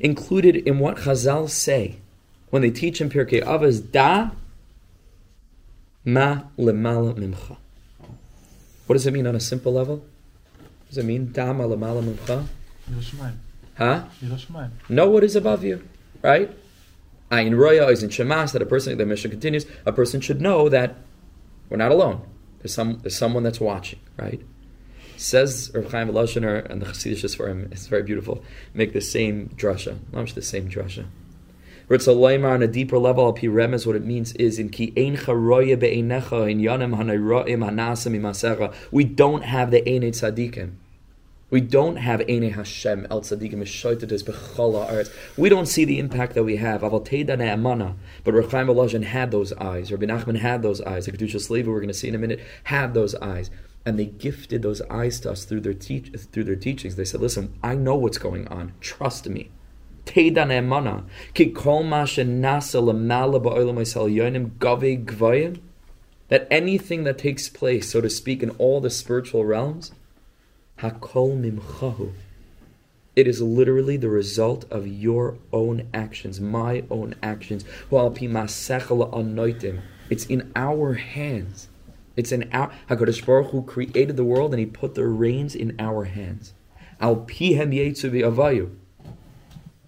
included 0.00 0.56
in 0.56 0.78
what 0.80 0.98
Chazal 0.98 1.48
say 1.48 1.96
when 2.50 2.62
they 2.62 2.70
teach 2.70 3.00
in 3.00 3.08
Pirkei 3.08 3.42
Avos 3.42 3.80
Da 3.92 4.30
Ma 6.04 6.42
Lemala 6.58 7.14
Mimcha. 7.14 7.56
What 8.86 8.94
does 8.94 9.06
it 9.06 9.12
mean 9.12 9.26
on 9.26 9.36
a 9.36 9.40
simple 9.40 9.72
level? 9.72 9.96
What 9.98 10.88
does 10.88 10.98
it 10.98 11.04
mean 11.04 11.32
Da 11.32 11.52
Ma 11.52 11.64
Lemala 11.64 12.02
Mimcha? 12.02 12.46
Huh? 13.76 14.04
Know 14.88 15.08
what 15.10 15.22
is 15.22 15.36
above 15.36 15.62
you, 15.62 15.86
right? 16.22 16.50
Ayin 17.30 17.56
Roya 17.56 17.88
is 17.88 18.02
in 18.02 18.10
Shemas 18.10 18.52
that 18.52 18.62
a 18.62 18.66
person, 18.66 18.96
the 18.96 19.04
mission 19.04 19.30
continues, 19.30 19.66
a 19.84 19.92
person 19.92 20.20
should 20.20 20.40
know 20.40 20.68
that 20.68 20.94
we're 21.68 21.76
not 21.76 21.90
alone. 21.90 22.22
There's 22.58 22.74
some 22.74 22.98
there's 23.02 23.16
someone 23.16 23.42
that's 23.42 23.60
watching, 23.60 24.00
right? 24.16 24.40
Says 25.16 25.70
Rav 25.74 25.90
Chaim 25.90 26.08
Volozhiner 26.08 26.68
and 26.68 26.82
the 26.82 26.86
Chassidish 26.86 27.24
is 27.24 27.34
for 27.34 27.48
him, 27.48 27.68
it's 27.72 27.86
very 27.86 28.02
beautiful, 28.02 28.44
make 28.74 28.92
the 28.92 29.00
same 29.00 29.48
drasha, 29.56 29.98
not 30.12 30.28
the 30.34 30.42
same 30.42 30.68
drasha. 30.68 31.06
Ritzalaymar 31.88 32.50
on 32.50 32.62
a 32.62 32.66
deeper 32.66 32.98
level, 32.98 33.32
P 33.32 33.46
Remez, 33.46 33.86
what 33.86 33.94
it 33.94 34.04
means 34.04 34.32
is 34.32 34.58
in 34.58 34.70
ki 34.70 34.92
ein 34.96 35.16
charoya 35.16 35.78
be'einecha 35.78 36.50
in 36.50 36.58
yanim 36.58 36.96
hanayroim 36.96 37.64
hanasim 37.64 38.18
imasera. 38.18 38.74
We 38.90 39.04
don't 39.04 39.42
have 39.42 39.70
the 39.70 39.82
einei 39.82 40.10
tzadikim. 40.10 40.72
We 41.48 41.60
don't 41.60 41.96
have 41.96 42.22
Eine 42.28 42.50
Hashem 42.50 43.06
El 43.08 43.20
Tzadikim 43.20 43.54
Mishoitetes 43.54 44.24
B'Chala 44.24 44.90
Aretz. 44.90 45.14
We 45.36 45.48
don't 45.48 45.66
see 45.66 45.84
the 45.84 46.00
impact 46.00 46.34
that 46.34 46.42
we 46.42 46.56
have. 46.56 46.80
Aval 46.80 47.06
Teda 47.06 47.36
Ne'amana. 47.36 47.94
But 48.24 48.34
Rechaim 48.34 48.66
Volozhin 48.66 49.04
had 49.04 49.30
those 49.30 49.52
eyes. 49.52 49.92
Rabbi 49.92 50.06
Nachman 50.06 50.38
had 50.38 50.62
those 50.62 50.80
eyes. 50.80 51.06
The 51.06 51.12
Kedushas 51.12 51.48
Levi, 51.48 51.70
we're 51.70 51.78
going 51.78 51.86
to 51.86 51.94
see 51.94 52.08
in 52.08 52.16
a 52.16 52.18
minute, 52.18 52.40
had 52.64 52.94
those 52.94 53.14
eyes. 53.16 53.48
And 53.84 53.96
they 53.96 54.06
gifted 54.06 54.62
those 54.62 54.82
eyes 54.90 55.20
to 55.20 55.30
us 55.30 55.44
through 55.44 55.60
their, 55.60 55.72
through 55.72 56.42
their 56.42 56.56
teachings. 56.56 56.96
They 56.96 57.04
said, 57.04 57.20
listen, 57.20 57.56
I 57.62 57.76
know 57.76 57.94
what's 57.94 58.18
going 58.18 58.48
on. 58.48 58.72
Trust 58.80 59.28
me. 59.28 59.52
Teda 60.04 60.38
Ne'amana. 60.38 61.04
Ki 61.32 61.50
kol 61.50 61.84
ma 61.84 62.06
shenasa 62.06 62.82
l'mala 62.82 63.38
ba'olam 63.38 63.78
yonim. 64.10 65.60
That 66.26 66.48
anything 66.50 67.04
that 67.04 67.18
takes 67.18 67.48
place, 67.48 67.92
so 67.92 68.00
to 68.00 68.10
speak, 68.10 68.42
in 68.42 68.50
all 68.50 68.80
the 68.80 68.90
spiritual 68.90 69.44
realms, 69.44 69.92
Hakol 70.78 71.40
mimchahu. 71.40 72.12
It 73.14 73.26
is 73.26 73.40
literally 73.40 73.96
the 73.96 74.10
result 74.10 74.70
of 74.70 74.86
your 74.86 75.38
own 75.50 75.88
actions, 75.94 76.38
my 76.38 76.84
own 76.90 77.14
actions. 77.22 77.64
It's 80.10 80.26
in 80.26 80.52
our 80.54 80.92
hands. 80.94 81.68
It's 82.14 82.32
in 82.32 82.50
our 82.52 82.70
Hakadosh 82.90 83.24
Baruch 83.24 83.50
Hu 83.52 83.62
created 83.62 84.18
the 84.18 84.24
world 84.24 84.52
and 84.52 84.60
He 84.60 84.66
put 84.66 84.94
the 84.94 85.06
reins 85.06 85.54
in 85.54 85.74
our 85.78 86.04
hands. 86.04 86.52
Al 87.00 87.16
avayu. 87.16 88.74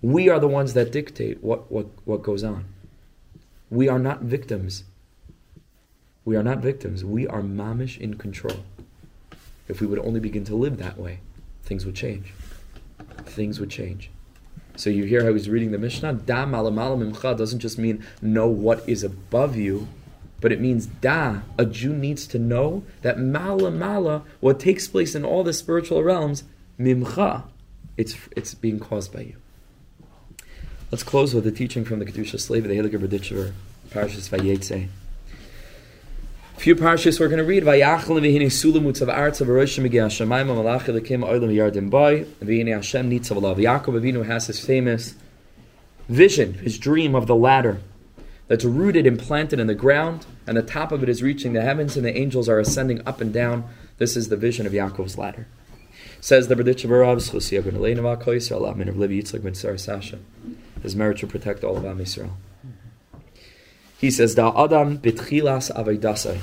We 0.00 0.28
are 0.30 0.40
the 0.40 0.48
ones 0.48 0.72
that 0.72 0.92
dictate 0.92 1.42
what, 1.42 1.70
what, 1.70 1.86
what 2.06 2.22
goes 2.22 2.42
on. 2.44 2.64
We 3.68 3.88
are 3.88 3.98
not 3.98 4.22
victims. 4.22 4.84
We 6.24 6.36
are 6.36 6.42
not 6.42 6.58
victims. 6.58 7.04
We 7.04 7.26
are 7.26 7.42
mamish 7.42 7.98
in 7.98 8.14
control. 8.14 8.60
If 9.68 9.80
we 9.80 9.86
would 9.86 9.98
only 9.98 10.20
begin 10.20 10.44
to 10.46 10.56
live 10.56 10.78
that 10.78 10.98
way, 10.98 11.20
things 11.62 11.84
would 11.84 11.94
change. 11.94 12.32
Things 13.24 13.60
would 13.60 13.70
change. 13.70 14.10
So 14.76 14.90
you 14.90 15.04
hear 15.04 15.24
how 15.24 15.32
he's 15.32 15.48
reading 15.48 15.72
the 15.72 15.78
Mishnah. 15.78 16.14
Da 16.14 16.46
malamala 16.46 16.96
mimcha 16.96 17.36
doesn't 17.36 17.58
just 17.58 17.78
mean 17.78 18.04
know 18.22 18.46
what 18.46 18.88
is 18.88 19.02
above 19.02 19.56
you, 19.56 19.88
but 20.40 20.52
it 20.52 20.60
means 20.60 20.86
da. 20.86 21.40
A 21.58 21.66
Jew 21.66 21.92
needs 21.92 22.26
to 22.28 22.38
know 22.38 22.84
that 23.02 23.18
mala 23.18 23.70
mala, 23.70 24.22
what 24.40 24.60
takes 24.60 24.88
place 24.88 25.14
in 25.14 25.24
all 25.24 25.42
the 25.42 25.52
spiritual 25.52 26.02
realms, 26.02 26.44
mimcha, 26.78 27.44
it's 27.96 28.16
it's 28.36 28.54
being 28.54 28.78
caused 28.78 29.12
by 29.12 29.20
you. 29.22 29.36
Let's 30.90 31.02
close 31.02 31.34
with 31.34 31.46
a 31.46 31.50
teaching 31.50 31.84
from 31.84 31.98
the 31.98 32.06
Kedushas 32.06 32.48
Levi 32.48 32.68
the 32.68 32.76
Heliger 32.76 33.04
Berditchever, 33.04 33.52
Parashas 33.90 34.30
Vayetze. 34.30 34.88
Few 36.58 36.74
parshas 36.74 37.20
we're 37.20 37.28
going 37.28 37.38
to 37.38 37.44
read. 37.44 37.62
Vayachal 37.62 38.20
v'hine 38.20 38.46
sulamutz 38.46 39.00
of 39.00 39.08
arts 39.08 39.40
of 39.40 39.46
Aroshim 39.46 39.88
Megi 39.88 39.92
Hashemayim 39.92 40.48
Malach 40.48 40.86
Elikim 40.86 41.24
Oilam 41.24 41.54
Yardim 41.54 41.88
Boy 41.88 42.24
v'hine 42.42 42.74
Hashem 42.74 43.08
Nitzav 43.08 43.40
Alav. 43.40 43.58
Yaakov 43.58 44.00
Avinu 44.00 44.26
has 44.26 44.48
his 44.48 44.58
famous 44.58 45.14
vision, 46.08 46.54
his 46.54 46.76
dream 46.76 47.14
of 47.14 47.28
the 47.28 47.36
ladder 47.36 47.80
that's 48.48 48.64
rooted 48.64 49.06
and 49.06 49.20
planted 49.20 49.60
in 49.60 49.68
the 49.68 49.74
ground, 49.76 50.26
and 50.48 50.56
the 50.56 50.62
top 50.62 50.90
of 50.90 51.04
it 51.04 51.08
is 51.08 51.22
reaching 51.22 51.52
the 51.52 51.62
heavens, 51.62 51.96
and 51.96 52.04
the 52.04 52.16
angels 52.18 52.48
are 52.48 52.58
ascending 52.58 53.06
up 53.06 53.20
and 53.20 53.32
down. 53.32 53.62
This 53.98 54.16
is 54.16 54.28
the 54.28 54.36
vision 54.36 54.66
of 54.66 54.72
Yaakov's 54.72 55.16
ladder. 55.16 55.46
Says 56.20 56.48
the 56.48 56.56
Berditchev 56.56 56.90
Rav 56.90 57.18
Schusi 57.18 57.62
Agun 57.62 57.74
Alein 57.74 57.98
of 57.98 58.18
HaKoyis 58.18 58.50
Allah 58.50 58.74
Min 58.74 58.88
of 58.88 58.98
Levi 58.98 59.22
Yitzchak 59.22 59.44
Ben 59.44 59.54
Sasha. 59.54 60.18
His 60.82 60.96
merit 60.96 61.18
to 61.18 61.28
protect 61.28 61.62
all 61.62 61.76
of 61.76 61.84
Am 61.84 61.98
Yisrael. 61.98 62.32
He 63.98 64.12
says, 64.12 64.36
Da 64.36 64.52
Adam 64.64 64.98
bitchilas 64.98 65.72
avaydasai. 65.74 66.38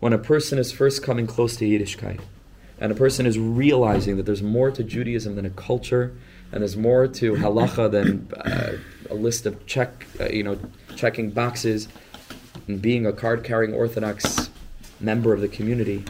When 0.00 0.12
a 0.12 0.18
person 0.18 0.58
is 0.58 0.72
first 0.72 1.00
coming 1.00 1.28
close 1.28 1.54
to 1.56 1.64
Yiddishkeit, 1.64 2.20
and 2.80 2.90
a 2.90 2.96
person 2.96 3.24
is 3.24 3.38
realizing 3.38 4.16
that 4.16 4.26
there's 4.26 4.42
more 4.42 4.72
to 4.72 4.82
Judaism 4.82 5.36
than 5.36 5.46
a 5.46 5.50
culture, 5.50 6.12
and 6.50 6.62
there's 6.62 6.76
more 6.76 7.06
to 7.06 7.34
halacha 7.34 7.88
than 7.88 8.28
uh, 8.36 8.78
a 9.08 9.14
list 9.14 9.46
of 9.46 9.64
check, 9.66 10.06
uh, 10.18 10.24
you 10.24 10.42
know, 10.42 10.58
checking 10.96 11.30
boxes, 11.30 11.86
and 12.66 12.82
being 12.82 13.06
a 13.06 13.12
card-carrying 13.12 13.72
Orthodox 13.72 14.50
member 14.98 15.32
of 15.32 15.40
the 15.40 15.48
community. 15.48 16.04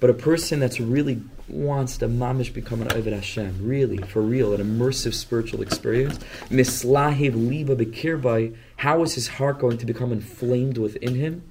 But 0.00 0.08
a 0.08 0.14
person 0.14 0.60
that's 0.60 0.80
really 0.80 1.20
wants 1.48 1.98
to 1.98 2.08
mamish 2.08 2.52
become 2.52 2.82
an 2.82 2.92
Ovid 2.92 3.12
Hashem, 3.12 3.66
really, 3.66 3.98
for 3.98 4.20
real, 4.20 4.52
an 4.52 4.60
immersive 4.60 5.14
spiritual 5.14 5.62
experience, 5.62 6.18
mislahiv 6.50 7.34
liba 7.34 7.76
bekirbai, 7.76 8.56
how 8.76 9.02
is 9.02 9.14
his 9.14 9.28
heart 9.28 9.58
going 9.58 9.78
to 9.78 9.86
become 9.86 10.12
inflamed 10.12 10.78
within 10.78 11.14
him? 11.14 11.42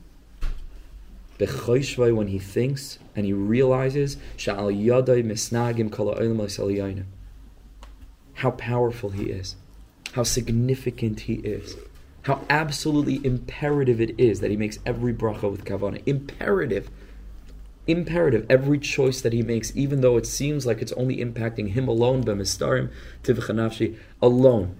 when 1.38 2.28
he 2.28 2.40
thinks 2.40 2.98
and 3.14 3.26
he 3.26 3.34
realizes 3.34 4.16
Sha'al 4.38 4.74
yadai 4.74 5.22
misnagim 5.22 5.92
kala 5.92 6.16
how 8.36 8.52
powerful 8.52 9.10
he 9.10 9.26
is, 9.26 9.56
how 10.14 10.24
significant 10.24 11.22
he 11.22 11.36
is, 11.36 11.76
how 12.24 12.42
absolutely 12.50 13.24
imperative 13.26 14.02
it 14.02 14.20
is 14.20 14.40
that 14.40 14.50
he 14.50 14.58
makes 14.58 14.80
every 14.86 15.14
bracha 15.14 15.50
with 15.50 15.64
kavanah. 15.64 16.02
Imperative. 16.06 16.90
Imperative. 17.88 18.48
Every 18.50 18.80
choice 18.80 19.22
that 19.22 19.34
he 19.34 19.44
makes, 19.44 19.76
even 19.76 20.02
though 20.02 20.18
it 20.18 20.26
seems 20.26 20.66
like 20.66 20.82
it's 20.82 20.92
only 20.94 21.18
impacting 21.18 21.74
him 21.74 21.88
alone, 21.88 22.24
b'mistarim, 22.24 22.90
tivchanafshi, 23.24 23.98
alone, 24.22 24.76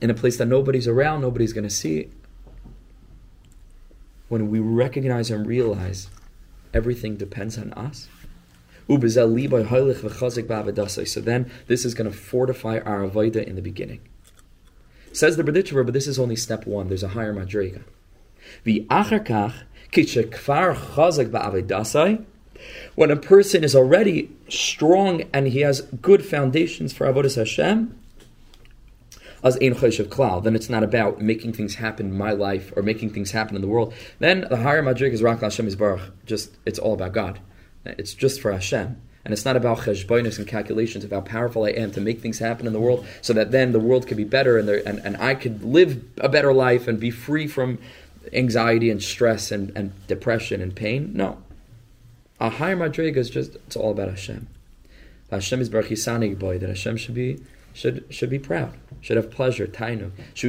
in 0.00 0.10
a 0.10 0.14
place 0.14 0.36
that 0.36 0.46
nobody's 0.46 0.86
around, 0.86 1.22
nobody's 1.22 1.52
going 1.52 1.64
to 1.64 1.70
see. 1.70 2.08
When 4.28 4.48
we 4.48 4.60
recognize 4.60 5.28
and 5.30 5.44
realize 5.44 6.08
everything 6.72 7.16
depends 7.16 7.58
on 7.58 7.72
us, 7.72 8.08
so 8.88 8.96
then 8.96 11.50
this 11.68 11.84
is 11.84 11.94
going 11.94 12.10
to 12.10 12.16
fortify 12.16 12.78
our 12.78 13.08
avodah 13.08 13.44
in 13.44 13.54
the 13.54 13.62
beginning. 13.62 14.00
Says 15.12 15.36
the 15.36 15.44
Berditcher, 15.44 15.84
but 15.84 15.92
this 15.92 16.06
is 16.06 16.18
only 16.18 16.36
step 16.36 16.66
one. 16.66 16.88
There's 16.88 17.02
a 17.02 17.08
higher 17.08 17.34
madriga. 17.34 17.82
The 18.64 18.86
madrega. 18.90 19.64
When 22.94 23.10
a 23.10 23.16
person 23.16 23.64
is 23.64 23.74
already 23.74 24.30
strong 24.48 25.22
and 25.32 25.48
he 25.48 25.60
has 25.60 25.80
good 25.80 26.24
foundations 26.24 26.92
for 26.92 27.06
avodas 27.06 27.36
Hashem, 27.36 27.98
as 29.42 29.56
ein 29.56 29.74
choshev 29.74 30.06
klal, 30.06 30.42
then 30.42 30.54
it's 30.54 30.68
not 30.68 30.82
about 30.82 31.20
making 31.20 31.54
things 31.54 31.76
happen 31.76 32.06
in 32.06 32.18
my 32.18 32.32
life 32.32 32.72
or 32.76 32.82
making 32.82 33.10
things 33.10 33.30
happen 33.30 33.56
in 33.56 33.62
the 33.62 33.68
world. 33.68 33.94
Then 34.18 34.46
the 34.48 34.58
higher 34.58 34.82
madrig 34.82 35.12
is 35.12 35.22
rak 35.22 35.40
Hashem 35.40 35.66
is 35.66 35.76
baruch. 35.76 36.12
Just 36.26 36.56
it's 36.66 36.78
all 36.78 36.94
about 36.94 37.12
God. 37.12 37.40
It's 37.84 38.14
just 38.14 38.40
for 38.40 38.52
Hashem. 38.52 39.00
And 39.24 39.32
it's 39.34 39.44
not 39.44 39.56
about 39.56 39.80
cheshbonis 39.80 40.38
and 40.38 40.46
calculations 40.46 41.04
of 41.04 41.10
how 41.10 41.20
powerful 41.20 41.64
I 41.64 41.70
am 41.70 41.90
to 41.92 42.00
make 42.00 42.20
things 42.20 42.38
happen 42.38 42.66
in 42.66 42.72
the 42.72 42.80
world 42.80 43.06
so 43.20 43.32
that 43.34 43.50
then 43.50 43.72
the 43.72 43.80
world 43.80 44.06
could 44.06 44.16
be 44.16 44.24
better 44.24 44.58
and, 44.58 44.66
there, 44.66 44.82
and, 44.86 44.98
and 45.00 45.16
I 45.18 45.34
could 45.34 45.62
live 45.62 46.02
a 46.18 46.28
better 46.28 46.54
life 46.54 46.88
and 46.88 46.98
be 46.98 47.10
free 47.10 47.46
from 47.46 47.78
anxiety 48.32 48.90
and 48.90 49.02
stress 49.02 49.50
and, 49.50 49.72
and 49.76 49.92
depression 50.06 50.60
and 50.60 50.74
pain. 50.74 51.12
No. 51.14 51.42
A 52.38 52.50
higher 52.50 52.76
madriga 52.76 53.16
is 53.16 53.30
just, 53.30 53.56
it's 53.56 53.76
all 53.76 53.90
about 53.90 54.08
Hashem. 54.08 54.48
Hashem 55.30 55.60
is 55.60 55.68
Baruch 55.68 56.38
boy, 56.38 56.58
that 56.58 56.68
Hashem 56.68 56.96
should 56.96 57.14
be 57.14 57.40
should 57.72 58.04
should 58.10 58.30
be 58.30 58.38
proud, 58.38 58.74
should 59.00 59.16
have 59.16 59.30
pleasure, 59.30 59.66
tainu. 59.66 60.10
Should 60.34 60.48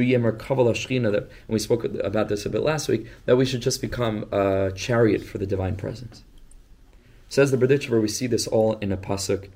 that 1.12 1.22
and 1.22 1.30
we 1.48 1.58
spoke 1.60 1.84
about 1.84 2.28
this 2.28 2.44
a 2.44 2.50
bit 2.50 2.62
last 2.62 2.88
week, 2.88 3.06
that 3.26 3.36
we 3.36 3.44
should 3.44 3.62
just 3.62 3.80
become 3.80 4.26
a 4.32 4.72
chariot 4.74 5.22
for 5.22 5.38
the 5.38 5.46
divine 5.46 5.76
presence. 5.76 6.24
Says 7.28 7.50
the 7.50 7.56
Berditcher, 7.56 8.00
we 8.00 8.08
see 8.08 8.26
this 8.26 8.46
all 8.46 8.74
in 8.74 8.90
a 8.90 8.96
pasuk 8.96 9.48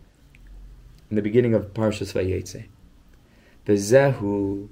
in 1.10 1.16
the 1.16 1.22
beginning 1.22 1.54
of 1.54 1.74
Parshas 1.74 2.12
Vayetze. 2.12 2.66
The 3.64 3.74
Zehu 3.74 4.68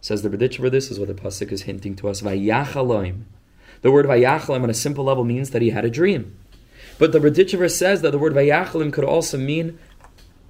says 0.00 0.22
the 0.22 0.30
Berditcher, 0.30 0.70
this 0.70 0.90
is 0.90 0.98
what 0.98 1.08
the 1.08 1.14
pasuk 1.14 1.52
is 1.52 1.62
hinting 1.62 1.96
to 1.96 2.08
us. 2.08 2.22
Vayachaloim. 2.22 3.24
The 3.82 3.90
word 3.90 4.06
Vayachaloim 4.06 4.62
on 4.62 4.70
a 4.70 4.74
simple 4.74 5.04
level 5.04 5.24
means 5.24 5.50
that 5.50 5.62
he 5.62 5.70
had 5.70 5.84
a 5.84 5.90
dream. 5.90 6.36
But 6.98 7.12
the 7.12 7.18
Berditcher 7.18 7.70
says 7.70 8.02
that 8.02 8.10
the 8.10 8.18
word 8.18 8.34
Vayachalim 8.34 8.92
could 8.92 9.04
also 9.04 9.38
mean 9.38 9.78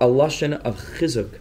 a 0.00 0.06
lashon 0.06 0.60
of 0.62 0.80
chizuk, 0.98 1.38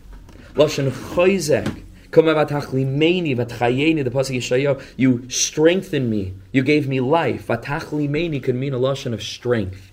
lashon 0.53 0.91
choizek. 0.91 1.83
The 2.11 2.21
pasuk 2.21 4.37
Yeshayahu, 4.37 4.83
you 4.97 5.29
strengthened 5.29 6.09
me, 6.09 6.33
you 6.51 6.63
gave 6.63 6.87
me 6.87 6.99
life. 6.99 7.47
Vatachlimeni 7.47 8.41
could 8.41 8.55
mean 8.55 8.73
a 8.73 8.79
lashon 8.79 9.13
of 9.13 9.21
strength. 9.21 9.91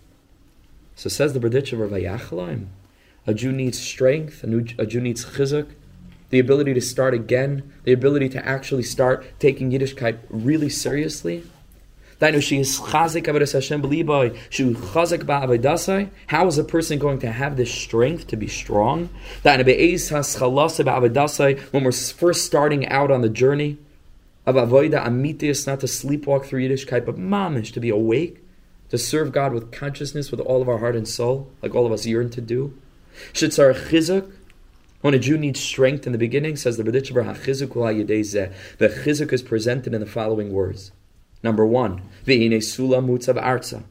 So 0.94 1.10
says 1.10 1.34
the 1.34 1.40
Berditcher 1.40 1.84
of 1.84 1.90
Vayachalaim. 1.90 2.68
A 3.26 3.34
Jew 3.34 3.52
needs 3.52 3.78
strength, 3.78 4.44
a, 4.44 4.86
Jew 4.86 5.00
needs 5.00 5.24
chizuk, 5.24 5.68
the 6.30 6.38
ability 6.38 6.74
to 6.74 6.80
start 6.80 7.14
again, 7.14 7.72
the 7.84 7.92
ability 7.92 8.28
to 8.30 8.44
actually 8.46 8.82
start 8.82 9.26
taking 9.38 9.70
Yiddishkeit 9.70 10.18
really 10.28 10.68
seriously. 10.68 11.44
How 12.18 12.28
is 12.28 12.46
a 16.58 16.64
person 16.64 16.98
going 16.98 17.18
to 17.18 17.30
have 17.30 17.56
this 17.56 17.72
strength 17.72 18.26
to 18.28 18.36
be 18.36 18.48
strong? 18.48 19.10
When 19.42 19.66
we're 21.84 21.92
first 21.92 22.46
starting 22.46 22.88
out 22.88 23.10
on 23.10 23.20
the 23.20 23.28
journey 23.28 23.76
of 24.46 24.54
avoida 24.54 25.04
amitis, 25.04 25.66
not 25.66 25.80
to 25.80 25.86
sleepwalk 25.86 26.46
through 26.46 26.66
Yiddishkeit, 26.66 27.04
but 27.04 27.18
mamish, 27.18 27.72
to 27.72 27.80
be 27.80 27.90
awake 27.90 28.38
to 28.88 28.96
serve 28.96 29.32
God 29.32 29.52
with 29.52 29.72
consciousness, 29.72 30.30
with 30.30 30.40
all 30.40 30.62
of 30.62 30.68
our 30.68 30.78
heart 30.78 30.96
and 30.96 31.06
soul, 31.08 31.50
like 31.60 31.74
all 31.74 31.84
of 31.86 31.92
us 31.92 32.06
yearn 32.06 32.30
to 32.30 32.40
do. 32.40 32.72
Shitzar 33.32 33.74
chizuk, 33.74 34.30
when 35.00 35.14
a 35.14 35.18
Jew 35.18 35.38
needs 35.38 35.60
strength 35.60 36.06
in 36.06 36.12
the 36.12 36.18
beginning, 36.18 36.56
says 36.56 36.76
the 36.76 36.84
HaChizuk 36.84 38.52
The 38.78 38.88
chizuk 38.88 39.32
is 39.32 39.42
presented 39.42 39.94
in 39.94 40.00
the 40.00 40.06
following 40.06 40.52
words. 40.52 40.92
Number 41.42 41.66
one, 41.66 42.02
mutzav 42.26 43.40
arza. 43.40 43.84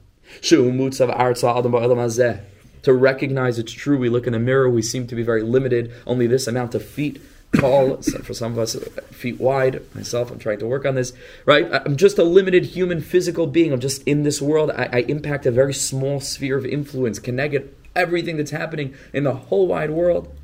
To 2.84 2.94
recognize 2.94 3.58
it's 3.58 3.72
true, 3.72 3.98
we 3.98 4.10
look 4.10 4.28
in 4.28 4.34
the 4.34 4.40
mirror, 4.40 4.70
we 4.70 4.82
seem 4.82 5.08
to 5.08 5.16
be 5.16 5.24
very 5.24 5.42
limited, 5.42 5.92
only 6.06 6.28
this 6.28 6.48
amount 6.48 6.76
of 6.76 6.86
feet 6.86 7.22
tall, 7.56 7.98
for 8.24 8.34
some 8.34 8.52
of 8.52 8.60
us, 8.60 8.76
feet 9.12 9.40
wide. 9.40 9.82
Myself, 9.96 10.32
I'm 10.32 10.40
trying 10.40 10.60
to 10.60 10.68
work 10.68 10.86
on 10.86 10.96
this, 10.96 11.14
right? 11.46 11.68
I'm 11.72 11.96
just 11.96 12.18
a 12.18 12.24
limited 12.24 12.66
human 12.66 13.02
physical 13.02 13.48
being. 13.48 13.72
I'm 13.72 13.80
just 13.80 14.04
in 14.04 14.24
this 14.24 14.42
world. 14.42 14.72
I, 14.72 14.90
I 14.92 15.00
impact 15.08 15.46
a 15.46 15.52
very 15.52 15.74
small 15.74 16.20
sphere 16.20 16.58
of 16.58 16.66
influence, 16.66 17.20
connect 17.20 17.56
everything 17.96 18.38
that's 18.38 18.52
happening 18.52 18.94
in 19.14 19.24
the 19.24 19.34
whole 19.34 19.68
wide 19.68 19.92
world. 19.92 20.36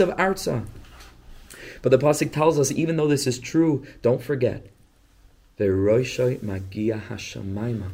Of 0.00 0.10
Arza. 0.10 0.66
But 1.82 1.90
the 1.90 1.98
Pasuk 1.98 2.32
tells 2.32 2.58
us, 2.58 2.70
even 2.70 2.96
though 2.96 3.08
this 3.08 3.26
is 3.26 3.38
true, 3.38 3.84
don't 4.02 4.22
forget. 4.22 4.66
The 5.56 5.72
Magia 6.42 7.02
Hashamaima. 7.08 7.90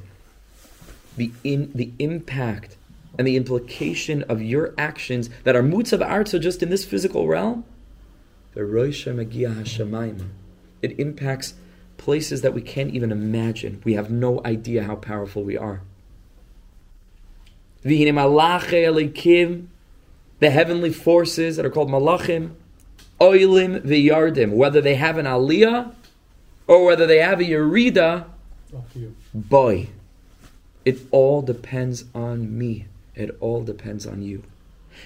The, 1.17 1.33
in, 1.43 1.73
the 1.75 1.93
impact 1.99 2.77
and 3.17 3.27
the 3.27 3.37
implication 3.37 4.23
of 4.25 4.41
your 4.41 4.75
actions 4.79 5.31
that 5.45 5.57
are 5.57 5.63
of 5.93 6.01
arza 6.01 6.41
just 6.41 6.63
in 6.63 6.71
this 6.71 6.85
physical 6.85 7.27
realm 7.27 7.65
the 8.55 8.65
it 10.83 10.99
impacts 10.99 11.55
places 11.97 12.43
that 12.43 12.55
we 12.55 12.63
can't 12.63 12.95
even 12.95 13.13
imagine. 13.13 13.81
We 13.85 13.95
have 13.95 14.11
no 14.11 14.41
idea 14.45 14.85
how 14.85 14.97
powerful 14.97 15.43
we 15.43 15.57
are. 15.57 15.83
The 20.41 20.51
heavenly 20.51 20.93
forces 20.93 21.57
that 21.57 21.67
are 21.67 21.71
called 21.71 21.91
malachim, 21.91 22.53
oilim 23.21 23.81
v'yardim, 23.81 24.53
whether 24.53 24.81
they 24.81 24.95
have 24.95 25.19
an 25.19 25.27
aliyah 25.27 25.93
or 26.67 26.85
whether 26.85 27.07
they 27.07 27.19
have 27.19 27.41
a 27.41 27.45
yerida, 27.45 28.27
boy, 29.35 29.89
it 30.85 30.99
all 31.11 31.43
depends 31.43 32.05
on 32.15 32.57
me. 32.57 32.87
It 33.15 33.37
all 33.41 33.65
depends 33.65 34.07
on 34.07 34.23
you. 34.23 34.45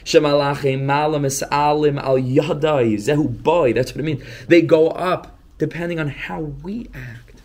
Shemalachim 0.05 0.83
malam 0.83 1.25
alim 1.25 1.99
al 1.99 2.17
yadai 2.17 2.95
zehu 2.95 3.43
boy. 3.43 3.73
That's 3.73 3.93
what 3.93 4.01
it 4.01 4.05
means. 4.05 4.23
They 4.49 4.63
go 4.63 4.89
up 4.89 5.39
depending 5.59 5.99
on 5.99 6.09
how 6.09 6.41
we 6.41 6.89
act. 6.95 7.41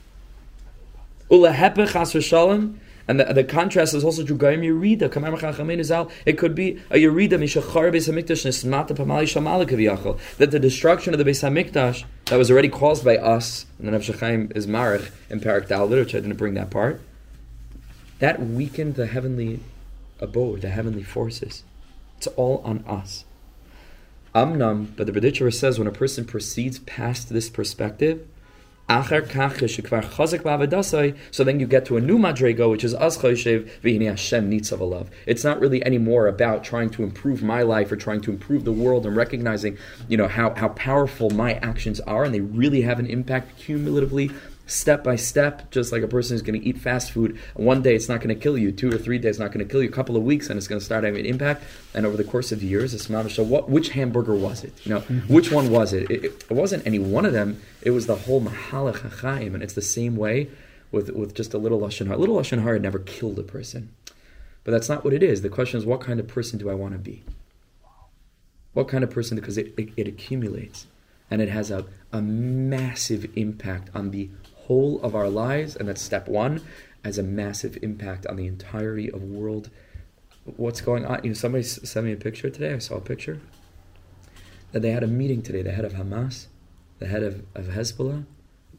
Ulahepech 1.30 2.22
shalom. 2.22 2.80
And 3.08 3.20
the, 3.20 3.26
the 3.26 3.44
contrast 3.44 3.94
is 3.94 4.04
also 4.04 4.26
true. 4.26 4.36
Goyim 4.36 4.62
Yerida. 4.62 6.12
It 6.26 6.38
could 6.38 6.56
be 6.56 6.80
a 6.90 6.96
Yerida 6.96 7.32
Mishachar 7.32 7.92
Beis 7.92 8.12
Hamikdash 8.12 8.46
Nismata 8.46 8.90
Pamali 8.90 9.24
Shamalak 9.24 9.68
Kaviyachol. 9.68 10.20
That 10.38 10.52
the 10.52 10.60
destruction 10.60 11.14
of 11.14 11.18
the 11.18 11.26
Beis 11.26 11.42
Hamikdash 11.42 12.04
that 12.26 12.38
was 12.38 12.52
already 12.52 12.70
caused 12.70 13.06
by 13.06 13.18
us, 13.18 13.66
and 13.80 13.88
then 13.88 14.00
Nefesh 14.00 14.14
HaChaim 14.14 14.56
is 14.56 14.68
Marich 14.68 15.10
in 15.30 15.40
Parak 15.40 15.68
Dalit, 15.68 16.00
which 16.00 16.16
I 16.16 16.20
didn't 16.20 16.36
bring 16.36 16.56
that 16.56 16.70
part. 16.70 17.02
That 18.20 18.42
weakened 18.42 18.96
the 18.96 19.08
heavenly 19.08 19.62
abode, 20.20 20.62
the 20.62 20.70
heavenly 20.70 21.04
forces. 21.04 21.64
It's 22.18 22.28
all 22.28 22.62
on 22.66 22.84
us. 22.88 23.24
Amnam, 24.36 24.96
but 24.96 25.08
the 25.08 25.14
Berditcher 25.14 25.54
says 25.54 25.80
when 25.80 25.88
a 25.88 25.92
person 25.92 26.26
proceeds 26.26 26.80
past 26.80 27.30
this 27.30 27.50
perspective, 27.50 28.28
so 28.90 29.04
then 31.44 31.60
you 31.60 31.68
get 31.68 31.86
to 31.86 31.98
a 31.98 32.02
new 32.02 32.18
madrego, 32.18 32.72
which 32.72 32.86
is 32.86 32.94
as 32.94 33.18
choshev 33.18 33.70
Hashem 33.84 34.50
nitzav 34.50 34.90
love. 34.90 35.10
It's 35.26 35.44
not 35.44 35.60
really 35.60 35.86
anymore 35.86 36.28
about 36.28 36.64
trying 36.64 36.90
to 36.92 37.04
improve 37.04 37.44
my 37.44 37.64
life 37.64 37.92
or 37.92 37.98
trying 37.98 38.22
to 38.22 38.32
improve 38.32 38.64
the 38.64 38.72
world 38.72 39.06
and 39.06 39.14
recognizing, 39.16 39.78
you 40.08 40.16
know, 40.16 40.30
how, 40.30 40.56
how 40.56 40.70
powerful 40.70 41.30
my 41.32 41.56
actions 41.56 42.00
are 42.02 42.24
and 42.24 42.34
they 42.34 42.40
really 42.40 42.82
have 42.82 43.00
an 43.00 43.08
impact 43.08 43.60
cumulatively 43.60 44.32
step 44.68 45.04
by 45.04 45.16
step, 45.16 45.72
just 45.72 45.92
like 45.92 46.04
a 46.04 46.08
person 46.08 46.36
is 46.36 46.42
going 46.42 46.60
to 46.60 46.66
eat 46.66 46.78
fast 46.78 47.12
food. 47.12 47.40
One 47.56 47.82
day 47.82 47.96
it's 47.96 48.08
not 48.08 48.22
going 48.22 48.36
to 48.36 48.42
kill 48.42 48.58
you, 48.58 48.72
two 48.72 48.94
or 48.94 48.98
three 48.98 49.18
days 49.18 49.40
not 49.40 49.52
going 49.52 49.66
to 49.66 49.72
kill 49.72 49.82
you, 49.82 49.90
a 49.90 49.92
couple 49.92 50.16
of 50.16 50.24
weeks 50.24 50.50
and 50.50 50.58
it's 50.58 50.68
going 50.68 50.80
to 50.80 50.86
start 50.86 51.04
having 51.04 51.22
an 51.22 51.26
impact. 51.26 51.64
And 51.94 52.06
over 52.06 52.16
the 52.16 52.24
course 52.24 52.52
of 52.52 52.62
years, 52.62 52.94
it's 52.94 53.10
not 53.10 53.30
so 53.32 53.44
what 53.44 53.70
which 53.70 53.90
hamburger 53.90 54.36
was 54.36 54.64
it? 54.64 54.74
You 54.86 54.96
know, 54.96 55.02
mm-hmm. 55.02 55.34
which 55.34 55.52
one 55.52 55.72
was 55.72 55.94
it? 55.94 56.12
it? 56.12 56.26
it? 56.26 56.52
wasn't 56.52 56.86
any 56.86 57.00
one 57.00 57.26
of 57.26 57.34
them. 57.34 57.62
It 57.82 57.92
was 57.92 58.06
the 58.06 58.16
whole 58.16 58.42
mahalach 58.42 59.00
hachaim, 59.00 59.54
and 59.54 59.64
it's 59.64 59.74
the 59.74 59.82
same 59.82 60.16
way 60.16 60.50
with 60.92 61.10
with 61.12 61.34
just 61.34 61.54
a 61.54 61.58
little 61.58 61.80
lashon 61.80 62.08
hara. 62.08 62.18
Little 62.18 62.36
lashon 62.36 62.62
hara 62.64 62.80
never 62.80 63.00
killed 63.00 63.40
a 63.40 63.44
person, 63.44 63.94
but 64.64 64.72
that's 64.72 64.90
not 64.90 65.04
what 65.04 65.14
it 65.14 65.24
is. 65.24 65.42
The 65.42 65.50
question 65.50 65.80
is, 65.80 65.86
what 65.86 66.02
kind 66.02 66.20
of 66.20 66.28
person 66.28 66.60
do 66.60 66.70
I 66.70 66.74
want 66.74 66.94
to 66.94 67.00
be? 67.00 67.24
What 68.74 68.88
kind 68.88 69.04
of 69.04 69.10
person? 69.10 69.36
Because 69.36 69.58
it, 69.58 69.74
it, 69.78 69.90
it 69.98 70.08
accumulates, 70.08 70.86
and 71.32 71.42
it 71.42 71.50
has 71.50 71.72
a, 71.72 71.86
a 72.12 72.22
massive 72.22 73.26
impact 73.36 73.90
on 73.96 74.12
the 74.12 74.30
whole 74.68 75.02
of 75.02 75.16
our 75.16 75.30
lives, 75.30 75.76
and 75.76 75.88
that's 75.88 76.02
step 76.02 76.28
one, 76.28 76.62
has 77.04 77.18
a 77.18 77.24
massive 77.24 77.78
impact 77.82 78.26
on 78.28 78.36
the 78.36 78.46
entirety 78.46 79.10
of 79.10 79.24
world. 79.24 79.70
What's 80.44 80.82
going 80.82 81.06
on? 81.06 81.22
You 81.24 81.30
know, 81.30 81.34
somebody 81.34 81.64
sent 81.64 82.06
me 82.06 82.12
a 82.12 82.18
picture 82.18 82.50
today. 82.50 82.74
I 82.74 82.80
saw 82.80 82.96
a 82.96 83.02
picture 83.02 83.40
that 84.74 84.82
they 84.82 84.92
had 84.92 85.04
a 85.04 85.08
meeting 85.08 85.42
today. 85.42 85.62
The 85.62 85.72
head 85.72 85.86
of 85.86 85.94
Hamas, 85.94 86.48
the 87.00 87.08
head 87.08 87.24
of, 87.24 87.46
of 87.56 87.68
Hezbollah, 87.68 88.26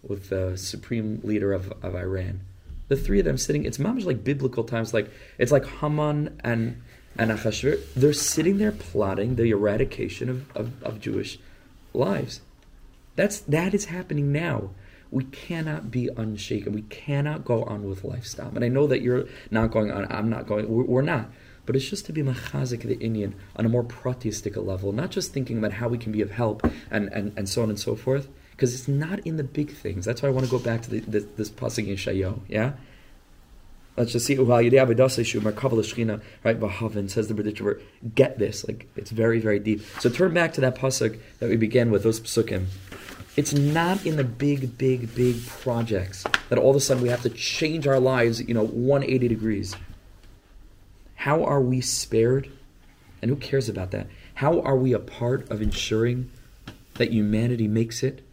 with 0.02 0.28
the 0.28 0.56
supreme 0.56 1.20
leader 1.24 1.52
of, 1.52 1.72
of 1.82 1.94
Iran. 1.94 2.40
The 2.88 2.96
three 2.96 3.18
of 3.18 3.24
them 3.24 3.38
sitting. 3.38 3.64
It's 3.64 3.78
much 3.78 4.04
like 4.04 4.24
biblical 4.24 4.64
times. 4.64 4.92
Like 4.92 5.10
it's 5.38 5.52
like 5.52 5.66
Haman 5.66 6.38
and 6.44 6.82
and 7.16 7.30
Achashverosh. 7.30 7.94
They're 7.94 8.12
sitting 8.12 8.58
there 8.58 8.72
plotting 8.72 9.36
the 9.36 9.50
eradication 9.50 10.28
of, 10.28 10.56
of, 10.56 10.82
of 10.82 11.00
Jewish 11.00 11.38
lives. 11.92 12.40
That's 13.16 13.40
that 13.40 13.74
is 13.74 13.86
happening 13.86 14.32
now 14.32 14.70
we 15.10 15.24
cannot 15.24 15.90
be 15.90 16.08
unshaken. 16.16 16.72
We 16.72 16.82
cannot 16.82 17.44
go 17.44 17.64
on 17.64 17.88
with 17.88 18.04
lifestyle. 18.04 18.52
And 18.54 18.64
I 18.64 18.68
know 18.68 18.86
that 18.86 19.00
you're 19.00 19.24
not 19.50 19.70
going 19.70 19.90
on. 19.90 20.06
I'm 20.10 20.28
not 20.28 20.46
going. 20.46 20.68
We're, 20.68 21.02
not. 21.02 21.30
But 21.64 21.76
it's 21.76 21.88
just 21.88 22.06
to 22.06 22.12
be 22.12 22.22
machazik 22.22 22.82
the 22.82 22.96
inyan 22.96 23.34
on 23.56 23.64
a 23.64 23.68
more 23.68 23.84
pratistic 23.84 24.56
level, 24.56 24.92
not 24.92 25.10
just 25.10 25.32
thinking 25.32 25.58
about 25.58 25.72
how 25.72 25.88
we 25.88 25.98
can 25.98 26.12
be 26.12 26.20
of 26.20 26.30
help 26.30 26.66
and, 26.90 27.08
and, 27.12 27.32
and 27.36 27.48
so 27.48 27.62
on 27.62 27.70
and 27.70 27.80
so 27.80 27.94
forth. 27.94 28.28
Because 28.50 28.74
it's 28.74 28.88
not 28.88 29.20
in 29.20 29.36
the 29.36 29.44
big 29.44 29.70
things. 29.70 30.04
That's 30.04 30.20
why 30.20 30.28
I 30.28 30.32
want 30.32 30.44
to 30.44 30.50
go 30.50 30.58
back 30.58 30.82
to 30.82 30.90
the, 30.90 31.00
the, 31.00 31.20
this 31.20 31.48
pasuk 31.48 31.86
in 31.86 31.96
Shayo. 31.96 32.40
Yeah. 32.48 32.72
Let's 33.96 34.12
just 34.12 34.26
see. 34.26 34.36
Right, 34.36 34.70
Bahavin 34.70 37.10
says 37.10 37.28
the 37.28 37.64
word, 37.64 37.82
Get 38.14 38.38
this, 38.38 38.66
like 38.66 38.88
it's 38.94 39.10
very, 39.10 39.40
very 39.40 39.58
deep. 39.58 39.82
So 40.00 40.08
turn 40.08 40.34
back 40.34 40.52
to 40.54 40.60
that 40.60 40.76
pasuk 40.76 41.18
that 41.40 41.48
we 41.48 41.56
began 41.56 41.90
with 41.90 42.04
those 42.04 42.20
psukim. 42.20 42.66
It's 43.38 43.52
not 43.52 44.04
in 44.04 44.16
the 44.16 44.24
big, 44.24 44.76
big, 44.76 45.14
big 45.14 45.46
projects 45.46 46.24
that 46.48 46.58
all 46.58 46.70
of 46.70 46.74
a 46.74 46.80
sudden 46.80 47.04
we 47.04 47.08
have 47.08 47.22
to 47.22 47.30
change 47.30 47.86
our 47.86 48.00
lives, 48.00 48.40
you 48.40 48.52
know, 48.52 48.64
180 48.64 49.28
degrees. 49.28 49.76
How 51.14 51.44
are 51.44 51.60
we 51.60 51.80
spared? 51.80 52.50
And 53.22 53.28
who 53.30 53.36
cares 53.36 53.68
about 53.68 53.92
that? 53.92 54.08
How 54.34 54.60
are 54.62 54.74
we 54.74 54.92
a 54.92 54.98
part 54.98 55.48
of 55.52 55.62
ensuring 55.62 56.32
that 56.94 57.12
humanity 57.12 57.68
makes 57.68 58.02
it? 58.02 58.26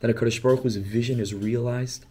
That 0.00 0.10
a 0.10 0.12
Kodesh 0.12 0.42
Baruch 0.42 0.60
Hu's 0.60 0.76
vision 0.76 1.20
is 1.20 1.32
realized? 1.32 2.04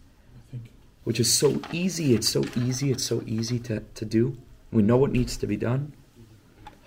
Which 1.04 1.20
is 1.20 1.32
so 1.32 1.60
easy, 1.70 2.14
it's 2.16 2.28
so 2.28 2.42
easy, 2.56 2.90
it's 2.90 3.04
so 3.04 3.22
easy 3.26 3.60
to, 3.60 3.84
to 3.94 4.04
do. 4.04 4.36
We 4.72 4.82
know 4.82 4.96
what 4.96 5.12
needs 5.12 5.36
to 5.36 5.46
be 5.46 5.56
done. 5.56 5.92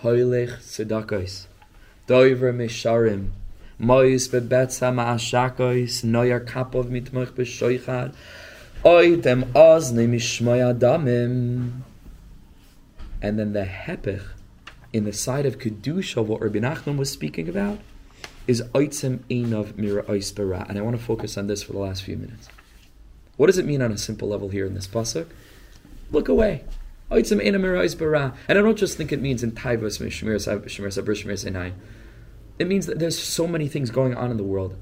Hoylech 0.03 0.57
tzedakos. 0.57 1.45
Doiver 2.05 2.53
mesharim. 2.53 3.29
Mois 3.81 4.27
kapov. 6.45 6.85
And 13.23 13.37
then 13.37 13.53
the 13.53 13.63
hepech, 13.65 14.23
in 14.93 15.03
the 15.03 15.13
side 15.13 15.45
of 15.45 15.57
Kedusha, 15.57 16.23
what 16.23 16.41
Rabbi 16.41 16.59
Nachman 16.59 16.97
was 16.97 17.11
speaking 17.11 17.49
about, 17.49 17.79
is 18.47 18.61
oitzem 18.73 19.19
einov 19.29 19.75
mira 19.77 20.03
oispera. 20.03 20.69
And 20.69 20.77
I 20.77 20.81
want 20.81 20.95
to 20.97 21.03
focus 21.03 21.37
on 21.37 21.47
this 21.47 21.63
for 21.63 21.73
the 21.73 21.79
last 21.79 22.03
few 22.03 22.17
minutes. 22.17 22.49
What 23.37 23.47
does 23.47 23.57
it 23.57 23.65
mean 23.65 23.81
on 23.81 23.91
a 23.91 23.97
simple 23.97 24.27
level 24.27 24.49
here 24.49 24.67
in 24.67 24.75
this 24.75 24.87
pasuk? 24.87 25.25
Look 26.11 26.29
away. 26.29 26.65
Oitzem 27.09 27.43
einov 27.43 27.61
mira 27.61 27.79
oispera. 27.79 28.35
And 28.47 28.59
I 28.59 28.61
don't 28.61 28.77
just 28.77 28.95
think 28.95 29.11
it 29.11 29.21
means 29.21 29.41
in 29.41 29.53
taivos, 29.53 29.99
shemir 29.99 30.35
sabr, 30.35 30.65
shemir 30.65 31.33
senai. 31.33 31.73
It 32.59 32.67
means 32.67 32.85
that 32.85 32.99
there's 32.99 33.17
so 33.17 33.47
many 33.47 33.67
things 33.67 33.89
going 33.89 34.15
on 34.15 34.31
in 34.31 34.37
the 34.37 34.43
world. 34.43 34.75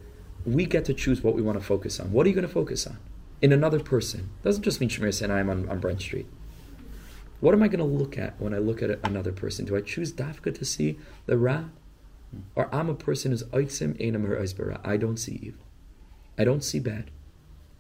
We 0.46 0.66
get 0.66 0.86
to 0.86 0.94
choose 0.94 1.22
what 1.22 1.36
we 1.36 1.42
want 1.42 1.60
to 1.60 1.64
focus 1.64 2.00
on. 2.00 2.12
What 2.12 2.26
are 2.26 2.30
you 2.30 2.36
going 2.36 2.48
to 2.48 2.54
focus 2.54 2.88
on? 2.88 2.98
In 3.42 3.52
another 3.52 3.80
person. 3.80 4.30
Doesn't 4.44 4.64
just 4.64 4.80
mean 4.80 4.90
Shemir 4.90 5.22
and 5.22 5.32
I'm 5.32 5.50
on, 5.50 5.70
on 5.70 5.80
Brent 5.80 6.02
Street. 6.02 6.28
What 7.40 7.54
am 7.54 7.64
I 7.64 7.68
going 7.70 7.80
to 7.80 7.86
look 7.86 8.18
at 8.18 8.40
when 8.40 8.54
I 8.54 8.58
look 8.58 8.82
at 8.82 9.00
another 9.06 9.32
person? 9.32 9.66
Do 9.66 9.78
I 9.78 9.82
choose 9.82 10.12
Dafka 10.12 10.54
to 10.58 10.66
see 10.66 11.00
the 11.26 11.38
Ra? 11.38 11.66
Or 12.56 12.74
I'm 12.74 12.90
a 12.90 12.94
person 12.94 13.32
who's 13.32 13.44
Oitzim 13.46 13.98
Einam 14.00 14.28
Her 14.28 14.80
I 14.84 14.98
don't 14.98 15.18
see 15.18 15.40
evil. 15.42 15.64
I 16.38 16.44
don't 16.44 16.64
see 16.64 16.80
bad. 16.80 17.12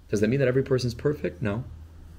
Does 0.09 0.21
that 0.21 0.29
mean 0.29 0.39
that 0.39 0.47
every 0.47 0.63
person 0.63 0.87
is 0.87 0.93
perfect? 0.93 1.41
No. 1.41 1.65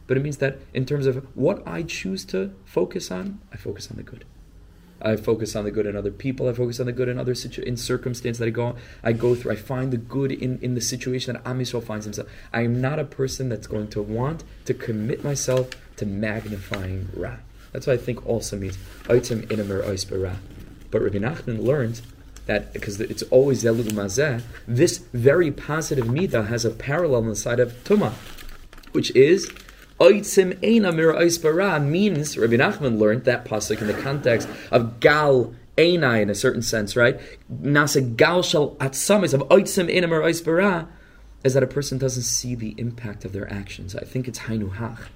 But 0.06 0.16
it 0.16 0.22
means 0.22 0.38
that 0.38 0.58
in 0.74 0.86
terms 0.86 1.06
of 1.06 1.26
what 1.36 1.66
I 1.66 1.82
choose 1.82 2.24
to 2.26 2.52
focus 2.64 3.10
on, 3.10 3.40
I 3.52 3.56
focus 3.56 3.90
on 3.90 3.96
the 3.96 4.02
good. 4.02 4.24
I 5.02 5.16
focus 5.16 5.56
on 5.56 5.64
the 5.64 5.70
good 5.70 5.86
in 5.86 5.96
other 5.96 6.10
people. 6.10 6.48
I 6.48 6.52
focus 6.52 6.80
on 6.80 6.86
the 6.86 6.92
good 6.92 7.08
in 7.08 7.18
other 7.18 7.34
situ- 7.34 7.62
in 7.62 7.76
circumstance 7.76 8.38
that 8.38 8.46
I 8.46 8.50
go 8.50 8.76
I 9.02 9.12
go 9.12 9.34
through. 9.34 9.52
I 9.52 9.56
find 9.56 9.92
the 9.92 9.96
good 9.96 10.32
in, 10.32 10.58
in 10.60 10.74
the 10.74 10.80
situation 10.80 11.34
that 11.34 11.46
Am 11.46 11.58
Yisrael 11.58 11.82
finds 11.82 12.04
himself. 12.04 12.28
I 12.52 12.62
am 12.62 12.80
not 12.80 12.98
a 12.98 13.04
person 13.04 13.48
that's 13.48 13.66
going 13.66 13.88
to 13.88 14.02
want 14.02 14.44
to 14.66 14.74
commit 14.74 15.24
myself 15.24 15.70
to 15.96 16.06
magnifying 16.06 17.08
Ra. 17.14 17.36
That's 17.72 17.86
what 17.86 17.94
I 17.94 17.96
think 17.96 18.26
also 18.26 18.56
means 18.56 18.76
Oitim 19.04 19.50
Inamer 19.50 19.82
Oisbara. 19.82 20.36
But 20.90 21.02
Rabbi 21.02 21.18
Nachman 21.18 21.62
learned 21.62 22.00
that 22.46 22.72
because 22.72 23.00
it's 23.00 23.22
always 23.24 23.62
Zelul 23.62 23.90
Mazeh, 23.92 24.42
this 24.66 24.98
very 25.12 25.50
positive 25.52 26.06
midah 26.06 26.48
has 26.48 26.64
a 26.64 26.70
parallel 26.70 27.22
on 27.22 27.28
the 27.28 27.36
side 27.36 27.60
of 27.60 27.72
Tumah, 27.84 28.12
which 28.92 29.14
is 29.14 29.52
Oitzim 30.00 30.54
Eina 30.60 30.96
Mira 30.96 31.14
Oispara 31.14 31.84
means, 31.84 32.38
Rabbi 32.38 32.54
Nachman 32.54 32.98
learned 32.98 33.24
that 33.24 33.44
pasuk 33.44 33.82
in 33.82 33.86
the 33.86 33.92
context 33.92 34.48
of 34.70 34.98
Gal 34.98 35.54
Einai 35.76 36.22
in 36.22 36.30
a 36.30 36.34
certain 36.34 36.62
sense, 36.62 36.96
right? 36.96 37.20
Nasa 37.52 38.16
Gal 38.16 38.42
Shal 38.42 38.76
Atzamis 38.76 39.34
of 39.34 39.42
Oitzim 39.50 39.94
Eina 39.94 40.08
Mira 40.08 40.24
Oispara 40.24 40.88
is 41.44 41.52
that 41.52 41.62
a 41.62 41.66
person 41.66 41.98
doesn't 41.98 42.22
see 42.22 42.54
the 42.54 42.74
impact 42.78 43.26
of 43.26 43.34
their 43.34 43.52
actions. 43.52 43.94
I 43.94 44.04
think 44.04 44.26
it's 44.26 44.38
Hainu 44.40 44.76
Hach. 44.76 45.08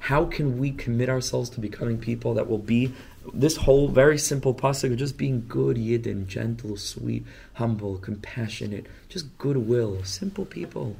How 0.00 0.24
can 0.24 0.58
we 0.58 0.72
commit 0.72 1.08
ourselves 1.08 1.48
to 1.50 1.60
becoming 1.60 1.96
people 1.96 2.34
that 2.34 2.48
will 2.48 2.58
be 2.58 2.92
this 3.32 3.56
whole 3.56 3.86
very 3.86 4.18
simple 4.18 4.52
pasuk 4.52 4.90
of 4.90 4.98
just 4.98 5.16
being 5.16 5.44
good, 5.46 5.76
yidden, 5.76 6.26
gentle, 6.26 6.76
sweet, 6.76 7.24
humble, 7.54 7.98
compassionate, 7.98 8.86
just 9.08 9.38
goodwill, 9.38 10.02
simple 10.02 10.44
people, 10.44 10.96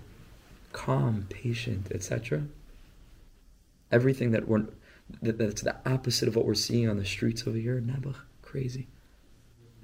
calm, 0.73 1.27
patient, 1.29 1.89
etc 1.91 2.45
everything 3.93 4.33
that 4.33 4.49
we're 4.49 4.67
that, 5.21 5.39
that's 5.39 5.63
the 5.63 5.77
opposite 5.85 6.29
of 6.29 6.37
what 6.37 6.47
we're 6.47 6.55
seeing 6.55 6.89
on 6.89 6.97
the 6.97 7.05
streets 7.05 7.47
over 7.47 7.59
here 7.59 7.81
Nebuch. 7.81 8.17
Crazy. 8.41 8.89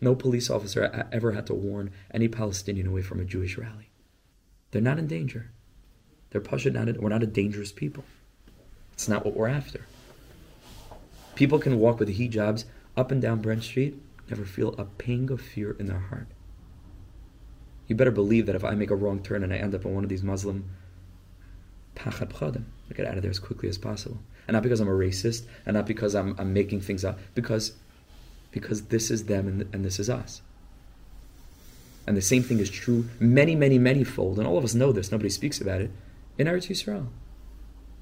No 0.00 0.14
police 0.14 0.48
officer 0.48 1.06
ever 1.12 1.32
had 1.32 1.46
to 1.46 1.54
warn 1.54 1.90
any 2.12 2.28
Palestinian 2.28 2.86
away 2.86 3.02
from 3.02 3.20
a 3.20 3.24
Jewish 3.24 3.58
rally. 3.58 3.90
They're 4.70 4.82
not 4.82 4.98
in 4.98 5.06
danger. 5.06 5.50
They're 6.30 6.40
Pasha 6.40 6.70
not. 6.70 6.88
We're 6.98 7.08
not 7.08 7.22
a 7.22 7.26
dangerous 7.26 7.72
people. 7.72 8.04
It's 8.92 9.08
not 9.08 9.24
what 9.24 9.34
we're 9.34 9.48
after. 9.48 9.86
People 11.34 11.58
can 11.58 11.78
walk 11.78 11.98
with 11.98 12.16
hijabs 12.16 12.64
up 12.96 13.10
and 13.10 13.22
down 13.22 13.40
Brent 13.40 13.62
Street, 13.62 14.00
never 14.28 14.44
feel 14.44 14.74
a 14.76 14.84
pang 14.84 15.30
of 15.30 15.40
fear 15.40 15.76
in 15.78 15.86
their 15.86 16.00
heart. 16.00 16.26
You 17.86 17.94
better 17.94 18.10
believe 18.10 18.46
that 18.46 18.56
if 18.56 18.64
I 18.64 18.74
make 18.74 18.90
a 18.90 18.96
wrong 18.96 19.22
turn 19.22 19.42
and 19.42 19.52
I 19.52 19.56
end 19.56 19.74
up 19.74 19.84
in 19.84 19.94
one 19.94 20.04
of 20.04 20.10
these 20.10 20.22
Muslim 20.22 20.68
pchadim, 21.98 22.64
I 22.90 22.94
get 22.94 23.06
out 23.06 23.16
of 23.16 23.22
there 23.22 23.30
as 23.30 23.38
quickly 23.38 23.68
as 23.68 23.78
possible. 23.78 24.18
And 24.46 24.54
not 24.54 24.62
because 24.62 24.80
I'm 24.80 24.88
a 24.88 24.92
racist, 24.92 25.44
and 25.66 25.74
not 25.74 25.86
because 25.86 26.14
I'm, 26.14 26.34
I'm 26.38 26.52
making 26.52 26.80
things 26.80 27.04
up, 27.04 27.18
because, 27.34 27.72
because 28.50 28.86
this 28.86 29.10
is 29.10 29.26
them 29.26 29.46
and, 29.46 29.74
and 29.74 29.84
this 29.84 29.98
is 29.98 30.08
us. 30.08 30.42
And 32.06 32.16
the 32.16 32.22
same 32.22 32.42
thing 32.42 32.58
is 32.58 32.70
true 32.70 33.06
many, 33.20 33.54
many, 33.54 33.78
many 33.78 34.04
fold, 34.04 34.38
and 34.38 34.46
all 34.46 34.56
of 34.56 34.64
us 34.64 34.74
know 34.74 34.92
this, 34.92 35.12
nobody 35.12 35.28
speaks 35.28 35.60
about 35.60 35.82
it, 35.82 35.90
in 36.38 36.46
Eretz 36.46 36.68
Yisrael. 36.68 37.08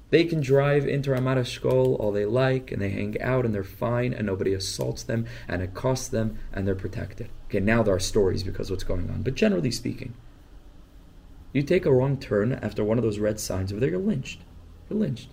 They 0.09 0.23
can 0.23 0.39
drive 0.39 0.87
into 0.87 1.09
Ramat 1.09 1.99
all 1.99 2.11
they 2.13 2.23
like, 2.23 2.71
and 2.71 2.81
they 2.81 2.91
hang 2.91 3.21
out, 3.21 3.43
and 3.43 3.53
they're 3.53 3.65
fine, 3.65 4.13
and 4.13 4.25
nobody 4.25 4.53
assaults 4.53 5.03
them, 5.03 5.25
and 5.49 5.61
it 5.61 5.73
costs 5.73 6.07
them, 6.07 6.39
and 6.53 6.65
they're 6.65 6.75
protected. 6.75 7.27
Okay, 7.49 7.59
now 7.59 7.83
there 7.83 7.93
are 7.93 7.99
stories 7.99 8.43
because 8.43 8.71
what's 8.71 8.85
going 8.85 9.09
on, 9.09 9.23
but 9.23 9.35
generally 9.35 9.71
speaking, 9.71 10.13
you 11.53 11.63
take 11.63 11.85
a 11.85 11.93
wrong 11.93 12.17
turn 12.17 12.53
after 12.53 12.83
one 12.83 12.97
of 12.97 13.03
those 13.03 13.19
red 13.19 13.39
signs 13.39 13.71
over 13.71 13.79
there, 13.79 13.89
you're 13.89 13.99
lynched. 13.99 14.41
You're 14.89 14.99
lynched. 14.99 15.29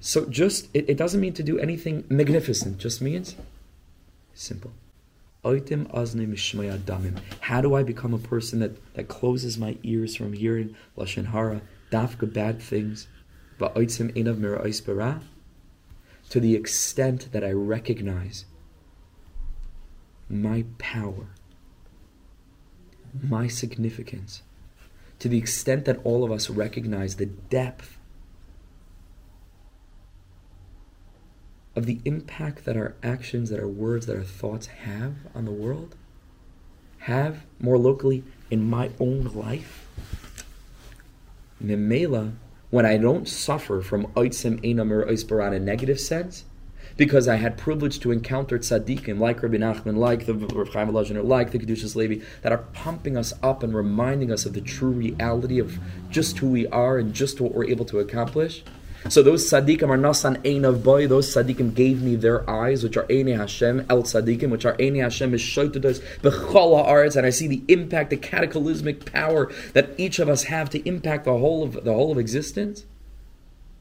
So 0.00 0.26
just, 0.26 0.68
it, 0.74 0.88
it 0.88 0.96
doesn't 0.96 1.20
mean 1.20 1.32
to 1.34 1.42
do 1.42 1.58
anything 1.58 2.04
magnificent, 2.08 2.78
just 2.78 3.00
means 3.02 3.34
simple. 4.34 4.72
How 7.40 7.60
do 7.60 7.74
I 7.74 7.82
become 7.82 8.14
a 8.14 8.18
person 8.18 8.58
that, 8.60 8.94
that 8.94 9.08
closes 9.08 9.58
my 9.58 9.76
ears 9.82 10.16
from 10.16 10.32
hearing 10.32 10.76
Lashon 10.96 11.26
Hara, 11.26 11.62
dafka 11.90 12.32
bad 12.32 12.60
things, 12.60 13.06
to 16.28 16.40
the 16.40 16.54
extent 16.54 17.28
that 17.32 17.44
I 17.44 17.52
recognize 17.52 18.44
my 20.28 20.64
power, 20.78 21.28
my 23.22 23.48
significance, 23.48 24.42
to 25.18 25.28
the 25.28 25.38
extent 25.38 25.84
that 25.84 26.00
all 26.04 26.24
of 26.24 26.32
us 26.32 26.50
recognize 26.50 27.16
the 27.16 27.26
depth 27.26 27.98
of 31.74 31.86
the 31.86 32.00
impact 32.04 32.64
that 32.64 32.76
our 32.76 32.94
actions, 33.02 33.50
that 33.50 33.60
our 33.60 33.68
words, 33.68 34.06
that 34.06 34.16
our 34.16 34.22
thoughts 34.22 34.66
have 34.66 35.14
on 35.34 35.44
the 35.44 35.52
world, 35.52 35.94
have 37.00 37.44
more 37.60 37.78
locally 37.78 38.24
in 38.50 38.68
my 38.68 38.90
own 38.98 39.24
life. 39.34 39.86
Memela, 41.62 42.34
when 42.70 42.86
I 42.86 42.96
don't 42.96 43.28
suffer 43.28 43.80
from 43.80 44.06
oitzim 44.14 44.60
enam 44.62 44.90
or 44.90 45.04
oisbaran 45.04 45.48
in 45.48 45.62
a 45.62 45.64
negative 45.64 46.00
sense, 46.00 46.44
because 46.96 47.28
I 47.28 47.36
had 47.36 47.58
privilege 47.58 48.00
to 48.00 48.10
encounter 48.10 48.58
tzaddikim 48.58 49.18
like 49.18 49.42
Rabbi 49.42 49.56
Nachman, 49.56 49.96
like 49.96 50.26
the 50.26 50.34
Rav 50.34 50.68
Chaim 50.68 50.92
like 50.92 51.50
the 51.50 51.58
Kedushas 51.58 51.94
Levi, 51.94 52.24
that 52.42 52.52
are 52.52 52.64
pumping 52.72 53.16
us 53.16 53.32
up 53.42 53.62
and 53.62 53.74
reminding 53.74 54.32
us 54.32 54.46
of 54.46 54.54
the 54.54 54.60
true 54.60 54.90
reality 54.90 55.58
of 55.58 55.78
just 56.10 56.38
who 56.38 56.48
we 56.48 56.66
are 56.68 56.98
and 56.98 57.12
just 57.14 57.40
what 57.40 57.54
we're 57.54 57.66
able 57.66 57.84
to 57.84 57.98
accomplish. 57.98 58.62
So 59.08 59.22
those 59.22 59.48
tzaddikim 59.48 59.88
are 59.88 59.98
nasan 59.98 60.44
ein 60.44 60.64
of 60.64 60.82
boy. 60.82 61.06
Those 61.06 61.32
tzaddikim 61.32 61.74
gave 61.74 62.02
me 62.02 62.16
their 62.16 62.48
eyes, 62.50 62.82
which 62.82 62.96
are 62.96 63.04
Eini 63.04 63.36
Hashem 63.36 63.86
el 63.88 64.02
tzaddikim, 64.02 64.50
which 64.50 64.64
are 64.64 64.74
Eini 64.78 65.00
Hashem 65.00 65.32
is 65.32 65.40
shoytados 65.40 66.00
b'chol 66.22 66.84
haaretz, 66.84 67.14
and 67.14 67.24
I 67.24 67.30
see 67.30 67.46
the 67.46 67.62
impact, 67.68 68.10
the 68.10 68.16
cataclysmic 68.16 69.10
power 69.12 69.52
that 69.74 69.90
each 69.96 70.18
of 70.18 70.28
us 70.28 70.44
have 70.44 70.70
to 70.70 70.88
impact 70.88 71.24
the 71.24 71.38
whole 71.38 71.62
of 71.62 71.84
the 71.84 71.92
whole 71.92 72.10
of 72.10 72.18
existence. 72.18 72.84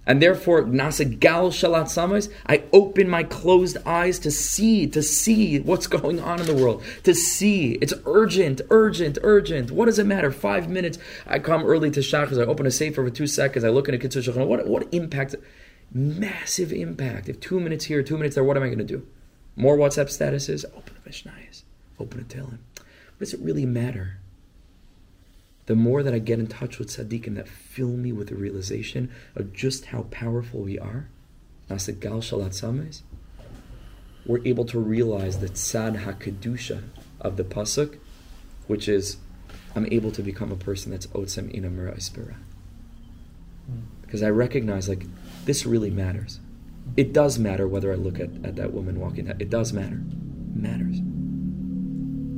And 0.07 0.21
therefore, 0.21 0.63
nasegal 0.63 1.49
shalat 1.51 1.85
samas, 1.85 2.31
I 2.45 2.63
open 2.71 3.09
my 3.09 3.23
closed 3.23 3.77
eyes 3.85 4.19
to 4.19 4.31
see, 4.31 4.85
to 4.87 5.01
see 5.01 5.59
what's 5.59 5.87
going 5.87 6.19
on 6.19 6.39
in 6.39 6.45
the 6.45 6.53
world, 6.53 6.83
to 7.03 7.15
see. 7.15 7.73
It's 7.81 7.93
urgent, 8.05 8.61
urgent, 8.69 9.17
urgent. 9.23 9.71
What 9.71 9.85
does 9.85 9.97
it 9.97 10.05
matter? 10.05 10.31
Five 10.31 10.69
minutes. 10.69 10.99
I 11.25 11.39
come 11.39 11.63
early 11.63 11.89
to 11.91 12.01
shachas. 12.01 12.39
I 12.39 12.45
open 12.45 12.67
a 12.67 12.71
sefer 12.71 13.03
for 13.03 13.09
two 13.09 13.27
seconds. 13.27 13.65
I 13.65 13.69
look 13.69 13.89
in 13.89 13.95
a 13.95 13.97
kitzur 13.97 14.45
What, 14.45 14.67
what 14.67 14.93
impact? 14.93 15.35
Massive 15.91 16.71
impact. 16.71 17.27
If 17.29 17.39
two 17.39 17.59
minutes 17.59 17.85
here, 17.85 18.03
two 18.03 18.17
minutes 18.17 18.35
there, 18.35 18.43
what 18.43 18.57
am 18.57 18.63
I 18.63 18.67
going 18.67 18.79
to 18.79 18.83
do? 18.83 19.07
More 19.55 19.77
WhatsApp 19.77 20.07
statuses? 20.07 20.65
Open 20.75 20.93
the 21.03 21.09
Mishnayos. 21.09 21.63
Open 21.99 22.23
Tehillim. 22.25 22.59
What 23.17 23.19
does 23.19 23.33
it 23.33 23.39
really 23.39 23.65
matter? 23.65 24.19
The 25.65 25.75
more 25.75 26.03
that 26.03 26.13
I 26.13 26.19
get 26.19 26.39
in 26.39 26.47
touch 26.47 26.77
with 26.77 26.89
tzaddikim 26.89 27.35
that 27.35 27.47
fill 27.47 27.89
me 27.89 28.11
with 28.11 28.29
the 28.29 28.35
realization 28.35 29.11
of 29.35 29.53
just 29.53 29.85
how 29.85 30.03
powerful 30.11 30.61
we 30.61 30.77
are, 30.77 31.09
Shalat 31.69 33.01
we're 34.27 34.45
able 34.45 34.65
to 34.65 34.79
realize 34.79 35.39
the 35.39 35.49
tzad 35.49 36.03
HaKedusha 36.03 36.83
of 37.21 37.37
the 37.37 37.43
Pasuk, 37.43 37.97
which 38.67 38.87
is, 38.87 39.17
I'm 39.75 39.87
able 39.91 40.11
to 40.11 40.21
become 40.21 40.51
a 40.51 40.55
person 40.55 40.91
that's 40.91 41.07
Otsem 41.07 41.53
Inamura 41.55 41.97
Ispira. 41.97 42.35
Because 44.01 44.23
I 44.23 44.29
recognize, 44.29 44.87
like, 44.87 45.05
this 45.45 45.65
really 45.65 45.89
matters. 45.89 46.39
It 46.97 47.13
does 47.13 47.39
matter 47.39 47.67
whether 47.67 47.91
I 47.91 47.95
look 47.95 48.19
at, 48.19 48.29
at 48.43 48.55
that 48.55 48.73
woman 48.73 48.99
walking. 48.99 49.27
It 49.27 49.49
does 49.49 49.73
matter. 49.73 49.97
It 49.97 50.55
matters. 50.55 50.97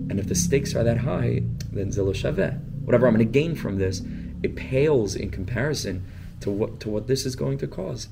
And 0.09 0.19
if 0.19 0.27
the 0.27 0.35
stakes 0.35 0.73
are 0.75 0.83
that 0.83 0.99
high, 0.99 1.43
then 1.71 1.91
Zilo 1.91 2.13
Shaveh 2.13 2.61
whatever 2.87 3.05
I'm 3.05 3.13
going 3.13 3.27
to 3.27 3.29
gain 3.29 3.53
from 3.53 3.79
this, 3.79 4.01
it 4.41 4.55
pales 4.55 5.13
in 5.13 5.29
comparison 5.29 6.05
to 6.39 6.49
what 6.49 6.79
to 6.79 6.89
what 6.89 7.07
this 7.07 7.25
is 7.25 7.35
going 7.35 7.57
to 7.57 7.67
cause. 7.67 8.07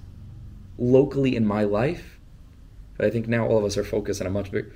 Locally 0.78 1.34
in 1.34 1.46
my 1.46 1.64
life, 1.64 2.20
but 2.98 3.06
I 3.06 3.10
think 3.10 3.26
now 3.26 3.48
all 3.48 3.58
of 3.58 3.64
us 3.64 3.78
are 3.78 3.86
focused 3.86 4.20
on 4.20 4.28
a 4.28 4.30
much 4.30 4.52
bigger 4.52 4.74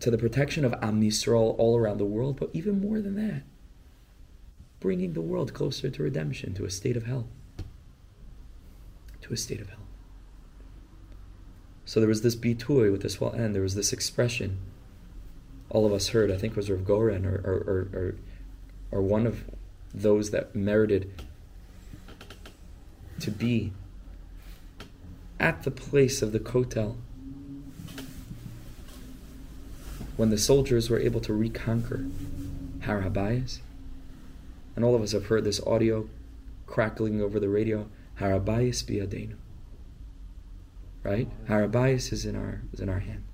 to 0.00 0.10
the 0.10 0.18
protection 0.18 0.62
of 0.62 0.74
Am 0.82 1.00
Yisrael 1.00 1.58
all 1.58 1.78
around 1.78 1.96
the 1.96 2.04
world, 2.04 2.38
but 2.38 2.50
even 2.52 2.82
more 2.82 3.00
than 3.00 3.14
that, 3.14 3.44
bringing 4.78 5.14
the 5.14 5.22
world 5.22 5.54
closer 5.54 5.88
to 5.88 6.02
redemption, 6.02 6.52
to 6.52 6.66
a 6.66 6.70
state 6.70 6.94
of 6.94 7.06
hell, 7.06 7.26
to 9.22 9.32
a 9.32 9.38
state 9.38 9.62
of 9.62 9.70
hell. 9.70 9.78
So 11.86 11.98
there 11.98 12.10
was 12.10 12.20
this 12.20 12.36
bitui 12.36 12.92
with 12.92 13.00
this 13.00 13.22
will 13.22 13.34
end. 13.34 13.54
There 13.54 13.62
was 13.62 13.74
this 13.74 13.90
expression. 13.90 14.58
All 15.70 15.86
of 15.86 15.94
us 15.94 16.08
heard. 16.08 16.30
I 16.30 16.36
think 16.36 16.56
was 16.56 16.70
Rav 16.70 16.84
Goren 16.84 17.24
or, 17.24 17.36
or, 17.36 17.56
or, 17.66 17.98
or 17.98 18.16
or 18.94 19.02
one 19.02 19.26
of 19.26 19.44
those 19.92 20.30
that 20.30 20.54
merited 20.54 21.10
to 23.18 23.30
be 23.30 23.72
at 25.40 25.64
the 25.64 25.70
place 25.70 26.22
of 26.22 26.32
the 26.32 26.38
kotel 26.38 26.96
when 30.16 30.30
the 30.30 30.38
soldiers 30.38 30.88
were 30.88 30.98
able 30.98 31.20
to 31.20 31.34
reconquer 31.34 32.06
Har 32.84 33.02
Habayis. 33.02 33.58
And 34.76 34.84
all 34.84 34.94
of 34.94 35.02
us 35.02 35.12
have 35.12 35.26
heard 35.26 35.44
this 35.44 35.60
audio 35.66 36.08
crackling 36.66 37.20
over 37.20 37.40
the 37.40 37.48
radio, 37.48 37.88
Har 38.16 38.30
Habayis 38.30 38.84
biadenu. 38.84 39.34
Right? 41.02 41.28
Har 41.48 41.66
Habayis 41.66 42.12
is 42.12 42.24
in 42.24 42.36
our 42.36 42.62
is 42.72 42.80
in 42.80 42.88
our 42.88 43.00
hand. 43.00 43.24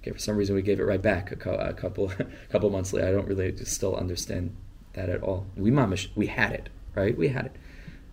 Okay, 0.00 0.12
for 0.12 0.18
some 0.18 0.36
reason 0.36 0.54
we 0.54 0.62
gave 0.62 0.80
it 0.80 0.84
right 0.84 1.02
back 1.02 1.30
a, 1.30 1.36
co- 1.36 1.56
a 1.56 1.72
couple 1.74 2.10
a 2.18 2.24
couple 2.50 2.70
months 2.70 2.92
later. 2.92 3.08
I 3.08 3.12
don't 3.12 3.28
really 3.28 3.54
still 3.64 3.94
understand 3.96 4.56
that 4.94 5.08
at 5.08 5.22
all. 5.22 5.46
We 5.56 5.70
mamish, 5.70 6.08
we 6.14 6.26
had 6.26 6.52
it, 6.52 6.68
right? 6.94 7.16
We 7.16 7.28
had 7.28 7.46
it. 7.46 7.56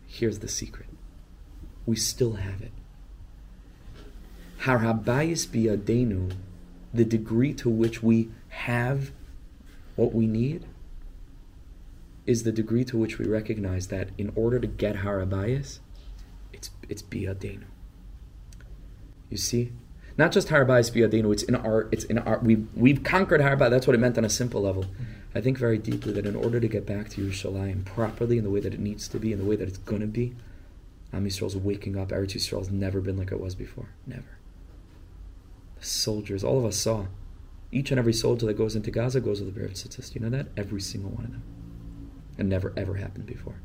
Here's 0.05 0.39
the 0.39 0.47
secret. 0.47 0.87
We 1.85 1.95
still 1.95 2.33
have 2.33 2.61
it. 2.61 2.71
Harabayis 4.61 5.47
biadenu, 5.47 6.33
the 6.93 7.05
degree 7.05 7.53
to 7.53 7.69
which 7.69 8.03
we 8.03 8.29
have 8.49 9.11
what 9.95 10.13
we 10.13 10.27
need, 10.27 10.65
is 12.25 12.43
the 12.43 12.51
degree 12.51 12.83
to 12.83 12.97
which 12.97 13.17
we 13.17 13.25
recognize 13.25 13.87
that 13.87 14.09
in 14.17 14.31
order 14.35 14.59
to 14.59 14.67
get 14.67 14.97
harabayis, 14.97 15.79
it's 16.51 16.71
it's 16.89 17.01
biadenu. 17.01 17.63
You 19.29 19.37
see, 19.37 19.71
not 20.17 20.31
just 20.31 20.47
Harabayis 20.47 20.91
Biyadinu, 20.91 21.31
it's 21.31 21.43
in 21.43 21.55
our, 21.55 21.87
it's 21.91 22.03
in 22.05 22.17
our, 22.17 22.39
we've, 22.39 22.67
we've 22.75 23.03
conquered 23.03 23.41
Harabayis, 23.41 23.69
that's 23.69 23.87
what 23.87 23.95
it 23.95 23.99
meant 23.99 24.17
on 24.17 24.25
a 24.25 24.29
simple 24.29 24.61
level. 24.61 24.85
I 25.35 25.41
think 25.41 25.57
very 25.57 25.77
deeply 25.77 26.13
that 26.13 26.25
in 26.25 26.35
order 26.35 26.59
to 26.59 26.67
get 26.67 26.85
back 26.85 27.09
to 27.09 27.21
Yerushalayim 27.21 27.85
properly 27.85 28.37
in 28.37 28.43
the 28.43 28.49
way 28.49 28.59
that 28.59 28.73
it 28.73 28.79
needs 28.79 29.07
to 29.09 29.19
be, 29.19 29.31
in 29.31 29.39
the 29.39 29.45
way 29.45 29.55
that 29.55 29.67
it's 29.67 29.77
to 29.77 30.07
be, 30.07 30.33
Am 31.13 31.25
Yisrael's 31.25 31.55
waking 31.55 31.97
up. 31.97 32.09
Eretz 32.09 32.35
Yisrael's 32.35 32.69
never 32.69 32.99
been 32.99 33.17
like 33.17 33.31
it 33.31 33.39
was 33.39 33.55
before. 33.55 33.89
Never. 34.05 34.37
The 35.79 35.85
soldiers, 35.85 36.43
all 36.43 36.57
of 36.57 36.65
us 36.65 36.77
saw. 36.77 37.05
Each 37.71 37.91
and 37.91 37.99
every 37.99 38.13
soldier 38.13 38.45
that 38.47 38.57
goes 38.57 38.75
into 38.75 38.91
Gaza 38.91 39.21
goes 39.21 39.39
with 39.39 39.49
a 39.49 39.51
Be'er 39.51 39.69
Tzitzis. 39.69 40.15
You 40.15 40.21
know 40.21 40.29
that? 40.29 40.47
Every 40.57 40.81
single 40.81 41.11
one 41.11 41.25
of 41.25 41.31
them. 41.31 41.43
It 42.37 42.45
never, 42.45 42.73
ever 42.75 42.95
happened 42.95 43.25
before. 43.25 43.55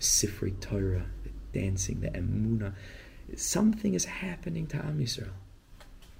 Sifri 0.00 0.58
Torah, 0.60 1.06
the 1.22 1.30
dancing, 1.58 2.00
the 2.00 2.10
Emunah. 2.10 2.74
Something 3.36 3.94
is 3.94 4.04
happening 4.04 4.66
to 4.68 4.76
Am 4.76 4.98
Yisrael. 4.98 5.30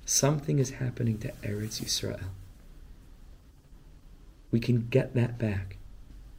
Something 0.07 0.59
is 0.59 0.71
happening 0.71 1.19
to 1.19 1.33
Eretz 1.43 1.83
Yisrael. 1.83 2.25
We 4.51 4.61
can 4.61 4.89
get 4.89 5.15
that 5.15 5.39
back 5.39 5.79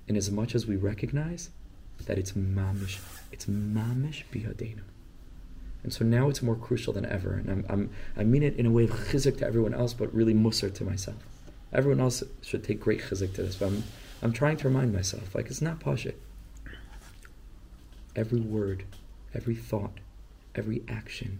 in 0.07 0.15
as 0.15 0.29
much 0.29 0.53
as 0.53 0.67
we 0.67 0.75
recognize 0.75 1.49
that 2.05 2.19
it's 2.19 2.33
mamish, 2.33 2.99
it's 3.31 3.45
mamish 3.45 4.23
biyadenu. 4.31 4.81
And 5.83 5.91
so 5.91 6.05
now 6.05 6.29
it's 6.29 6.43
more 6.43 6.55
crucial 6.55 6.93
than 6.93 7.05
ever. 7.05 7.33
And 7.33 7.49
I'm, 7.49 7.65
I'm, 7.67 7.89
i 8.15 8.23
mean 8.23 8.43
it 8.43 8.55
in 8.55 8.67
a 8.67 8.71
way 8.71 8.83
of 8.83 8.91
chizik 8.91 9.39
to 9.39 9.47
everyone 9.47 9.73
else, 9.73 9.93
but 9.93 10.13
really 10.13 10.33
mussar 10.33 10.73
to 10.73 10.83
myself. 10.83 11.17
Everyone 11.73 11.99
else 11.99 12.23
should 12.41 12.63
take 12.63 12.79
great 12.79 13.01
chizik 13.01 13.33
to 13.33 13.43
this, 13.43 13.55
but 13.55 13.67
I'm, 13.67 13.83
I'm 14.21 14.31
trying 14.31 14.57
to 14.57 14.67
remind 14.67 14.93
myself, 14.93 15.33
like 15.33 15.47
it's 15.47 15.61
not 15.61 15.79
pashit. 15.79 16.15
Every 18.15 18.39
word, 18.39 18.83
every 19.33 19.55
thought, 19.55 19.99
every 20.55 20.83
action 20.87 21.39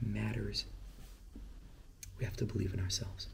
matters 0.00 0.64
we 2.18 2.24
have 2.24 2.36
to 2.36 2.44
believe 2.44 2.74
in 2.74 2.80
ourselves. 2.80 3.28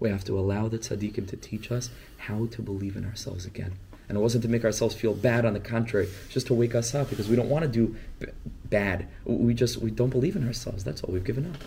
We 0.00 0.10
have 0.10 0.24
to 0.24 0.38
allow 0.38 0.68
the 0.68 0.78
tzaddikim 0.78 1.26
to 1.28 1.36
teach 1.36 1.72
us 1.72 1.90
how 2.18 2.46
to 2.46 2.62
believe 2.62 2.96
in 2.96 3.04
ourselves 3.04 3.44
again. 3.46 3.74
And 4.08 4.16
it 4.16 4.20
wasn't 4.20 4.42
to 4.42 4.48
make 4.48 4.64
ourselves 4.64 4.94
feel 4.94 5.14
bad. 5.14 5.44
On 5.44 5.52
the 5.52 5.60
contrary, 5.60 6.08
just 6.30 6.46
to 6.46 6.54
wake 6.54 6.74
us 6.74 6.94
up 6.94 7.10
because 7.10 7.28
we 7.28 7.36
don't 7.36 7.50
want 7.50 7.64
to 7.64 7.68
do 7.68 7.96
b- 8.18 8.28
bad. 8.64 9.06
We 9.24 9.54
just 9.54 9.78
we 9.78 9.90
don't 9.90 10.10
believe 10.10 10.36
in 10.36 10.46
ourselves. 10.46 10.84
That's 10.84 11.02
all 11.02 11.12
we've 11.12 11.24
given 11.24 11.50
up. 11.50 11.60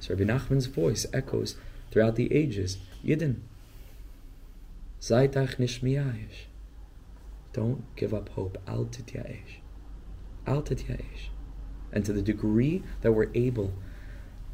So 0.00 0.14
Rabbi 0.14 0.24
Nachman's 0.24 0.66
voice 0.66 1.06
echoes 1.12 1.56
throughout 1.90 2.16
the 2.16 2.32
ages. 2.34 2.78
Yidden. 3.04 3.36
Zaitach 5.00 5.56
nishmiyayish. 5.56 6.48
Don't 7.52 7.84
give 7.94 8.12
up 8.12 8.30
hope. 8.30 8.58
Al 8.66 8.86
tityayish. 8.86 9.60
Al 10.46 10.62
tityayish. 10.62 11.28
And 11.92 12.04
to 12.04 12.12
the 12.12 12.22
degree 12.22 12.82
that 13.02 13.12
we're 13.12 13.30
able 13.34 13.74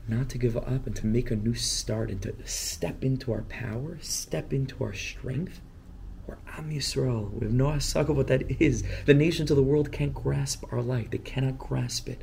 not 0.09 0.29
to 0.31 0.39
give 0.39 0.57
up 0.57 0.87
and 0.87 0.97
to 0.97 1.07
make 1.07 1.31
a 1.31 1.37
new 1.37 1.55
start 1.55 2.11
and 2.11 2.21
to 2.23 2.35
step 2.45 3.05
into 3.05 3.33
our 3.33 3.43
power, 3.43 3.99
step 4.01 4.53
into 4.53 4.83
our 4.83 4.93
strength. 4.93 5.61
We're 6.27 6.39
Am 6.57 6.71
Yisrael. 6.71 7.33
We 7.33 7.47
have 7.47 7.53
no 7.53 7.67
asaka 7.67 8.15
what 8.15 8.29
that 8.29 8.61
is. 8.61 8.85
The 9.07 9.15
nations 9.15 9.51
of 9.51 9.57
the 9.57 9.63
world 9.63 9.91
can't 9.91 10.15
grasp 10.15 10.65
our 10.73 10.83
light. 10.83 11.11
They 11.11 11.19
cannot 11.19 11.59
grasp 11.59 12.09
it. 12.09 12.23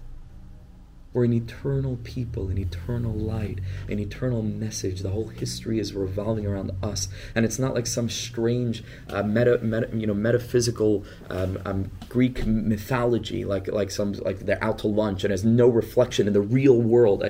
We're 1.14 1.26
an 1.26 1.34
eternal 1.34 1.98
people, 2.04 2.50
an 2.50 2.58
eternal 2.58 3.12
light, 3.14 3.60
an 3.90 3.98
eternal 3.98 4.44
message. 4.44 5.02
The 5.02 5.10
whole 5.10 5.30
history 5.30 5.80
is 5.80 5.94
revolving 5.94 6.46
around 6.46 6.72
us, 6.84 7.08
and 7.34 7.44
it's 7.44 7.58
not 7.58 7.74
like 7.74 7.88
some 7.88 8.08
strange, 8.08 8.84
uh, 9.10 9.24
meta, 9.24 9.58
meta, 9.64 9.90
you 9.94 10.06
know, 10.06 10.14
metaphysical 10.14 11.06
um, 11.32 11.58
um, 11.66 11.92
Greek 12.08 12.46
mythology, 12.46 13.46
like 13.46 13.68
like 13.68 13.90
some 13.90 14.14
like 14.14 14.40
they're 14.42 14.64
out 14.64 14.78
to 14.80 14.88
lunch 14.88 15.24
and 15.24 15.32
has 15.32 15.44
no 15.44 15.68
reflection 15.68 16.28
in 16.28 16.34
the 16.34 16.42
real 16.42 16.80
world. 16.80 17.24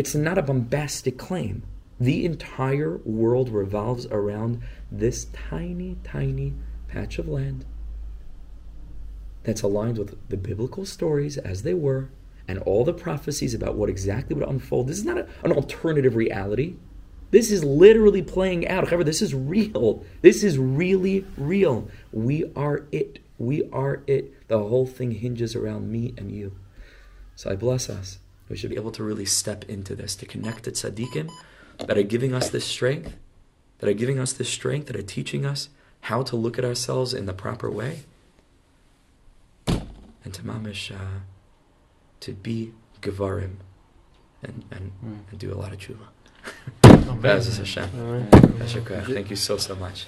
It's 0.00 0.14
not 0.14 0.38
a 0.38 0.42
bombastic 0.42 1.18
claim. 1.18 1.62
The 2.00 2.24
entire 2.24 2.96
world 3.04 3.50
revolves 3.50 4.06
around 4.06 4.62
this 4.90 5.26
tiny, 5.26 5.98
tiny 6.02 6.54
patch 6.88 7.18
of 7.18 7.28
land 7.28 7.66
that's 9.42 9.60
aligned 9.60 9.98
with 9.98 10.16
the 10.30 10.38
biblical 10.38 10.86
stories 10.86 11.36
as 11.36 11.64
they 11.64 11.74
were 11.74 12.08
and 12.48 12.60
all 12.60 12.82
the 12.82 12.94
prophecies 12.94 13.52
about 13.52 13.74
what 13.74 13.90
exactly 13.90 14.34
would 14.34 14.48
unfold. 14.48 14.88
This 14.88 14.96
is 14.96 15.04
not 15.04 15.18
a, 15.18 15.28
an 15.44 15.52
alternative 15.52 16.16
reality. 16.16 16.76
This 17.30 17.50
is 17.50 17.62
literally 17.62 18.22
playing 18.22 18.66
out. 18.68 18.88
However, 18.88 19.04
this 19.04 19.20
is 19.20 19.34
real. 19.34 20.02
This 20.22 20.42
is 20.42 20.56
really 20.56 21.26
real. 21.36 21.90
We 22.10 22.50
are 22.56 22.86
it. 22.90 23.18
We 23.36 23.68
are 23.70 24.02
it. 24.06 24.48
The 24.48 24.60
whole 24.60 24.86
thing 24.86 25.10
hinges 25.10 25.54
around 25.54 25.92
me 25.92 26.14
and 26.16 26.32
you. 26.32 26.56
So 27.36 27.50
I 27.50 27.54
bless 27.54 27.90
us. 27.90 28.19
We 28.50 28.56
should 28.56 28.70
be 28.70 28.76
able 28.76 28.90
to 28.92 29.04
really 29.04 29.24
step 29.24 29.64
into 29.68 29.94
this, 29.94 30.16
to 30.16 30.26
connect 30.26 30.64
to 30.64 30.72
tzaddikim 30.72 31.30
that 31.78 31.96
are 31.96 32.02
giving 32.02 32.34
us 32.34 32.50
this 32.50 32.64
strength, 32.64 33.14
that 33.78 33.88
are 33.88 33.94
giving 33.94 34.18
us 34.18 34.32
this 34.32 34.48
strength, 34.48 34.88
that 34.88 34.96
are 34.96 35.02
teaching 35.02 35.46
us 35.46 35.68
how 36.02 36.22
to 36.24 36.36
look 36.36 36.58
at 36.58 36.64
ourselves 36.64 37.14
in 37.14 37.26
the 37.26 37.32
proper 37.32 37.70
way. 37.70 38.00
And 39.68 40.34
to 40.34 40.42
mamish, 40.42 40.92
uh, 40.94 41.20
to 42.20 42.32
be 42.32 42.72
Gevarim 43.00 43.56
and, 44.42 44.64
and, 44.70 44.92
mm. 45.04 45.18
and 45.30 45.38
do 45.38 45.52
a 45.52 45.56
lot 45.56 45.72
of 45.72 45.78
tshuva. 45.78 46.08
Hashem. 47.56 48.84
Thank 49.14 49.30
you 49.30 49.36
so, 49.36 49.56
so 49.56 49.74
much. 49.76 50.06